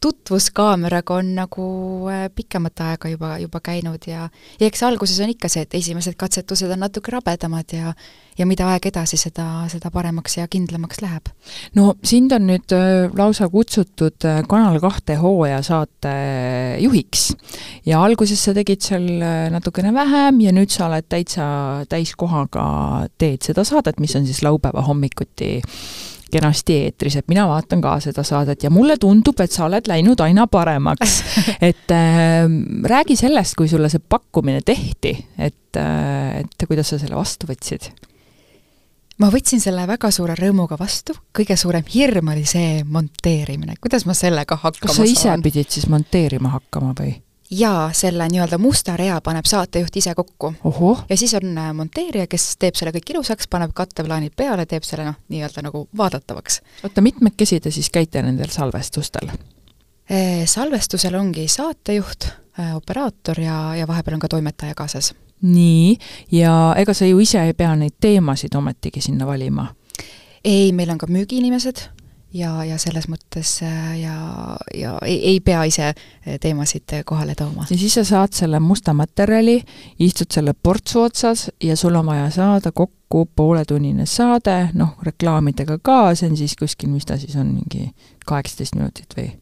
tutvus 0.00 0.50
kaameraga 0.54 1.16
on 1.16 1.32
nagu 1.38 1.64
äh, 2.12 2.26
pikemat 2.34 2.80
aega 2.84 3.10
juba, 3.10 3.36
juba 3.40 3.60
käinud 3.64 4.06
ja 4.06 4.28
ja 4.60 4.68
eks 4.68 4.82
alguses 4.86 5.20
on 5.24 5.32
ikka 5.32 5.48
see, 5.52 5.64
et 5.64 5.74
esimesed 5.78 6.16
katsetused 6.20 6.70
on 6.70 6.82
natuke 6.84 7.14
rabedamad 7.14 7.72
ja 7.72 7.94
ja 8.36 8.44
mida 8.44 8.66
aeg 8.68 8.90
edasi, 8.90 9.16
seda, 9.16 9.46
seda 9.72 9.88
paremaks 9.90 10.36
ja 10.36 10.44
kindlamaks 10.48 11.00
läheb. 11.00 11.30
no 11.74 11.94
sind 12.04 12.34
on 12.36 12.48
nüüd 12.50 12.74
äh, 12.76 13.06
lausa 13.16 13.48
kutsutud 13.52 14.26
äh, 14.28 14.42
Kanal 14.48 14.80
kahte 14.84 15.16
hooajasaate 15.20 16.16
juhiks 16.82 17.30
ja 17.86 18.02
alguses 18.04 18.42
sa 18.44 18.54
tegid 18.56 18.84
seal 18.84 19.08
natukene 19.52 19.94
vähem 19.96 20.42
ja 20.44 20.52
nüüd 20.52 20.72
sa 20.74 20.90
oled 20.90 21.08
täitsa 21.08 21.46
täiskohaga, 21.88 22.66
teed 23.18 23.48
seda 23.48 23.64
saadet, 23.64 24.00
mis 24.00 24.16
on 24.18 24.28
siis 24.28 24.42
laupäeva 24.44 24.84
hommikuti 24.84 25.56
kenasti 26.36 26.80
eetris, 26.86 27.18
et 27.20 27.28
mina 27.32 27.46
vaatan 27.50 27.82
ka 27.84 27.96
seda 28.04 28.24
saadet 28.26 28.66
ja 28.66 28.72
mulle 28.72 28.98
tundub, 29.00 29.40
et 29.42 29.52
sa 29.52 29.66
oled 29.66 29.88
läinud 29.90 30.20
aina 30.24 30.46
paremaks 30.50 31.20
et 31.70 31.94
äh, 31.94 32.44
räägi 32.92 33.18
sellest, 33.18 33.56
kui 33.58 33.70
sulle 33.72 33.90
see 33.92 34.02
pakkumine 34.02 34.62
tehti, 34.66 35.16
et 35.38 35.80
äh,, 35.80 36.42
et 36.44 36.68
kuidas 36.68 36.92
sa 36.92 37.00
selle 37.00 37.18
vastu 37.18 37.48
võtsid? 37.50 37.90
ma 39.22 39.30
võtsin 39.32 39.62
selle 39.62 39.86
väga 39.88 40.10
suure 40.12 40.36
rõõmuga 40.38 40.76
vastu, 40.78 41.16
kõige 41.36 41.56
suurem 41.56 41.86
hirm 41.92 42.32
oli 42.34 42.44
see 42.48 42.82
monteerimine, 42.84 43.78
kuidas 43.80 44.04
ma 44.08 44.16
sellega 44.16 44.58
hakkama 44.60 44.92
kas 44.92 45.00
sa 45.00 45.08
ise 45.08 45.28
saan? 45.30 45.44
pidid 45.44 45.72
siis 45.72 45.88
monteerima 45.92 46.52
hakkama 46.56 46.92
või? 46.98 47.14
Jaa, 47.50 47.92
selle 47.92 48.28
nii-öelda 48.28 48.58
musta 48.58 48.96
rea 48.96 49.20
paneb 49.20 49.44
saatejuht 49.44 49.96
ise 49.96 50.14
kokku. 50.14 50.54
ja 51.08 51.16
siis 51.16 51.34
on 51.34 51.58
äh, 51.58 51.72
monteerija, 51.74 52.26
kes 52.26 52.56
teeb 52.58 52.74
selle 52.74 52.92
kõik 52.96 53.14
ilusaks, 53.14 53.48
paneb 53.50 53.74
katteplaanid 53.74 54.34
peale, 54.36 54.66
teeb 54.66 54.82
selle 54.86 55.04
noh, 55.04 55.18
nii-öelda 55.28 55.62
nagu 55.66 55.88
vaadatavaks. 55.96 56.60
oota, 56.84 57.00
mitmekesi 57.00 57.60
te 57.60 57.70
siis 57.70 57.90
käite 57.90 58.22
nendel 58.22 58.50
salvestustel? 58.50 59.30
Äh, 60.10 60.44
salvestusel 60.46 61.14
ongi 61.14 61.48
saatejuht, 61.48 62.30
äh, 62.60 62.74
operaator 62.76 63.40
ja, 63.40 63.74
ja 63.76 63.86
vahepeal 63.86 64.18
on 64.18 64.26
ka 64.26 64.28
toimetaja 64.28 64.74
kaasas 64.74 65.14
nii, 65.42 65.98
ja 66.32 66.74
ega 66.78 66.94
sa 66.94 67.06
ju 67.06 67.18
ise 67.20 67.42
ei 67.44 67.52
pea 67.54 67.74
neid 67.76 67.98
teemasid 68.00 68.54
ometigi 68.54 69.00
sinna 69.00 69.26
valima? 69.26 69.68
ei, 70.44 70.72
meil 70.72 70.90
on 70.90 70.98
ka 70.98 71.06
müügiinimesed 71.10 71.82
ja, 72.36 72.52
ja 72.64 72.78
selles 72.80 73.08
mõttes 73.10 73.56
äh, 73.64 73.94
ja, 74.00 74.16
ja 74.74 74.96
ei, 75.04 75.18
ei 75.32 75.40
pea 75.44 75.64
ise 75.68 75.88
äh, 75.90 76.36
teemasid 76.40 76.98
kohale 77.08 77.34
tooma. 77.38 77.66
ja 77.70 77.78
siis 77.78 77.94
sa 77.98 78.04
saad 78.04 78.36
selle 78.36 78.60
musta 78.60 78.94
materjali, 78.96 79.60
istud 79.98 80.32
selle 80.32 80.54
portsu 80.54 81.06
otsas 81.06 81.48
ja 81.62 81.76
sul 81.76 81.96
on 81.96 82.06
vaja 82.06 82.28
saada 82.30 82.72
kokku 82.72 83.26
pooletunnine 83.36 84.06
saade, 84.06 84.70
noh, 84.74 84.96
reklaamidega 85.02 85.78
ka, 85.82 86.14
see 86.14 86.30
on 86.30 86.36
siis 86.36 86.56
kuskil, 86.58 86.92
mis 86.92 87.06
ta 87.08 87.18
siis 87.20 87.36
on, 87.36 87.54
mingi 87.60 87.90
kaheksateist 88.26 88.78
minutit 88.78 89.18
või? 89.18 89.32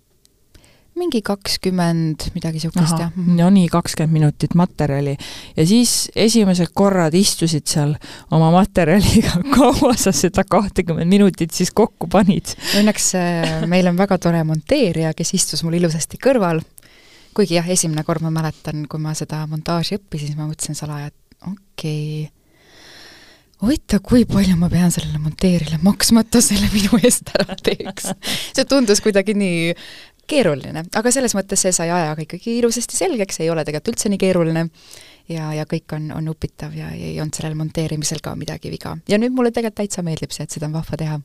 Mingi 0.98 1.20
kakskümmend, 1.26 2.28
midagi 2.37 2.61
niisugust, 2.61 2.98
jah. 3.00 3.11
No 3.16 3.48
nii, 3.52 3.66
kakskümmend 3.72 4.14
minutit 4.14 4.54
materjali. 4.59 5.16
ja 5.57 5.66
siis 5.66 6.11
esimesed 6.14 6.70
korrad 6.74 7.14
istusid 7.18 7.66
seal 7.70 7.96
oma 8.35 8.52
materjaliga, 8.54 9.40
kaua 9.57 9.94
sa 9.98 10.12
seda 10.14 10.44
kahtekümmet 10.46 11.11
minutit 11.11 11.54
siis 11.57 11.74
kokku 11.74 12.09
panid? 12.11 12.54
Õnneks 12.78 13.11
äh, 13.18 13.66
meil 13.70 13.90
on 13.90 13.98
väga 13.98 14.20
tore 14.22 14.44
monteerija, 14.46 15.14
kes 15.18 15.35
istus 15.35 15.64
mul 15.66 15.80
ilusasti 15.80 16.20
kõrval, 16.22 16.62
kuigi 17.35 17.59
jah, 17.59 17.68
esimene 17.74 18.07
kord 18.07 18.22
ma 18.22 18.30
mäletan, 18.35 18.87
kui 18.90 19.02
ma 19.02 19.16
seda 19.18 19.42
montaaži 19.50 19.98
õppisin, 19.98 20.30
siis 20.33 20.38
ma 20.38 20.46
mõtlesin 20.46 20.78
salaja, 20.78 21.11
et 21.11 21.50
okei 21.50 22.24
okay,, 22.28 22.33
oita, 23.64 24.00
kui 24.04 24.24
palju 24.28 24.57
ma 24.61 24.68
pean 24.70 24.92
sellele 24.92 25.18
monteerijale 25.22 25.78
maksma, 25.83 26.24
et 26.24 26.30
ta 26.35 26.42
selle 26.44 26.68
minu 26.72 26.98
eest 27.02 27.30
ära 27.38 27.57
teeks. 27.57 28.11
see 28.54 28.66
tundus 28.68 29.02
kuidagi 29.04 29.35
nii 29.38 29.72
keeruline, 30.30 30.84
aga 30.96 31.12
selles 31.14 31.34
mõttes 31.37 31.64
see 31.64 31.72
sai 31.74 31.90
ajaga 31.92 32.24
ikkagi 32.24 32.58
ilusasti 32.60 32.96
selgeks, 32.98 33.40
ei 33.42 33.50
ole 33.52 33.64
tegelikult 33.66 33.94
üldse 33.94 34.12
nii 34.12 34.20
keeruline 34.22 34.68
ja, 35.28 35.50
ja 35.56 35.64
kõik 35.68 35.94
on, 35.96 36.10
on 36.14 36.28
upitav 36.28 36.74
ja 36.76 36.90
ei 36.92 37.14
olnud 37.20 37.37
sellel 37.37 37.56
monteerimisel 37.58 38.20
ka 38.24 38.34
midagi 38.38 38.72
viga. 38.72 38.96
ja 39.08 39.18
nüüd 39.20 39.32
mulle 39.37 39.50
tegelikult 39.50 39.80
täitsa 39.80 40.04
meeldib 40.06 40.34
see, 40.34 40.44
et 40.44 40.54
seda 40.54 40.68
on 40.68 40.74
vahva 40.76 40.98
teha. 41.00 41.18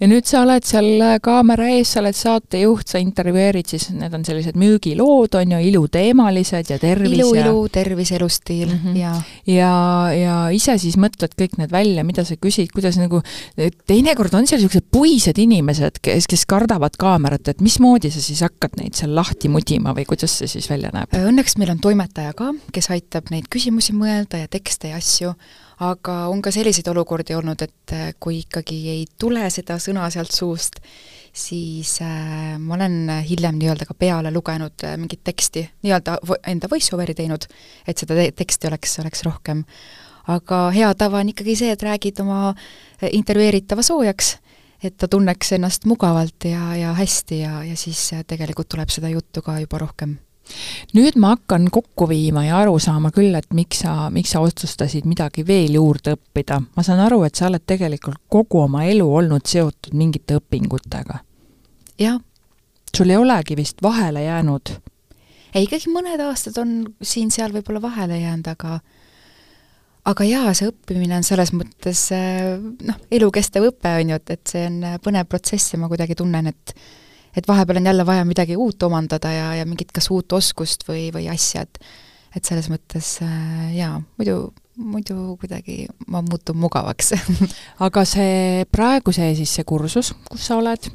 ja 0.00 0.08
nüüd 0.10 0.28
sa 0.28 0.42
oled 0.44 0.66
seal 0.66 1.04
kaamera 1.24 1.68
ees, 1.72 1.94
sa 1.94 2.02
oled 2.02 2.16
saatejuht, 2.16 2.86
sa 2.92 3.00
intervjueerid 3.02 3.72
siis, 3.72 3.88
need 3.96 4.14
on 4.16 4.24
sellised 4.28 4.58
müügilood, 4.60 5.38
on 5.40 5.56
ju, 5.56 5.62
iluteemalised 5.70 6.72
ja 6.72 6.78
tervis 6.82 7.16
ilu, 7.18 7.30
ja 7.36 7.46
ilu, 7.46 7.64
tervis, 7.72 8.12
elustiil 8.16 8.68
mm 8.68 8.80
-hmm. 8.84 9.00
ja 9.00 9.14
ja, 9.46 9.72
ja 10.12 10.36
ise 10.54 10.76
siis 10.78 10.96
mõtled 11.00 11.32
kõik 11.38 11.56
need 11.60 11.72
välja, 11.72 12.04
mida 12.04 12.24
sa 12.24 12.36
küsid, 12.36 12.72
kuidas 12.74 12.98
nagu, 13.00 13.22
teinekord 13.86 14.34
on 14.34 14.46
seal 14.46 14.60
niisugused 14.60 14.88
puised 14.92 15.38
inimesed, 15.38 16.00
kes, 16.02 16.26
kes 16.30 16.46
kardavad 16.46 16.96
kaamerat, 17.00 17.48
et 17.48 17.60
mismoodi 17.64 18.10
sa 18.10 18.22
siis 18.22 18.42
hakkad 18.44 18.76
neid 18.80 18.96
seal 18.98 19.14
lahti 19.16 19.48
mudima 19.52 19.94
või 19.96 20.06
kuidas 20.08 20.38
see 20.40 20.50
siis 20.50 20.68
välja 20.70 20.90
näeb? 20.94 21.12
Õnneks 21.16 21.56
meil 21.60 21.72
on 21.74 21.82
toimetaja 21.82 22.34
ka, 22.36 22.52
kes 22.74 22.90
aitab 22.94 23.30
neid 23.30 23.45
neid 23.46 23.52
küsimusi 23.52 23.94
mõelda 23.94 24.40
ja 24.42 24.48
tekste 24.50 24.90
ja 24.90 24.98
asju, 24.98 25.32
aga 25.80 26.26
on 26.30 26.42
ka 26.42 26.50
selliseid 26.50 26.88
olukordi 26.90 27.34
olnud, 27.36 27.62
et 27.62 27.92
äh, 27.94 28.14
kui 28.18 28.42
ikkagi 28.42 28.88
ei 28.90 29.04
tule 29.18 29.48
seda 29.50 29.78
sõna 29.78 30.08
sealt 30.10 30.32
suust, 30.32 30.80
siis 31.32 32.00
äh, 32.02 32.56
ma 32.58 32.74
olen 32.74 33.22
hiljem 33.28 33.58
nii-öelda 33.60 33.86
ka 33.86 33.94
peale 33.94 34.32
lugenud 34.32 34.82
äh, 34.84 34.96
mingit 34.98 35.22
teksti, 35.24 35.68
nii-öelda 35.84 36.18
enda 36.46 36.68
voice-over'i 36.70 37.14
teinud, 37.14 37.46
et 37.86 37.96
seda 37.96 38.16
te 38.16 38.32
teksti 38.32 38.66
oleks, 38.68 38.98
oleks 39.04 39.22
rohkem. 39.22 39.64
aga 40.26 40.70
hea 40.74 40.94
tava 40.98 41.20
on 41.22 41.28
ikkagi 41.30 41.54
see, 41.56 41.70
et 41.70 41.82
räägid 41.82 42.20
oma 42.24 42.50
äh, 42.50 43.10
intervjueeritava 43.12 43.82
soojaks, 43.82 44.38
et 44.82 44.96
ta 44.98 45.08
tunneks 45.08 45.52
ennast 45.52 45.86
mugavalt 45.86 46.50
ja, 46.50 46.74
ja 46.76 46.94
hästi 46.94 47.40
ja, 47.44 47.62
ja 47.64 47.76
siis 47.76 48.12
äh, 48.12 48.24
tegelikult 48.26 48.68
tuleb 48.68 48.90
seda 48.90 49.12
juttu 49.12 49.42
ka 49.42 49.60
juba 49.60 49.78
rohkem 49.86 50.18
nüüd 50.96 51.18
ma 51.20 51.34
hakkan 51.34 51.68
kokku 51.72 52.08
viima 52.10 52.44
ja 52.46 52.60
aru 52.62 52.78
saama 52.82 53.10
küll, 53.14 53.34
et 53.38 53.48
miks 53.56 53.82
sa, 53.84 54.08
miks 54.14 54.34
sa 54.34 54.42
otsustasid 54.44 55.06
midagi 55.08 55.46
veel 55.46 55.78
juurde 55.78 56.16
õppida. 56.16 56.60
ma 56.76 56.82
saan 56.86 57.02
aru, 57.06 57.22
et 57.26 57.34
sa 57.34 57.48
oled 57.50 57.64
tegelikult 57.66 58.22
kogu 58.28 58.62
oma 58.64 58.84
elu 58.84 59.06
olnud 59.20 59.46
seotud 59.46 59.94
mingite 59.94 60.40
õpingutega. 60.40 61.22
jah. 61.98 62.20
sul 62.96 63.10
ei 63.10 63.16
olegi 63.16 63.56
vist 63.56 63.82
vahele 63.82 64.24
jäänud? 64.24 64.76
ei, 65.54 65.64
ikkagi 65.64 65.90
mõned 65.92 66.20
aastad 66.20 66.58
on 66.62 66.78
siin-seal 67.02 67.54
võib-olla 67.54 67.82
vahele 67.82 68.20
jäänud, 68.20 68.52
aga 68.52 68.80
aga 70.06 70.26
jaa, 70.28 70.52
see 70.54 70.70
õppimine 70.70 71.18
on 71.18 71.26
selles 71.26 71.50
mõttes 71.56 72.06
noh, 72.12 73.00
elukestev 73.10 73.66
õpe, 73.72 73.96
on 74.02 74.12
ju, 74.12 74.20
et, 74.20 74.36
et 74.36 74.52
see 74.52 74.68
on 74.68 74.78
põnev 75.02 75.26
protsess 75.30 75.74
ja 75.74 75.80
ma 75.82 75.90
kuidagi 75.90 76.14
tunnen, 76.18 76.52
et 76.52 76.74
et 77.36 77.48
vahepeal 77.48 77.80
on 77.80 77.86
jälle 77.86 78.06
vaja 78.06 78.24
midagi 78.24 78.56
uut 78.56 78.82
omandada 78.82 79.32
ja, 79.32 79.54
ja 79.60 79.66
mingit 79.68 79.92
kas 79.92 80.10
uut 80.10 80.32
oskust 80.32 80.86
või, 80.88 81.08
või 81.14 81.30
asja, 81.32 81.66
et 81.66 81.80
et 82.36 82.44
selles 82.44 82.68
mõttes 82.68 83.14
äh, 83.24 83.76
jaa, 83.78 83.94
muidu, 84.18 84.50
muidu 84.76 85.36
kuidagi 85.40 85.86
ma 86.12 86.20
muutun 86.20 86.58
mugavaks 86.60 87.14
aga 87.86 88.04
see 88.04 88.66
praegu 88.72 89.14
see 89.16 89.32
siis 89.38 89.54
see 89.56 89.64
kursus, 89.64 90.12
kus 90.28 90.48
sa 90.50 90.58
oled, 90.60 90.90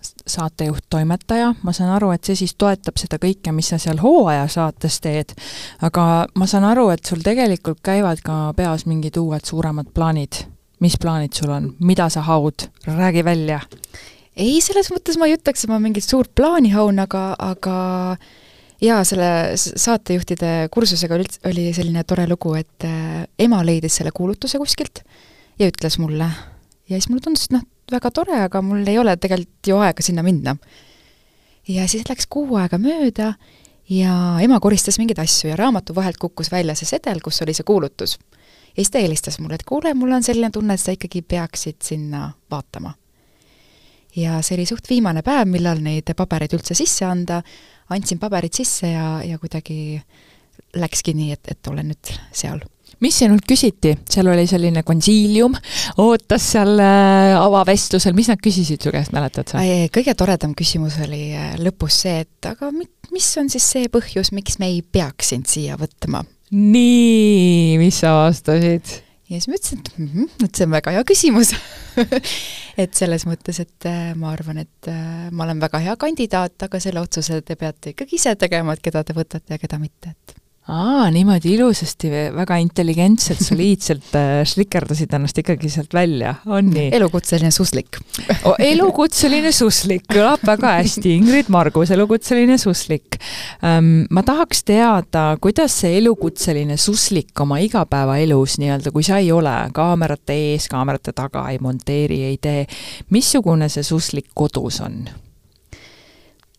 saatejuht, 0.00 0.86
toimetaja, 0.90 1.52
ma 1.62 1.74
saan 1.76 1.92
aru, 1.94 2.10
et 2.14 2.26
see 2.26 2.38
siis 2.42 2.54
toetab 2.58 2.98
seda 3.00 3.20
kõike, 3.22 3.52
mis 3.54 3.70
sa 3.70 3.78
seal 3.78 4.00
hooajasaates 4.02 5.00
teed, 5.04 5.34
aga 5.86 6.06
ma 6.34 6.48
saan 6.50 6.66
aru, 6.70 6.88
et 6.94 7.04
sul 7.06 7.22
tegelikult 7.24 7.82
käivad 7.84 8.22
ka 8.24 8.40
peas 8.56 8.86
mingid 8.90 9.20
uued 9.20 9.46
suuremad 9.46 9.92
plaanid. 9.94 10.46
mis 10.80 10.96
plaanid 10.96 11.36
sul 11.36 11.50
on, 11.52 11.66
mida 11.84 12.08
sa 12.08 12.22
haud, 12.24 12.64
räägi 12.86 13.24
välja 13.24 13.60
ei, 14.36 14.60
selles 14.62 14.90
mõttes 14.92 15.18
ma 15.18 15.28
ei 15.28 15.36
ütleks, 15.36 15.64
et 15.64 15.72
ma 15.72 15.80
mingit 15.82 16.06
suurt 16.06 16.32
plaani 16.36 16.70
haun, 16.74 17.00
aga, 17.02 17.32
aga 17.42 17.76
jaa, 18.82 19.00
selle 19.06 19.30
saatejuhtide 19.58 20.70
kursusega 20.72 21.16
oli, 21.18 21.26
oli 21.50 21.66
selline 21.76 22.04
tore 22.08 22.26
lugu, 22.30 22.54
et 22.60 22.86
äh, 22.88 23.24
ema 23.38 23.62
leidis 23.66 24.00
selle 24.00 24.14
kuulutuse 24.16 24.60
kuskilt 24.62 25.02
ja 25.60 25.68
ütles 25.68 25.98
mulle. 26.00 26.30
ja 26.88 26.98
siis 26.98 27.10
mulle 27.10 27.24
tundus, 27.24 27.48
et 27.48 27.56
noh, 27.58 27.66
väga 27.90 28.12
tore, 28.14 28.38
aga 28.46 28.62
mul 28.64 28.86
ei 28.88 28.98
ole 28.98 29.16
tegelikult 29.20 29.72
ju 29.72 29.80
aega 29.82 30.04
sinna 30.04 30.24
minna. 30.26 30.56
ja 31.68 31.88
siis 31.88 32.06
läks 32.08 32.26
kuu 32.30 32.56
aega 32.56 32.78
mööda 32.78 33.34
ja 33.90 34.14
ema 34.42 34.60
koristas 34.60 34.98
mingeid 34.98 35.18
asju 35.18 35.50
ja 35.50 35.58
raamatu 35.58 35.94
vahelt 35.94 36.18
kukkus 36.22 36.52
välja 36.52 36.74
see 36.78 36.88
sedel, 36.88 37.20
kus 37.20 37.42
oli 37.42 37.54
see 37.54 37.66
kuulutus. 37.66 38.18
ja 38.70 38.80
siis 38.80 38.94
ta 38.94 39.02
helistas 39.02 39.40
mulle, 39.42 39.58
et 39.58 39.66
kuule, 39.66 39.94
mul 39.94 40.16
on 40.16 40.22
selline 40.22 40.50
tunne, 40.54 40.74
et 40.74 40.80
sa 40.80 40.94
ikkagi 40.96 41.22
peaksid 41.22 41.82
sinna 41.84 42.30
vaatama 42.50 42.94
ja 44.16 44.40
see 44.42 44.56
oli 44.58 44.66
suht 44.68 44.90
viimane 44.90 45.22
päev, 45.26 45.48
millal 45.50 45.82
neid 45.84 46.10
pabereid 46.16 46.56
üldse 46.56 46.76
sisse 46.78 47.06
anda, 47.06 47.40
andsin 47.94 48.18
paberid 48.22 48.54
sisse 48.56 48.90
ja, 48.90 49.06
ja 49.26 49.38
kuidagi 49.38 50.00
läkski 50.78 51.14
nii, 51.16 51.32
et, 51.34 51.54
et 51.54 51.70
olen 51.72 51.90
nüüd 51.90 52.12
seal 52.32 52.60
mis 53.00 53.16
sinult 53.22 53.46
küsiti, 53.48 53.94
seal 54.10 54.28
oli 54.30 54.44
selline 54.50 54.82
konsiilium, 54.86 55.54
ootas 56.02 56.50
seal 56.54 56.74
äh, 56.82 57.36
avavestlusel, 57.38 58.14
mis 58.16 58.28
nad 58.30 58.40
küsisid 58.42 58.82
su 58.82 58.92
käest, 58.92 59.14
mäletad 59.16 59.52
sa? 59.52 59.62
kõige 59.94 60.14
toredam 60.18 60.54
küsimus 60.58 60.98
oli 61.04 61.30
äh, 61.36 61.54
lõpus 61.62 62.02
see, 62.04 62.24
et 62.26 62.50
aga 62.50 62.72
mis 62.74 63.30
on 63.40 63.48
siis 63.52 63.66
see 63.76 63.92
põhjus, 63.92 64.34
miks 64.36 64.58
me 64.60 64.72
ei 64.72 64.82
peaks 64.82 65.32
sind 65.34 65.48
siia 65.50 65.78
võtma? 65.80 66.24
nii, 66.50 67.78
mis 67.80 68.02
sa 68.02 68.16
vastasid? 68.24 68.98
Ja 69.30 69.38
siis 69.38 69.48
ma 69.48 69.58
ütlesin, 69.58 69.80
et 69.80 69.98
mm 69.98 70.08
-hmm, 70.12 70.44
et 70.44 70.54
see 70.58 70.66
on 70.66 70.74
väga 70.74 70.94
hea 70.96 71.04
küsimus. 71.06 71.54
Et 72.80 72.94
selles 72.94 73.26
mõttes, 73.26 73.58
et 73.60 73.84
äh, 73.84 74.14
ma 74.16 74.30
arvan, 74.32 74.58
et 74.62 74.88
äh, 74.88 75.28
ma 75.30 75.44
olen 75.44 75.58
väga 75.60 75.78
hea 75.84 75.96
kandidaat, 76.00 76.54
aga 76.62 76.78
selle 76.80 77.00
otsuse 77.02 77.42
te 77.42 77.56
peate 77.58 77.90
ikkagi 77.92 78.16
ise 78.16 78.32
tegema, 78.40 78.72
et 78.72 78.80
keda 78.80 79.02
te 79.04 79.12
võtate 79.12 79.52
ja 79.52 79.58
keda 79.58 79.78
mitte, 79.78 80.14
et 80.14 80.29
aa, 80.68 81.10
niimoodi 81.10 81.54
ilusasti, 81.54 82.10
väga 82.36 82.58
intelligentselt, 82.60 83.40
soliidselt 83.42 84.12
äh, 84.18 84.42
slikerdasid 84.46 85.14
ennast 85.16 85.38
ikkagi 85.40 85.70
sealt 85.72 85.94
välja, 85.96 86.34
on 86.46 86.68
nii? 86.74 86.90
elukutseline 86.98 87.50
suslik 87.54 87.96
oh,. 88.44 88.54
elukutseline 88.60 89.52
suslik, 89.56 90.04
kõlab 90.12 90.44
väga 90.46 90.74
hästi, 90.78 91.14
Ingrid 91.16 91.48
Margus, 91.52 91.90
elukutseline 91.96 92.58
suslik 92.60 93.16
ähm,. 93.64 94.04
ma 94.12 94.22
tahaks 94.26 94.62
teada, 94.68 95.24
kuidas 95.40 95.78
see 95.80 95.96
elukutseline 96.02 96.76
suslik 96.80 97.32
oma 97.40 97.58
igapäevaelus 97.64 98.58
nii-öelda, 98.60 98.92
kui 98.92 99.06
sa 99.06 99.18
ei 99.22 99.32
ole 99.32 99.56
kaamerate 99.74 100.36
ees, 100.52 100.68
kaamerate 100.70 101.16
taga, 101.16 101.48
ei 101.50 101.58
monteeri, 101.62 102.22
ei 102.28 102.38
tee, 102.42 102.66
missugune 103.10 103.72
see 103.72 103.86
suslik 103.86 104.28
kodus 104.36 104.82
on? 104.84 105.02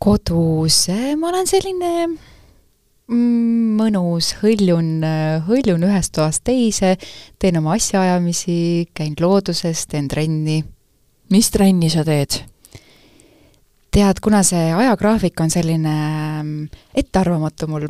kodus, 0.02 0.88
äh, 0.90 1.14
ma 1.14 1.30
olen 1.30 1.46
selline 1.46 2.10
mõnus, 3.12 4.36
hõljun, 4.42 5.02
hõljun 5.48 5.84
ühest 5.88 6.14
toast 6.16 6.46
teise, 6.48 6.96
teen 7.40 7.60
oma 7.60 7.76
asjaajamisi, 7.76 8.92
käin 8.96 9.18
looduses, 9.20 9.86
teen 9.92 10.08
trenni. 10.08 10.64
mis 11.32 11.52
trenni 11.52 11.90
sa 11.90 12.04
teed? 12.04 12.42
tead, 13.92 14.20
kuna 14.24 14.40
see 14.48 14.72
ajagraafik 14.72 15.40
on 15.44 15.52
selline 15.52 15.96
mm, 16.42 16.84
ettearvamatu 16.96 17.68
mul, 17.68 17.90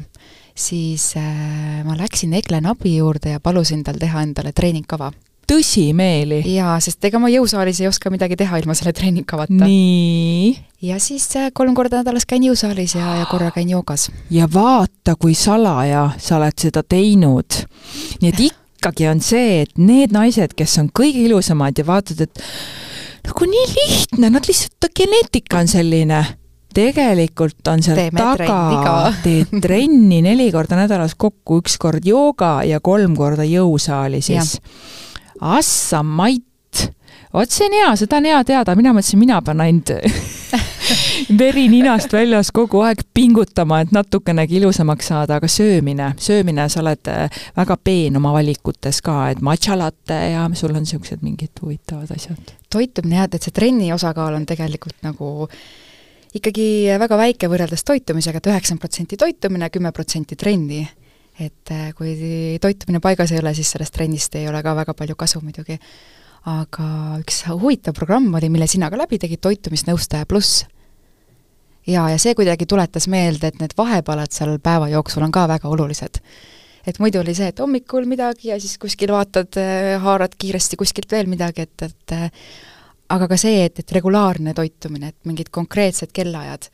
siis 0.57 1.11
äh, 1.19 1.83
ma 1.85 1.93
läksin 1.97 2.33
Egle 2.33 2.61
Nabi 2.61 2.95
juurde 2.97 3.35
ja 3.35 3.39
palusin 3.39 3.83
tal 3.85 4.01
teha 4.01 4.23
endale 4.25 4.51
treeningkava 4.51 5.11
tõsimeeli. 5.51 6.41
jaa, 6.55 6.79
sest 6.83 7.03
ega 7.07 7.19
ma 7.21 7.29
jõusaalis 7.31 7.81
ei 7.83 7.89
oska 7.89 8.11
midagi 8.13 8.37
teha 8.39 8.61
ilma 8.61 8.75
selle 8.77 8.93
treeningkavata. 8.95 9.59
nii. 9.59 10.55
ja 10.87 10.99
siis 11.03 11.27
äh, 11.39 11.51
kolm 11.53 11.75
korda 11.77 12.01
nädalas 12.01 12.27
käin 12.29 12.45
jõusaalis 12.47 12.95
ja, 12.97 13.17
ja 13.21 13.27
korra 13.29 13.51
käin 13.55 13.69
joogas. 13.69 14.09
ja 14.31 14.47
vaata, 14.51 15.15
kui 15.19 15.35
salaja 15.35 16.09
sa 16.17 16.37
oled 16.39 16.57
seda 16.61 16.83
teinud. 16.83 17.63
nii 18.21 18.33
et 18.33 18.43
ikkagi 18.47 19.09
on 19.11 19.21
see, 19.21 19.61
et 19.65 19.77
need 19.77 20.13
naised, 20.15 20.55
kes 20.57 20.77
on 20.81 20.89
kõige 20.89 21.25
ilusamad 21.27 21.77
ja 21.77 21.85
vaatad, 21.87 22.23
et 22.25 22.45
nagu 23.27 23.49
nii 23.49 23.65
lihtne, 23.75 24.31
nad 24.33 24.47
lihtsalt, 24.47 24.91
geneetika 24.97 25.61
on 25.61 25.69
selline 25.71 26.23
tegelikult 26.71 27.67
on 27.67 27.81
seal 27.83 27.99
Teeme 27.99 28.21
taga, 28.21 29.11
teed 29.25 29.51
trenni 29.63 30.21
neli 30.23 30.47
korda 30.53 30.79
nädalas 30.79 31.17
kokku, 31.19 31.59
üks 31.61 31.77
kord 31.81 32.07
jooga 32.07 32.61
ja 32.67 32.79
kolm 32.83 33.17
korda 33.19 33.43
jõusaali 33.47 34.21
siis. 34.23 34.55
Assa 35.41 36.03
Mait, 36.03 36.87
vot 37.33 37.49
see 37.49 37.65
on 37.65 37.73
hea, 37.73 37.91
seda 37.97 38.19
on 38.21 38.27
hea 38.29 38.41
teada, 38.45 38.75
mina 38.77 38.93
mõtlesin, 38.93 39.17
mina 39.21 39.39
pean 39.41 39.63
ainult 39.63 39.89
veri 41.41 41.63
ninast 41.71 42.13
väljas 42.13 42.51
kogu 42.53 42.83
aeg 42.85 43.01
pingutama, 43.13 43.81
et 43.81 43.93
natukenegi 43.95 44.59
ilusamaks 44.59 45.11
saada, 45.11 45.39
aga 45.39 45.49
söömine, 45.49 46.11
söömine, 46.21 46.67
sa 46.69 46.83
oled 46.83 47.09
äh, 47.09 47.41
väga 47.57 47.77
peen 47.81 48.19
oma 48.21 48.35
valikutes 48.35 49.01
ka, 49.05 49.17
et 49.33 49.41
matcha 49.41 49.77
latte 49.79 50.17
ja 50.33 50.45
sul 50.53 50.75
on 50.75 50.85
niisugused 50.85 51.25
mingid 51.25 51.63
huvitavad 51.63 52.11
asjad. 52.13 52.53
toitumine 52.69 53.17
jah, 53.17 53.29
et 53.31 53.41
see 53.41 53.55
trenni 53.55 53.89
osakaal 53.95 54.37
on 54.37 54.45
tegelikult 54.45 55.01
nagu 55.07 55.49
ikkagi 56.37 56.67
väga 57.01 57.17
väike 57.19 57.49
võrreldes 57.51 57.83
toitumisega 57.87 58.39
et 58.39 58.51
üheksakümmend 58.53 58.85
protsenti 58.85 59.17
toitumine, 59.19 59.69
kümme 59.73 59.91
protsenti 59.91 60.37
trenni. 60.39 60.85
Et 61.41 61.73
äh, 61.73 61.91
kui 61.97 62.13
toitumine 62.61 63.01
paigas 63.03 63.33
ei 63.33 63.41
ole, 63.41 63.53
siis 63.57 63.73
sellest 63.73 63.95
trennist 63.95 64.35
ei 64.39 64.47
ole 64.49 64.61
ka 64.63 64.75
väga 64.77 64.95
palju 64.97 65.17
kasu 65.17 65.41
muidugi. 65.43 65.79
aga 66.51 66.85
üks 67.21 67.43
huvitav 67.49 67.93
programm 67.93 68.33
oli, 68.33 68.49
mille 68.49 68.65
sina 68.67 68.89
ka 68.89 68.97
läbi 68.97 69.19
tegid, 69.21 69.41
toitumisnõustaja 69.41 70.25
pluss. 70.25 70.65
ja, 71.87 72.09
ja 72.09 72.17
see 72.17 72.35
kuidagi 72.35 72.65
tuletas 72.65 73.07
meelde, 73.07 73.47
et 73.47 73.61
need 73.61 73.77
vahepalad 73.77 74.31
seal 74.31 74.57
päeva 74.59 74.89
jooksul 74.89 75.23
on 75.23 75.31
ka 75.31 75.47
väga 75.47 75.69
olulised 75.69 76.21
et 76.87 76.99
muidu 76.99 77.21
oli 77.21 77.33
see, 77.37 77.51
et 77.51 77.59
hommikul 77.61 78.07
midagi 78.09 78.49
ja 78.49 78.59
siis 78.59 78.77
kuskil 78.81 79.13
vaatad, 79.13 79.57
äh, 79.61 79.95
haarad 80.01 80.37
kiiresti 80.37 80.79
kuskilt 80.79 81.11
veel 81.11 81.29
midagi, 81.29 81.67
et, 81.67 81.89
et 81.89 82.15
äh, 82.17 82.29
aga 83.11 83.27
ka 83.31 83.37
see, 83.39 83.65
et, 83.67 83.81
et 83.83 83.97
regulaarne 83.97 84.53
toitumine, 84.57 85.11
et 85.11 85.29
mingid 85.29 85.51
konkreetsed 85.53 86.13
kellaajad. 86.15 86.69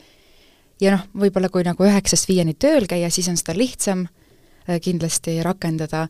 ja 0.81 0.93
noh, 0.93 1.07
võib-olla 1.23 1.49
kui 1.49 1.65
nagu 1.65 1.83
üheksast 1.83 2.29
viieni 2.29 2.53
tööl 2.53 2.87
käia, 2.89 3.09
siis 3.09 3.27
on 3.31 3.37
seda 3.39 3.55
lihtsam 3.57 4.05
kindlasti 4.83 5.37
rakendada, 5.43 6.07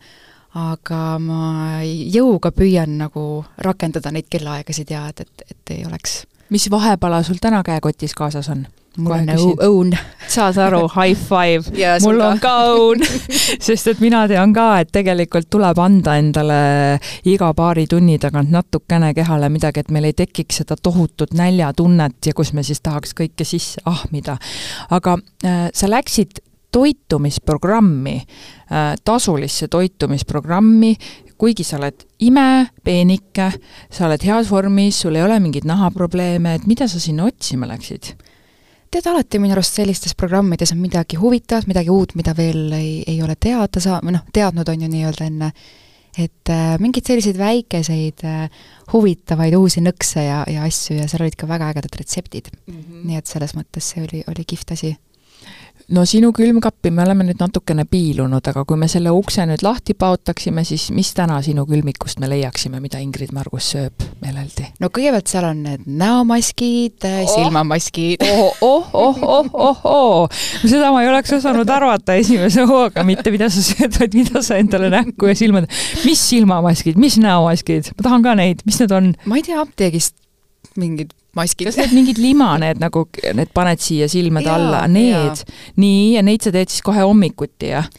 aga 0.57 1.01
ma 1.19 1.81
jõuga 1.85 2.51
püüan 2.55 2.97
nagu 2.97 3.45
rakendada 3.61 4.11
neid 4.11 4.29
kellaaegasid 4.29 4.91
ja 4.91 5.07
et, 5.11 5.21
et, 5.25 5.45
et 5.51 5.77
ei 5.77 5.85
oleks 5.85 6.23
mis 6.49 6.71
vahepala 6.71 7.23
sul 7.23 7.39
täna 7.41 7.63
käekotis 7.63 8.15
kaasas 8.15 8.49
on? 8.49 8.65
mul 8.97 9.13
on 9.13 9.27
õun. 9.61 9.91
saad 10.27 10.57
aru, 10.57 10.87
high 10.89 11.17
five 11.17 11.69
mul 12.05 12.21
on 12.23 12.39
ka 12.41 12.53
õun 12.73 13.03
sest 13.67 13.91
et 13.91 14.01
mina 14.01 14.23
tean 14.29 14.53
ka, 14.55 14.79
et 14.81 14.91
tegelikult 14.93 15.49
tuleb 15.53 15.77
anda 15.81 16.15
endale 16.17 16.57
iga 17.29 17.51
paari 17.57 17.85
tunni 17.87 18.17
tagant 18.21 18.49
natukene 18.49 19.13
kehale 19.13 19.51
midagi, 19.53 19.83
et 19.85 19.93
meil 19.93 20.09
ei 20.09 20.17
tekiks 20.17 20.63
seda 20.63 20.79
tohutut 20.81 21.37
näljatunnet 21.37 22.31
ja 22.31 22.33
kus 22.37 22.53
me 22.57 22.65
siis 22.65 22.81
tahaks 22.81 23.13
kõike 23.17 23.45
sisse 23.45 23.83
ahmida. 23.85 24.37
aga 24.89 25.17
äh, 25.45 25.67
sa 25.73 25.91
läksid 25.91 26.41
toitumisprogrammi 26.71 28.15
äh,, 28.17 28.93
tasulisse 29.05 29.67
toitumisprogrammi, 29.67 30.95
kuigi 31.37 31.63
sa 31.63 31.77
oled 31.77 32.05
imepeenike, 32.19 33.51
sa 33.93 34.07
oled 34.07 34.23
heas 34.25 34.49
vormis, 34.51 35.01
sul 35.01 35.15
ei 35.15 35.25
ole 35.25 35.39
mingeid 35.39 35.67
nahaprobleeme, 35.69 36.55
et 36.57 36.65
mida 36.69 36.87
sa 36.89 36.99
sinna 36.99 37.27
otsima 37.29 37.69
läksid? 37.69 38.15
tead, 38.91 39.07
alati 39.11 39.39
minu 39.41 39.51
arust 39.55 39.75
sellistes 39.77 40.15
programmides 40.15 40.71
on 40.71 40.79
midagi 40.81 41.17
huvitavat, 41.19 41.67
midagi 41.67 41.91
uut, 41.91 42.15
mida 42.15 42.33
veel 42.37 42.71
ei, 42.77 43.01
ei 43.07 43.19
ole 43.23 43.35
teada 43.39 43.81
saa-, 43.83 43.99
või 44.03 44.15
noh, 44.15 44.23
teadnud 44.33 44.69
on 44.71 44.85
ju 44.85 44.89
nii-öelda 44.91 45.27
enne, 45.27 45.51
et 46.17 46.51
äh, 46.53 46.77
mingeid 46.81 47.05
selliseid 47.05 47.37
väikeseid 47.37 48.23
äh, 48.25 48.61
huvitavaid 48.93 49.57
uusi 49.57 49.83
nõkse 49.85 50.23
ja, 50.23 50.39
ja 50.49 50.63
asju 50.65 50.97
ja 50.97 51.09
seal 51.09 51.25
olid 51.25 51.37
ka 51.37 51.49
väga 51.49 51.73
ägedad 51.73 51.99
retseptid 51.99 52.49
mm. 52.53 52.79
-hmm. 52.79 53.03
nii 53.09 53.19
et 53.19 53.29
selles 53.29 53.53
mõttes 53.57 53.91
see 53.93 54.05
oli, 54.05 54.23
oli 54.31 54.47
kihvt 54.47 54.73
asi 54.73 54.95
no 55.87 56.03
sinu 56.05 56.33
külmkappi 56.35 56.91
me 56.91 57.03
oleme 57.03 57.23
nüüd 57.27 57.39
natukene 57.39 57.85
piilunud, 57.87 58.43
aga 58.51 58.63
kui 58.67 58.79
me 58.79 58.89
selle 58.91 59.11
ukse 59.15 59.45
nüüd 59.47 59.63
lahti 59.63 59.95
paotaksime, 59.95 60.63
siis 60.67 60.89
mis 60.95 61.13
täna 61.15 61.37
sinu 61.45 61.63
külmikust 61.69 62.19
me 62.19 62.27
leiaksime, 62.31 62.81
mida 62.83 62.99
Ingrid 63.03 63.31
Margus 63.35 63.69
sööb 63.71 64.03
meeleldi? 64.23 64.67
no 64.83 64.91
kõigepealt 64.91 65.31
seal 65.31 65.47
on 65.47 65.63
need 65.63 65.87
näomaskid 65.87 67.07
oh., 67.07 67.31
silmamaskid 67.31 68.25
oh,. 68.27 68.63
oh, 68.67 68.89
oh, 68.91 69.23
oh, 69.23 69.51
oh, 69.53 69.85
oh. 69.87 70.43
seda 70.59 70.91
ma 70.91 71.05
ei 71.05 71.11
oleks 71.11 71.37
osanud 71.39 71.71
arvata 71.71 72.17
esimese 72.19 72.67
hooga, 72.67 73.05
mitte 73.07 73.31
mida 73.31 73.47
sa 73.53 73.63
sööd, 73.63 73.95
vaid 74.01 74.17
mida 74.17 74.43
sa 74.43 74.59
endale 74.59 74.91
näkku 74.91 75.31
ja 75.31 75.37
silmad. 75.39 75.69
mis 76.03 76.23
silmamaskid, 76.33 76.99
mis 76.99 77.15
näomaskid, 77.23 77.93
ma 77.95 78.09
tahan 78.09 78.27
ka 78.27 78.35
neid, 78.39 78.65
mis 78.67 78.81
need 78.83 78.95
on? 78.97 79.13
ma 79.23 79.39
ei 79.39 79.47
tea, 79.47 79.61
apteegist 79.63 80.17
mingid 80.77 81.15
maskid. 81.37 81.69
kas 81.69 81.79
need 81.81 81.95
mingid 81.95 82.21
limaned 82.21 82.81
nagu, 82.83 83.07
need 83.37 83.53
paned 83.55 83.83
siia 83.83 84.09
silmade 84.11 84.49
ja, 84.49 84.57
alla, 84.57 84.83
need? 84.91 85.45
nii, 85.79 86.17
ja 86.17 86.25
neid 86.25 86.45
sa 86.45 86.53
teed 86.55 86.73
siis 86.73 86.85
kohe 86.85 87.05
hommikuti, 87.05 87.71
jah? 87.75 87.89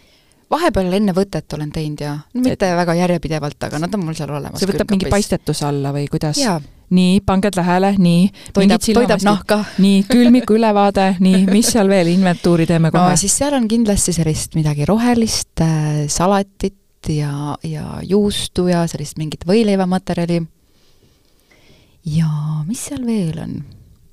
vahepeal 0.48 0.96
enne 0.96 1.12
võtet 1.16 1.54
olen 1.56 1.70
teinud 1.72 2.02
ja 2.02 2.14
no, 2.16 2.42
mitte 2.42 2.70
et... 2.70 2.76
väga 2.78 2.96
järjepidevalt, 3.02 3.60
aga 3.68 3.80
nad 3.82 3.94
on 3.94 4.04
mul 4.06 4.16
seal 4.16 4.32
olemas. 4.32 4.60
see 4.60 4.70
võtab 4.70 4.90
mingi 4.94 5.10
paistetuse 5.12 5.66
alla 5.68 5.92
või 5.94 6.08
kuidas? 6.10 6.40
nii, 6.88 7.20
pange 7.20 7.50
tähele, 7.52 7.92
nii. 8.00 8.30
toidab, 8.56 8.80
toidab 8.80 9.24
nahka. 9.26 9.60
nii, 9.84 10.02
külmiku 10.08 10.56
ülevaade, 10.56 11.10
nii, 11.20 11.44
mis 11.50 11.72
seal 11.74 11.90
veel, 11.90 12.14
inventuuri 12.14 12.68
teeme 12.68 12.92
kohe 12.94 13.12
no,? 13.12 13.20
siis 13.20 13.36
seal 13.42 13.56
on 13.58 13.68
kindlasti 13.68 14.16
sellist 14.16 14.56
midagi 14.58 14.88
rohelist 14.88 15.64
äh,, 15.64 16.06
salatit 16.12 17.12
ja, 17.12 17.56
ja 17.62 17.98
juustu 18.08 18.68
ja 18.72 18.86
sellist 18.90 19.20
mingit 19.20 19.44
võileivamaterjali 19.48 20.40
ja 22.08 22.30
mis 22.68 22.88
seal 22.88 23.04
veel 23.06 23.42
on? 23.42 23.58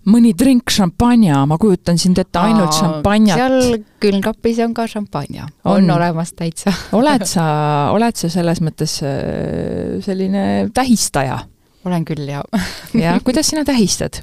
mõni 0.05 0.35
drink 0.37 0.69
šampanja, 0.69 1.39
ma 1.49 1.57
kujutan 1.57 1.97
sind 1.97 2.19
ette 2.21 2.37
ainult 2.37 2.75
šampanjat. 2.77 3.39
seal 3.39 3.79
külmkapis 4.03 4.61
on 4.65 4.75
ka 4.77 4.85
šampanja, 4.89 5.47
on 5.71 5.89
olemas 5.89 6.35
täitsa 6.37 6.73
oled 6.99 7.25
sa, 7.29 7.45
oled 7.95 8.19
sa 8.19 8.29
selles 8.33 8.61
mõttes 8.65 8.99
äh, 9.05 9.97
selline 10.05 10.45
tähistaja? 10.75 11.41
olen 11.85 12.05
küll, 12.05 12.27
jaa 12.29 12.45
jah, 13.05 13.19
kuidas 13.25 13.49
sina 13.53 13.65
tähistad? 13.65 14.21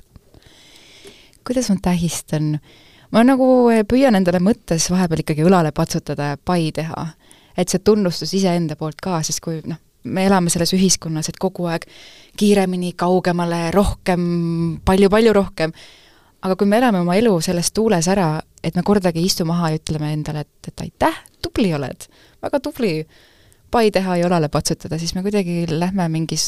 kuidas 1.46 1.72
ma 1.72 1.78
tähistan? 1.82 2.56
ma 3.10 3.24
nagu 3.26 3.46
püüan 3.90 4.18
endale 4.18 4.42
mõttes 4.42 4.86
vahepeal 4.92 5.24
ikkagi 5.24 5.46
õlale 5.46 5.74
patsutada 5.74 6.32
ja 6.32 6.38
pai 6.38 6.70
teha. 6.74 7.08
et 7.56 7.68
see 7.68 7.82
tunnustus 7.82 8.34
iseenda 8.38 8.78
poolt 8.78 9.02
ka, 9.02 9.18
sest 9.26 9.42
kui 9.42 9.58
noh, 9.66 9.82
me 10.04 10.26
elame 10.26 10.50
selles 10.50 10.72
ühiskonnas, 10.76 11.28
et 11.28 11.38
kogu 11.40 11.66
aeg 11.70 11.86
kiiremini, 12.38 12.94
kaugemale, 12.98 13.70
rohkem 13.74 14.22
palju,, 14.84 15.10
palju-palju 15.10 15.34
rohkem, 15.36 15.74
aga 16.42 16.56
kui 16.58 16.66
me 16.66 16.80
elame 16.80 17.02
oma 17.04 17.16
elu 17.18 17.34
selles 17.44 17.72
tuules 17.72 18.08
ära, 18.10 18.40
et 18.62 18.76
me 18.76 18.82
kordagi 18.86 19.22
ei 19.22 19.28
istu 19.30 19.46
maha 19.48 19.72
ja 19.72 19.80
ütleme 19.80 20.12
endale, 20.14 20.46
et, 20.46 20.72
et 20.72 20.84
aitäh, 20.86 21.22
tubli 21.42 21.70
oled, 21.74 22.08
väga 22.42 22.60
tubli, 22.62 22.94
pai 23.72 23.90
teha 23.94 24.18
ja 24.20 24.28
õlale 24.28 24.50
patsutada, 24.52 24.98
siis 24.98 25.14
me 25.14 25.22
kuidagi 25.24 25.64
lähme 25.70 26.08
mingis 26.12 26.44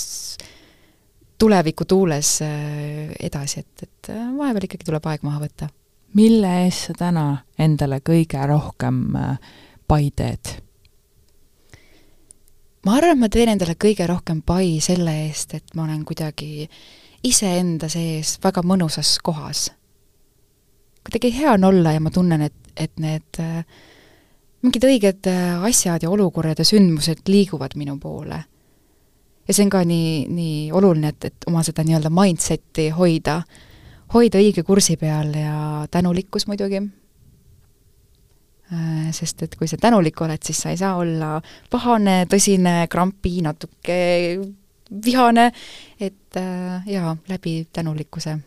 tulevikutuules 1.38 2.34
äh, 2.42 3.14
edasi, 3.20 3.64
et, 3.64 3.86
et 3.86 4.12
äh, 4.14 4.26
vahepeal 4.36 4.68
ikkagi 4.68 4.86
tuleb 4.88 5.08
aeg 5.10 5.24
maha 5.26 5.42
võtta. 5.46 5.70
mille 6.14 6.50
eest 6.64 6.90
sa 6.90 6.98
täna 6.98 7.24
endale 7.58 8.00
kõige 8.00 8.46
rohkem 8.46 9.00
äh, 9.18 9.38
pai 9.88 10.10
teed? 10.16 10.63
Ma 12.84 12.98
arvan, 12.98 13.16
et 13.16 13.20
ma 13.20 13.30
teen 13.32 13.52
endale 13.54 13.76
kõige 13.80 14.06
rohkem 14.08 14.42
pai 14.44 14.78
selle 14.84 15.14
eest, 15.26 15.54
et 15.56 15.74
ma 15.76 15.86
olen 15.86 16.04
kuidagi 16.04 16.68
iseenda 17.24 17.88
sees 17.88 18.36
väga 18.44 18.62
mõnusas 18.66 19.16
kohas. 19.24 19.70
kuidagi 21.04 21.32
hea 21.36 21.52
on 21.52 21.64
olla 21.64 21.92
ja 21.92 22.00
ma 22.00 22.10
tunnen, 22.10 22.40
et, 22.40 22.56
et 22.76 22.92
need 23.00 23.40
äh, 23.40 23.64
mingid 24.62 24.84
õiged 24.84 25.28
äh, 25.28 25.64
asjad 25.64 26.02
ja 26.02 26.10
olukorrad 26.10 26.58
ja 26.58 26.64
sündmused 26.64 27.28
liiguvad 27.28 27.76
minu 27.76 27.98
poole. 28.00 28.44
ja 29.48 29.54
see 29.54 29.64
on 29.64 29.70
ka 29.70 29.84
nii, 29.84 30.26
nii 30.28 30.72
oluline, 30.72 31.08
et, 31.08 31.24
et 31.24 31.48
oma 31.48 31.62
seda 31.62 31.84
nii-öelda 31.84 32.12
mindset'i 32.12 32.90
hoida, 32.96 33.42
hoida 34.14 34.38
õige 34.40 34.62
kursi 34.62 34.96
peal 34.96 35.32
ja 35.36 35.86
tänulikkus 35.90 36.46
muidugi 36.46 36.82
sest 39.14 39.42
et 39.44 39.54
kui 39.60 39.68
sa 39.68 39.76
tänulik 39.78 40.20
oled, 40.24 40.40
siis 40.42 40.62
sa 40.64 40.72
ei 40.72 40.78
saa 40.80 40.96
olla 40.96 41.36
pahane, 41.70 42.24
tõsine, 42.30 42.86
krampi, 42.90 43.36
natuke 43.44 43.98
vihane, 45.04 45.52
et 46.00 46.36
äh, 46.36 46.82
jaa, 46.86 47.16
läbi 47.28 47.66
tänulikkuse. 47.72 48.38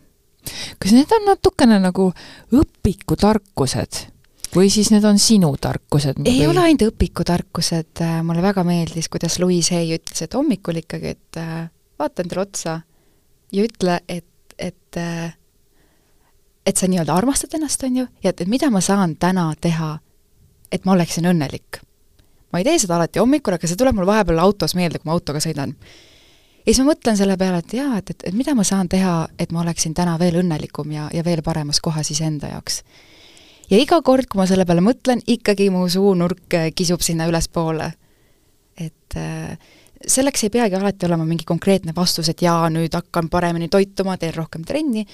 kas 0.78 0.92
need 0.94 1.10
on 1.12 1.26
natukene 1.28 1.80
nagu 1.82 2.12
õpikutarkused? 2.52 4.06
või 4.54 4.70
siis 4.72 4.88
need 4.90 5.04
on 5.04 5.18
sinu 5.20 5.50
tarkused? 5.60 6.22
ei 6.24 6.40
või... 6.40 6.46
ole 6.52 6.66
ainult 6.66 6.86
õpikutarkused, 6.88 8.02
äh, 8.04 8.20
mulle 8.24 8.42
väga 8.42 8.64
meeldis, 8.64 9.08
kuidas 9.08 9.38
Louise 9.38 9.76
Hay 9.76 9.92
ütles, 9.98 10.22
et 10.24 10.34
hommikul 10.34 10.80
ikkagi, 10.82 11.14
et 11.16 11.40
äh, 11.40 11.68
vaata 11.98 12.24
endale 12.24 12.46
otsa 12.46 12.80
ja 13.52 13.64
ütle, 13.64 14.00
et, 14.08 14.24
et 14.58 15.02
et 16.68 16.76
sa 16.76 16.88
nii-öelda 16.88 17.14
armastad 17.16 17.54
ennast, 17.56 17.82
on 17.86 17.96
ju, 18.02 18.04
ja 18.22 18.32
et, 18.32 18.42
et 18.42 18.48
mida 18.50 18.68
ma 18.70 18.80
saan 18.84 19.14
täna 19.16 19.46
teha, 19.60 19.94
et 20.72 20.84
ma 20.84 20.92
oleksin 20.92 21.26
õnnelik. 21.30 21.80
ma 22.52 22.60
ei 22.60 22.64
tee 22.64 22.78
seda 22.78 22.96
alati 22.96 23.20
hommikul, 23.20 23.58
aga 23.58 23.68
see 23.68 23.76
tuleb 23.76 23.96
mul 23.96 24.08
vahepeal 24.08 24.40
autos 24.42 24.74
meelde, 24.74 24.98
kui 24.98 25.10
ma 25.10 25.16
autoga 25.16 25.40
sõidan. 25.44 25.74
ja 26.64 26.70
siis 26.72 26.80
ma 26.82 26.92
mõtlen 26.92 27.16
selle 27.16 27.36
peale, 27.36 27.62
et 27.64 27.76
jaa, 27.80 27.98
et, 27.98 28.10
et, 28.10 28.28
et 28.30 28.34
mida 28.34 28.54
ma 28.54 28.64
saan 28.64 28.88
teha, 28.88 29.28
et 29.38 29.52
ma 29.52 29.62
oleksin 29.64 29.94
täna 29.94 30.18
veel 30.18 30.40
õnnelikum 30.42 30.92
ja, 30.92 31.08
ja 31.12 31.24
veel 31.24 31.42
paremas 31.42 31.80
kohas 31.80 32.10
iseenda 32.10 32.52
jaoks 32.54 32.82
ja 33.70 33.80
iga 33.80 34.00
kord, 34.02 34.28
kui 34.28 34.40
ma 34.40 34.46
selle 34.48 34.66
peale 34.68 34.84
mõtlen, 34.84 35.22
ikkagi 35.26 35.68
mu 35.72 35.86
suunurk 35.92 36.56
äh, 36.56 36.70
kisub 36.74 37.04
sinna 37.04 37.28
ülespoole. 37.28 37.92
et 38.78 39.16
äh, 39.16 39.58
selleks 40.06 40.44
ei 40.44 40.50
peagi 40.54 40.76
alati 40.78 41.06
olema 41.06 41.24
mingi 41.26 41.44
konkreetne 41.44 41.92
vastus, 41.96 42.28
et 42.28 42.42
jaa, 42.42 42.68
nüüd 42.70 42.94
hakkan 42.94 43.28
paremini 43.28 43.68
toituma, 43.68 44.16
teen 44.16 44.34
rohkem 44.36 44.64
trenni, 44.64 45.06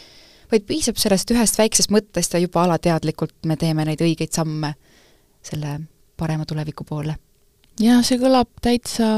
vaid 0.52 0.66
piisab 0.68 1.00
sellest 1.00 1.30
ühest 1.32 1.58
väiksest 1.58 1.90
mõttest 1.90 2.34
ja 2.36 2.42
juba 2.42 2.66
alateadlikult 2.66 3.48
me 3.48 3.56
teeme 3.56 3.86
neid 3.88 4.02
õigeid 4.04 4.34
samme 4.36 4.74
selle 5.44 5.78
parema 6.16 6.46
tuleviku 6.48 6.86
poole. 6.88 7.16
jaa, 7.80 8.02
see 8.06 8.20
kõlab 8.22 8.50
täitsa, 8.62 9.08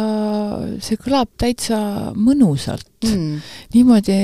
see 0.80 0.96
kõlab 1.00 1.32
täitsa 1.38 1.78
mõnusalt 2.16 3.04
mm.. 3.04 3.42
niimoodi 3.74 4.16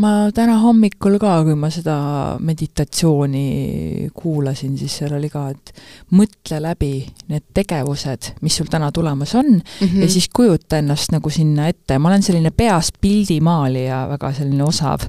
ma 0.00 0.10
täna 0.34 0.56
hommikul 0.58 1.18
ka, 1.22 1.36
kui 1.46 1.54
ma 1.58 1.68
seda 1.72 1.94
meditatsiooni 2.42 4.08
kuulasin, 4.16 4.74
siis 4.78 4.96
seal 4.98 5.14
oli 5.14 5.28
ka, 5.30 5.46
et 5.54 5.70
mõtle 6.18 6.58
läbi 6.62 6.90
need 7.30 7.44
tegevused, 7.54 8.32
mis 8.42 8.56
sul 8.58 8.70
täna 8.70 8.90
tulemas 8.94 9.34
on 9.38 9.52
mm, 9.54 9.86
-hmm. 9.86 10.02
ja 10.02 10.08
siis 10.10 10.28
kujuta 10.34 10.78
ennast 10.82 11.14
nagu 11.14 11.30
sinna 11.30 11.68
ette, 11.70 11.98
ma 11.98 12.10
olen 12.10 12.22
selline 12.22 12.50
peast 12.50 12.98
pildimaalija, 13.00 14.08
väga 14.08 14.32
selline 14.32 14.64
osav. 14.64 15.06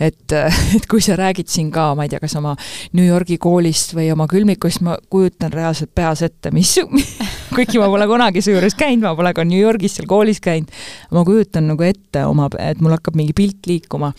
et, 0.00 0.32
et 0.76 0.86
kui 0.86 1.00
sa 1.00 1.16
räägid 1.16 1.48
siin 1.48 1.70
ka, 1.70 1.94
ma 1.94 2.06
ei 2.06 2.08
tea, 2.08 2.20
kas 2.20 2.36
oma 2.36 2.56
New 2.92 3.06
Yorgi 3.06 3.38
koolist 3.38 3.94
või 3.94 4.12
oma 4.12 4.26
külmikust, 4.26 4.80
ma 4.80 4.96
kujutan 5.10 5.52
reaalselt 5.52 5.90
peas 5.94 6.22
ette, 6.22 6.50
mis 6.50 6.78
kuigi 7.54 7.80
ma 7.80 7.88
pole 7.92 8.08
kunagi 8.10 8.42
juures 8.44 8.76
käinud, 8.78 9.06
ma 9.06 9.14
pole 9.18 9.32
ka 9.36 9.46
New 9.48 9.60
Yorgis 9.60 9.98
seal 9.98 10.10
koolis 10.10 10.42
käinud, 10.44 10.74
ma 11.14 11.24
kujutan 11.28 11.70
nagu 11.72 11.86
ette 11.86 12.26
oma, 12.28 12.50
et 12.58 12.82
mul 12.84 12.96
hakkab 12.96 13.18
mingi 13.18 13.36
pilt 13.36 13.70
liikuma 13.70 14.12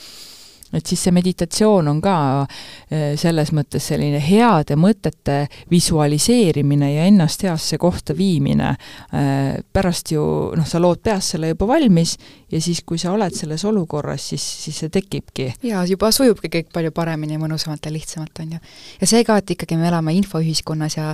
et 0.73 0.85
siis 0.85 1.01
see 1.01 1.13
meditatsioon 1.13 1.87
on 1.89 2.01
ka 2.03 2.15
eh, 2.45 3.15
selles 3.19 3.51
mõttes 3.57 3.87
selline 3.91 4.19
heade 4.21 4.77
mõtete 4.79 5.39
visualiseerimine 5.71 6.91
ja 6.93 7.07
ennast 7.09 7.43
heasse 7.47 7.79
kohta 7.81 8.15
viimine. 8.17 8.75
Eh, 9.13 9.57
pärast 9.73 10.13
ju 10.13 10.23
noh, 10.57 10.69
sa 10.69 10.81
lood 10.81 11.01
peas 11.05 11.33
selle 11.33 11.53
juba 11.53 11.67
valmis 11.73 12.15
ja 12.51 12.61
siis, 12.61 12.83
kui 12.85 13.01
sa 13.01 13.13
oled 13.15 13.35
selles 13.35 13.65
olukorras, 13.65 14.29
siis, 14.33 14.45
siis 14.65 14.83
see 14.83 14.93
tekibki. 14.93 15.51
jaa, 15.65 15.85
juba 15.89 16.13
sujubki 16.13 16.51
kõik 16.59 16.73
palju 16.73 16.93
paremini 16.95 17.41
mõnusamalt 17.41 17.85
ja 17.85 17.93
lihtsamalt, 17.93 18.43
on 18.43 18.57
ju. 18.57 18.63
ja 19.01 19.09
see 19.09 19.25
ka, 19.25 19.39
et 19.41 19.55
ikkagi 19.57 19.77
me 19.79 19.89
elame 19.89 20.13
infoühiskonnas 20.21 20.99
ja 20.99 21.13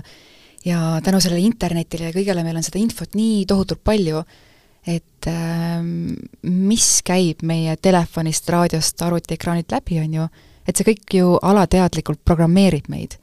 ja 0.66 1.00
tänu 1.04 1.20
sellele 1.22 1.46
internetile 1.46 2.10
ja 2.10 2.16
kõigele 2.16 2.44
meil 2.46 2.60
on 2.60 2.66
seda 2.66 2.80
infot 2.82 3.18
nii 3.18 3.46
tohutult 3.50 3.84
palju, 3.86 4.24
et 4.86 5.30
äh, 5.30 5.82
mis 6.44 6.90
käib 7.06 7.44
meie 7.44 7.76
telefonist, 7.82 8.50
raadiost, 8.54 9.02
arvutiekraanilt 9.02 9.74
läbi, 9.74 10.00
on 10.04 10.18
ju, 10.20 10.28
et 10.66 10.78
see 10.78 10.88
kõik 10.94 11.20
ju 11.20 11.36
alateadlikult 11.42 12.24
programmeerib 12.26 12.90
meid. 12.94 13.18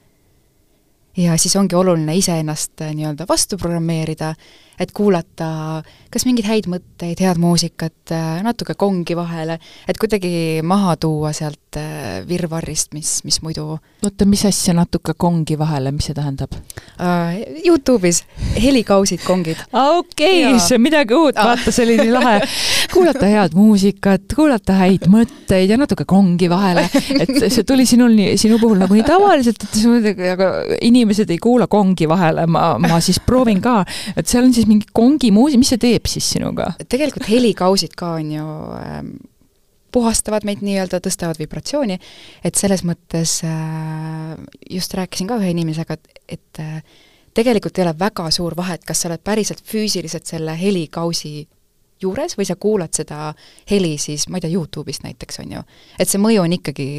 Ja 1.17 1.37
siis 1.37 1.55
ongi 1.55 1.75
oluline 1.75 2.15
iseennast 2.17 2.81
äh, 2.81 2.93
nii-öelda 2.95 3.27
vastu 3.29 3.57
programmeerida, 3.57 4.33
et 4.79 4.91
kuulata 4.91 5.83
kas 6.13 6.27
mingeid 6.27 6.45
häid 6.45 6.67
mõtteid, 6.69 7.21
head 7.23 7.39
muusikat, 7.41 7.95
äh, 8.13 8.41
natuke 8.45 8.75
kongi 8.79 9.15
vahele, 9.17 9.57
et 9.89 9.97
kuidagi 10.01 10.61
maha 10.65 10.95
tuua 11.01 11.31
sealt 11.33 11.77
äh, 11.79 12.21
virvarrist, 12.29 12.91
mis, 12.93 13.15
mis 13.25 13.39
muidu 13.45 13.65
oota, 13.73 14.27
mis 14.29 14.43
asja 14.45 14.75
natuke 14.77 15.15
kongi 15.17 15.57
vahele, 15.59 15.93
mis 15.95 16.09
see 16.09 16.17
tähendab 16.17 16.53
uh,? 16.53 17.33
Youtube'is 17.63 18.21
helikausid, 18.59 19.23
kongid. 19.25 19.61
okei 19.97 20.43
okay,, 20.45 20.59
see 20.61 20.77
on 20.77 20.85
midagi 20.85 21.17
uut, 21.17 21.37
vaata, 21.37 21.73
nii 21.89 22.13
lahe. 22.13 22.35
kuulata 22.93 23.29
head 23.31 23.57
muusikat, 23.57 24.27
kuulata 24.35 24.77
häid 24.83 25.07
mõtteid 25.09 25.73
ja 25.73 25.79
natuke 25.81 26.05
kongi 26.09 26.49
vahele, 26.51 26.85
et 27.17 27.33
see 27.47 27.65
tuli 27.67 27.87
sinul 27.89 28.13
nii, 28.13 28.37
sinu 28.41 28.61
puhul 28.61 28.77
nagu 28.83 28.97
nii 28.97 29.07
tavaliselt, 29.07 29.65
et 29.65 29.79
muidugi, 29.89 30.29
aga 30.35 30.51
inimesed 31.03 31.29
ei 31.33 31.39
kuula 31.43 31.67
kongi 31.71 32.07
vahele, 32.09 32.47
ma, 32.47 32.73
ma 32.81 32.99
siis 33.03 33.19
proovin 33.23 33.61
ka, 33.63 33.81
et 34.15 34.29
seal 34.29 34.47
on 34.47 34.55
siis 34.55 34.69
mingi 34.69 34.89
kongi 34.95 35.31
muusika, 35.35 35.61
mis 35.61 35.73
see 35.75 35.83
teeb 35.83 36.09
siis 36.09 36.31
sinuga? 36.37 36.73
tegelikult 36.89 37.29
helikausid 37.29 37.95
ka 37.99 38.15
on 38.17 38.33
ju 38.33 38.49
ähm, 38.79 39.13
puhastavad 39.93 40.45
meid 40.47 40.63
nii-öelda, 40.65 40.99
tõstavad 41.03 41.39
vibratsiooni, 41.41 41.99
et 42.45 42.59
selles 42.59 42.83
mõttes 42.87 43.39
äh, 43.45 44.35
just 44.73 44.93
rääkisin 44.97 45.29
ka 45.29 45.37
ühe 45.41 45.51
inimesega, 45.53 45.99
et, 45.99 46.23
et 46.37 46.63
äh, 46.63 47.01
tegelikult 47.37 47.77
ei 47.77 47.85
ole 47.87 47.95
väga 47.99 48.29
suur 48.33 48.57
vahet, 48.57 48.85
kas 48.87 49.03
sa 49.03 49.11
oled 49.11 49.23
päriselt 49.25 49.61
füüsiliselt 49.69 50.29
selle 50.29 50.55
helikausi 50.59 51.43
juures 52.03 52.37
või 52.37 52.47
sa 52.49 52.57
kuulad 52.59 52.93
seda 52.95 53.33
heli 53.69 53.95
siis, 54.01 54.27
ma 54.29 54.39
ei 54.39 54.45
tea, 54.45 54.53
Youtube'ist 54.55 55.05
näiteks, 55.05 55.39
on 55.43 55.57
ju. 55.57 55.61
et 55.99 56.09
see 56.09 56.21
mõju 56.21 56.43
on 56.43 56.57
ikkagi 56.57 56.89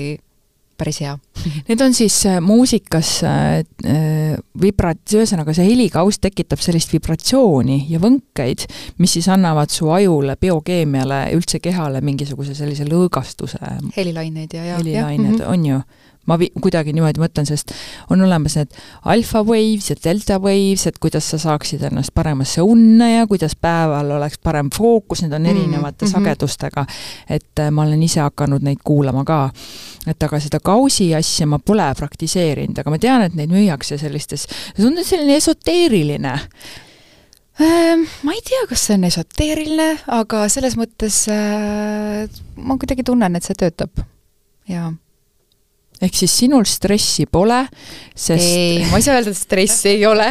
päris 0.79 1.01
hea. 1.05 1.15
Need 1.69 1.83
on 1.85 1.95
siis 1.97 2.17
äh, 2.31 2.41
muusikas 2.45 3.17
äh, 3.27 3.65
äh 3.85 4.37
vibrat-, 4.61 5.15
ühesõnaga 5.15 5.55
see 5.55 5.67
helikaust 5.67 6.23
tekitab 6.25 6.63
sellist 6.63 6.93
vibratsiooni 6.95 7.85
ja 7.91 7.99
võnkeid, 8.03 8.67
mis 9.03 9.17
siis 9.19 9.29
annavad 9.33 9.73
su 9.75 9.91
ajule, 9.91 10.37
biokeemiale, 10.41 11.27
üldse 11.37 11.61
kehale 11.63 12.01
mingisuguse 12.05 12.55
sellise 12.55 12.87
lõõgastuse. 12.89 13.59
helilaineid 13.97 14.55
ja, 14.55 14.65
ja. 14.65 14.79
helilained 14.79 15.41
-hmm. 15.41 15.51
on 15.51 15.67
ju 15.67 15.81
ma 16.27 16.37
vi-, 16.41 16.51
kuidagi 16.61 16.95
niimoodi 16.97 17.21
mõtlen, 17.21 17.47
sest 17.49 17.73
on 18.13 18.23
olemas 18.25 18.57
need 18.59 18.73
alfa 19.11 19.43
waves 19.45 19.91
ja 19.91 19.97
delta 20.05 20.39
waves, 20.43 20.87
et 20.89 20.99
kuidas 21.03 21.29
sa 21.33 21.41
saaksid 21.41 21.85
ennast 21.91 22.15
paremasse 22.17 22.65
unne 22.65 23.11
ja 23.15 23.27
kuidas 23.31 23.57
päeval 23.61 24.15
oleks 24.19 24.41
parem 24.43 24.71
fookus, 24.75 25.25
need 25.25 25.35
on 25.37 25.45
mm, 25.45 25.51
erinevate 25.51 26.05
mm 26.05 26.09
-hmm. 26.09 26.13
sagedustega. 26.13 26.87
et 27.29 27.61
äh, 27.61 27.71
ma 27.71 27.83
olen 27.83 28.03
ise 28.03 28.21
hakanud 28.21 28.63
neid 28.63 28.81
kuulama 28.85 29.25
ka. 29.25 29.51
et 30.07 30.23
aga 30.23 30.41
seda 30.41 30.61
kausi 30.61 31.15
asja 31.15 31.47
ma 31.47 31.59
pole 31.59 31.95
praktiseerinud, 31.97 32.79
aga 32.79 32.91
ma 32.91 32.99
tean, 32.99 33.23
et 33.23 33.35
neid 33.35 33.51
müüakse 33.51 33.99
sellistes, 33.99 34.47
see 34.77 34.87
on 34.87 35.05
selline 35.05 35.37
esoteeriline 35.37 36.41
ehm, 37.61 38.01
Ma 38.23 38.33
ei 38.33 38.41
tea, 38.45 38.67
kas 38.69 38.87
see 38.87 38.95
on 38.95 39.05
esoteeriline, 39.05 39.99
aga 40.07 40.49
selles 40.49 40.77
mõttes 40.77 41.29
äh, 41.29 42.29
ma 42.57 42.77
kuidagi 42.77 43.03
tunnen, 43.03 43.37
et 43.37 43.43
see 43.43 43.55
töötab, 43.55 43.91
jaa 44.69 44.93
ehk 46.03 46.19
siis 46.19 46.35
sinul 46.43 46.67
stressi 46.69 47.27
pole, 47.31 47.61
sest 48.15 48.45
ei, 48.45 48.85
ma 48.91 48.99
ei 48.99 49.07
saa 49.07 49.19
öelda, 49.19 49.33
et 49.35 49.39
stressi 49.39 49.95
ei 49.95 50.07
ole 50.09 50.27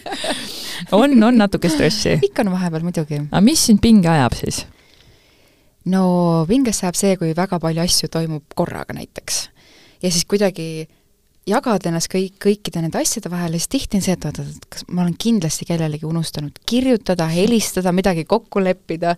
on, 0.98 1.16
on 1.22 1.40
natuke 1.40 1.70
stressi? 1.72 2.16
ikka 2.30 2.46
on 2.46 2.54
vahepeal 2.54 2.86
muidugi. 2.86 3.20
aga 3.28 3.42
mis 3.44 3.66
sind 3.68 3.82
pinge 3.84 4.08
ajab 4.10 4.36
siis? 4.38 4.64
no 5.90 6.44
pingesse 6.48 6.86
ajab 6.86 6.98
see, 6.98 7.18
kui 7.20 7.34
väga 7.36 7.60
palju 7.62 7.84
asju 7.84 8.10
toimub 8.12 8.56
korraga 8.56 8.96
näiteks. 8.96 9.42
ja 10.02 10.10
siis 10.10 10.24
kuidagi 10.28 10.88
jagad 11.48 11.86
ennast 11.88 12.10
kõik, 12.12 12.36
kõikide 12.42 12.82
nende 12.84 13.00
asjade 13.00 13.30
vahel 13.32 13.56
ja 13.56 13.60
siis 13.60 13.72
tihti 13.72 13.98
on 13.98 14.04
see, 14.04 14.16
et 14.16 14.26
oot-oot, 14.28 14.66
kas 14.72 14.84
ma 14.90 15.04
olen 15.04 15.16
kindlasti 15.20 15.66
kellelegi 15.68 16.08
unustanud 16.08 16.60
kirjutada, 16.68 17.28
helistada, 17.32 17.94
midagi 17.96 18.26
kokku 18.28 18.62
leppida 18.62 19.16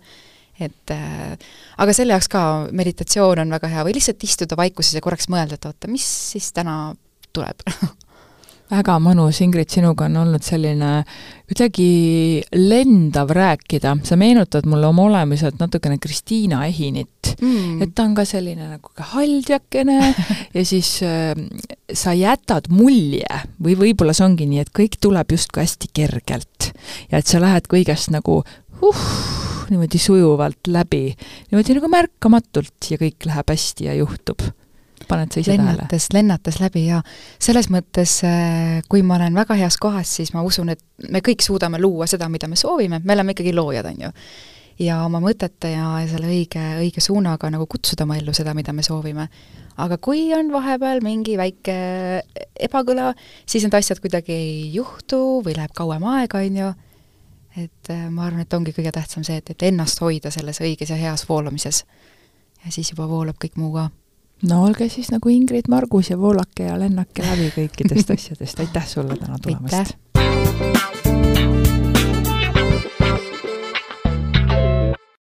et 0.69 0.95
äh, 0.95 1.35
aga 1.83 1.97
selle 1.97 2.17
jaoks 2.17 2.31
ka 2.33 2.45
meditatsioon 2.73 3.45
on 3.45 3.57
väga 3.59 3.73
hea 3.73 3.87
või 3.87 3.97
lihtsalt 3.99 4.23
istuda 4.27 4.59
vaikuses 4.59 4.97
ja 4.99 5.05
korraks 5.05 5.31
mõelda, 5.33 5.59
et 5.59 5.69
oota, 5.71 5.91
mis 5.93 6.07
siis 6.33 6.53
täna 6.57 6.77
tuleb? 7.33 7.67
Väga 8.73 8.95
mõnus, 9.05 9.43
Ingrid, 9.45 9.69
sinuga 9.69 10.07
on 10.09 10.15
olnud 10.23 10.45
selline 10.47 11.03
kuidagi 11.51 12.41
lendav 12.57 13.29
rääkida, 13.37 13.99
sa 14.09 14.17
meenutad 14.17 14.65
mulle 14.71 14.89
oma 14.89 15.05
olemuselt 15.11 15.59
natukene 15.61 15.99
Kristiina 16.01 16.63
Ehinit. 16.65 17.35
Mm.. 17.43 17.83
et 17.83 17.93
ta 17.95 18.05
on 18.07 18.15
ka 18.17 18.25
selline 18.29 18.67
nagu 18.71 18.91
haldjakene 19.13 19.97
ja 20.57 20.65
siis 20.69 20.89
äh, 21.05 21.33
sa 21.93 22.15
jätad 22.17 22.69
mulje 22.73 23.43
või 23.63 23.77
võib-olla 23.79 24.15
see 24.17 24.27
ongi 24.27 24.49
nii, 24.49 24.65
et 24.65 24.73
kõik 24.73 24.97
tuleb 25.03 25.37
justkui 25.37 25.65
hästi 25.65 25.93
kergelt. 25.93 26.73
Ja 27.13 27.21
et 27.21 27.29
sa 27.29 27.43
lähed 27.43 27.69
kõigest 27.73 28.13
nagu 28.15 28.41
uh, 28.83 29.05
niimoodi 29.71 29.99
sujuvalt 29.99 30.69
läbi, 30.69 31.13
niimoodi 31.51 31.77
nagu 31.79 31.91
märkamatult 31.93 32.91
ja 32.91 32.99
kõik 33.01 33.29
läheb 33.29 33.55
hästi 33.55 33.89
ja 33.89 33.97
juhtub. 34.01 34.45
paned 35.09 35.35
sa 35.35 35.41
ise 35.43 35.57
lennates, 35.57 36.07
tähele? 36.09 36.21
lennates 36.21 36.59
läbi 36.63 36.85
ja 36.87 37.01
selles 37.43 37.67
mõttes, 37.75 38.21
äh, 38.25 38.81
kui 38.89 39.03
ma 39.03 39.17
olen 39.19 39.35
väga 39.35 39.57
heas 39.59 39.77
kohas, 39.77 40.09
siis 40.21 40.31
ma 40.33 40.45
usun, 40.47 40.71
et 40.73 40.81
me 41.11 41.21
kõik 41.21 41.43
suudame 41.43 41.81
luua 41.83 42.07
seda, 42.07 42.29
mida 42.33 42.49
me 42.49 42.57
soovime, 42.57 43.01
me 43.05 43.17
oleme 43.17 43.35
ikkagi 43.35 43.53
loojad, 43.55 43.89
on 43.91 44.05
ju. 44.07 44.13
ja 44.87 45.03
oma 45.05 45.21
mõtete 45.21 45.75
ja, 45.75 45.89
ja 46.05 46.07
selle 46.09 46.31
õige, 46.31 46.63
õige 46.85 47.03
suunaga 47.03 47.51
nagu 47.51 47.67
kutsuda 47.67 48.07
oma 48.07 48.17
ellu 48.17 48.33
seda, 48.33 48.55
mida 48.55 48.73
me 48.73 48.83
soovime. 48.87 49.29
aga 49.77 49.99
kui 49.99 50.31
on 50.35 50.53
vahepeal 50.53 51.03
mingi 51.03 51.37
väike 51.37 51.77
ebakõla, 52.61 53.13
siis 53.47 53.67
need 53.67 53.75
asjad 53.75 54.01
kuidagi 54.01 54.33
ei 54.33 54.71
juhtu 54.75 55.43
või 55.45 55.59
läheb 55.59 55.75
kauem 55.75 56.05
aega, 56.15 56.39
on 56.47 56.63
ju, 56.63 56.73
et 57.57 57.91
äh, 57.91 58.07
ma 58.11 58.27
arvan, 58.27 58.45
et 58.47 58.55
ongi 58.55 58.73
kõige 58.73 58.93
tähtsam 58.93 59.25
see, 59.27 59.37
et, 59.43 59.51
et 59.51 59.67
ennast 59.69 60.01
hoida 60.01 60.31
selles 60.31 60.61
õiges 60.61 60.91
ja 60.91 60.97
heas 60.97 61.27
voolamises. 61.29 61.85
ja 62.65 62.73
siis 62.73 62.93
juba 62.93 63.09
voolab 63.09 63.37
kõik 63.43 63.57
muu 63.57 63.73
ka 63.75 63.91
no 64.49 64.63
olge 64.65 64.89
siis 64.89 65.11
nagu 65.11 65.29
Ingrid 65.29 65.69
Margus 65.69 66.11
ja 66.11 66.19
voolake 66.19 66.71
ja 66.71 66.79
lennake 66.79 67.27
läbi 67.27 67.53
kõikidest 67.57 68.13
asjadest, 68.17 68.61
aitäh 68.61 68.89
sulle 68.89 69.17
täna 69.17 69.39
tulemast! 69.39 70.92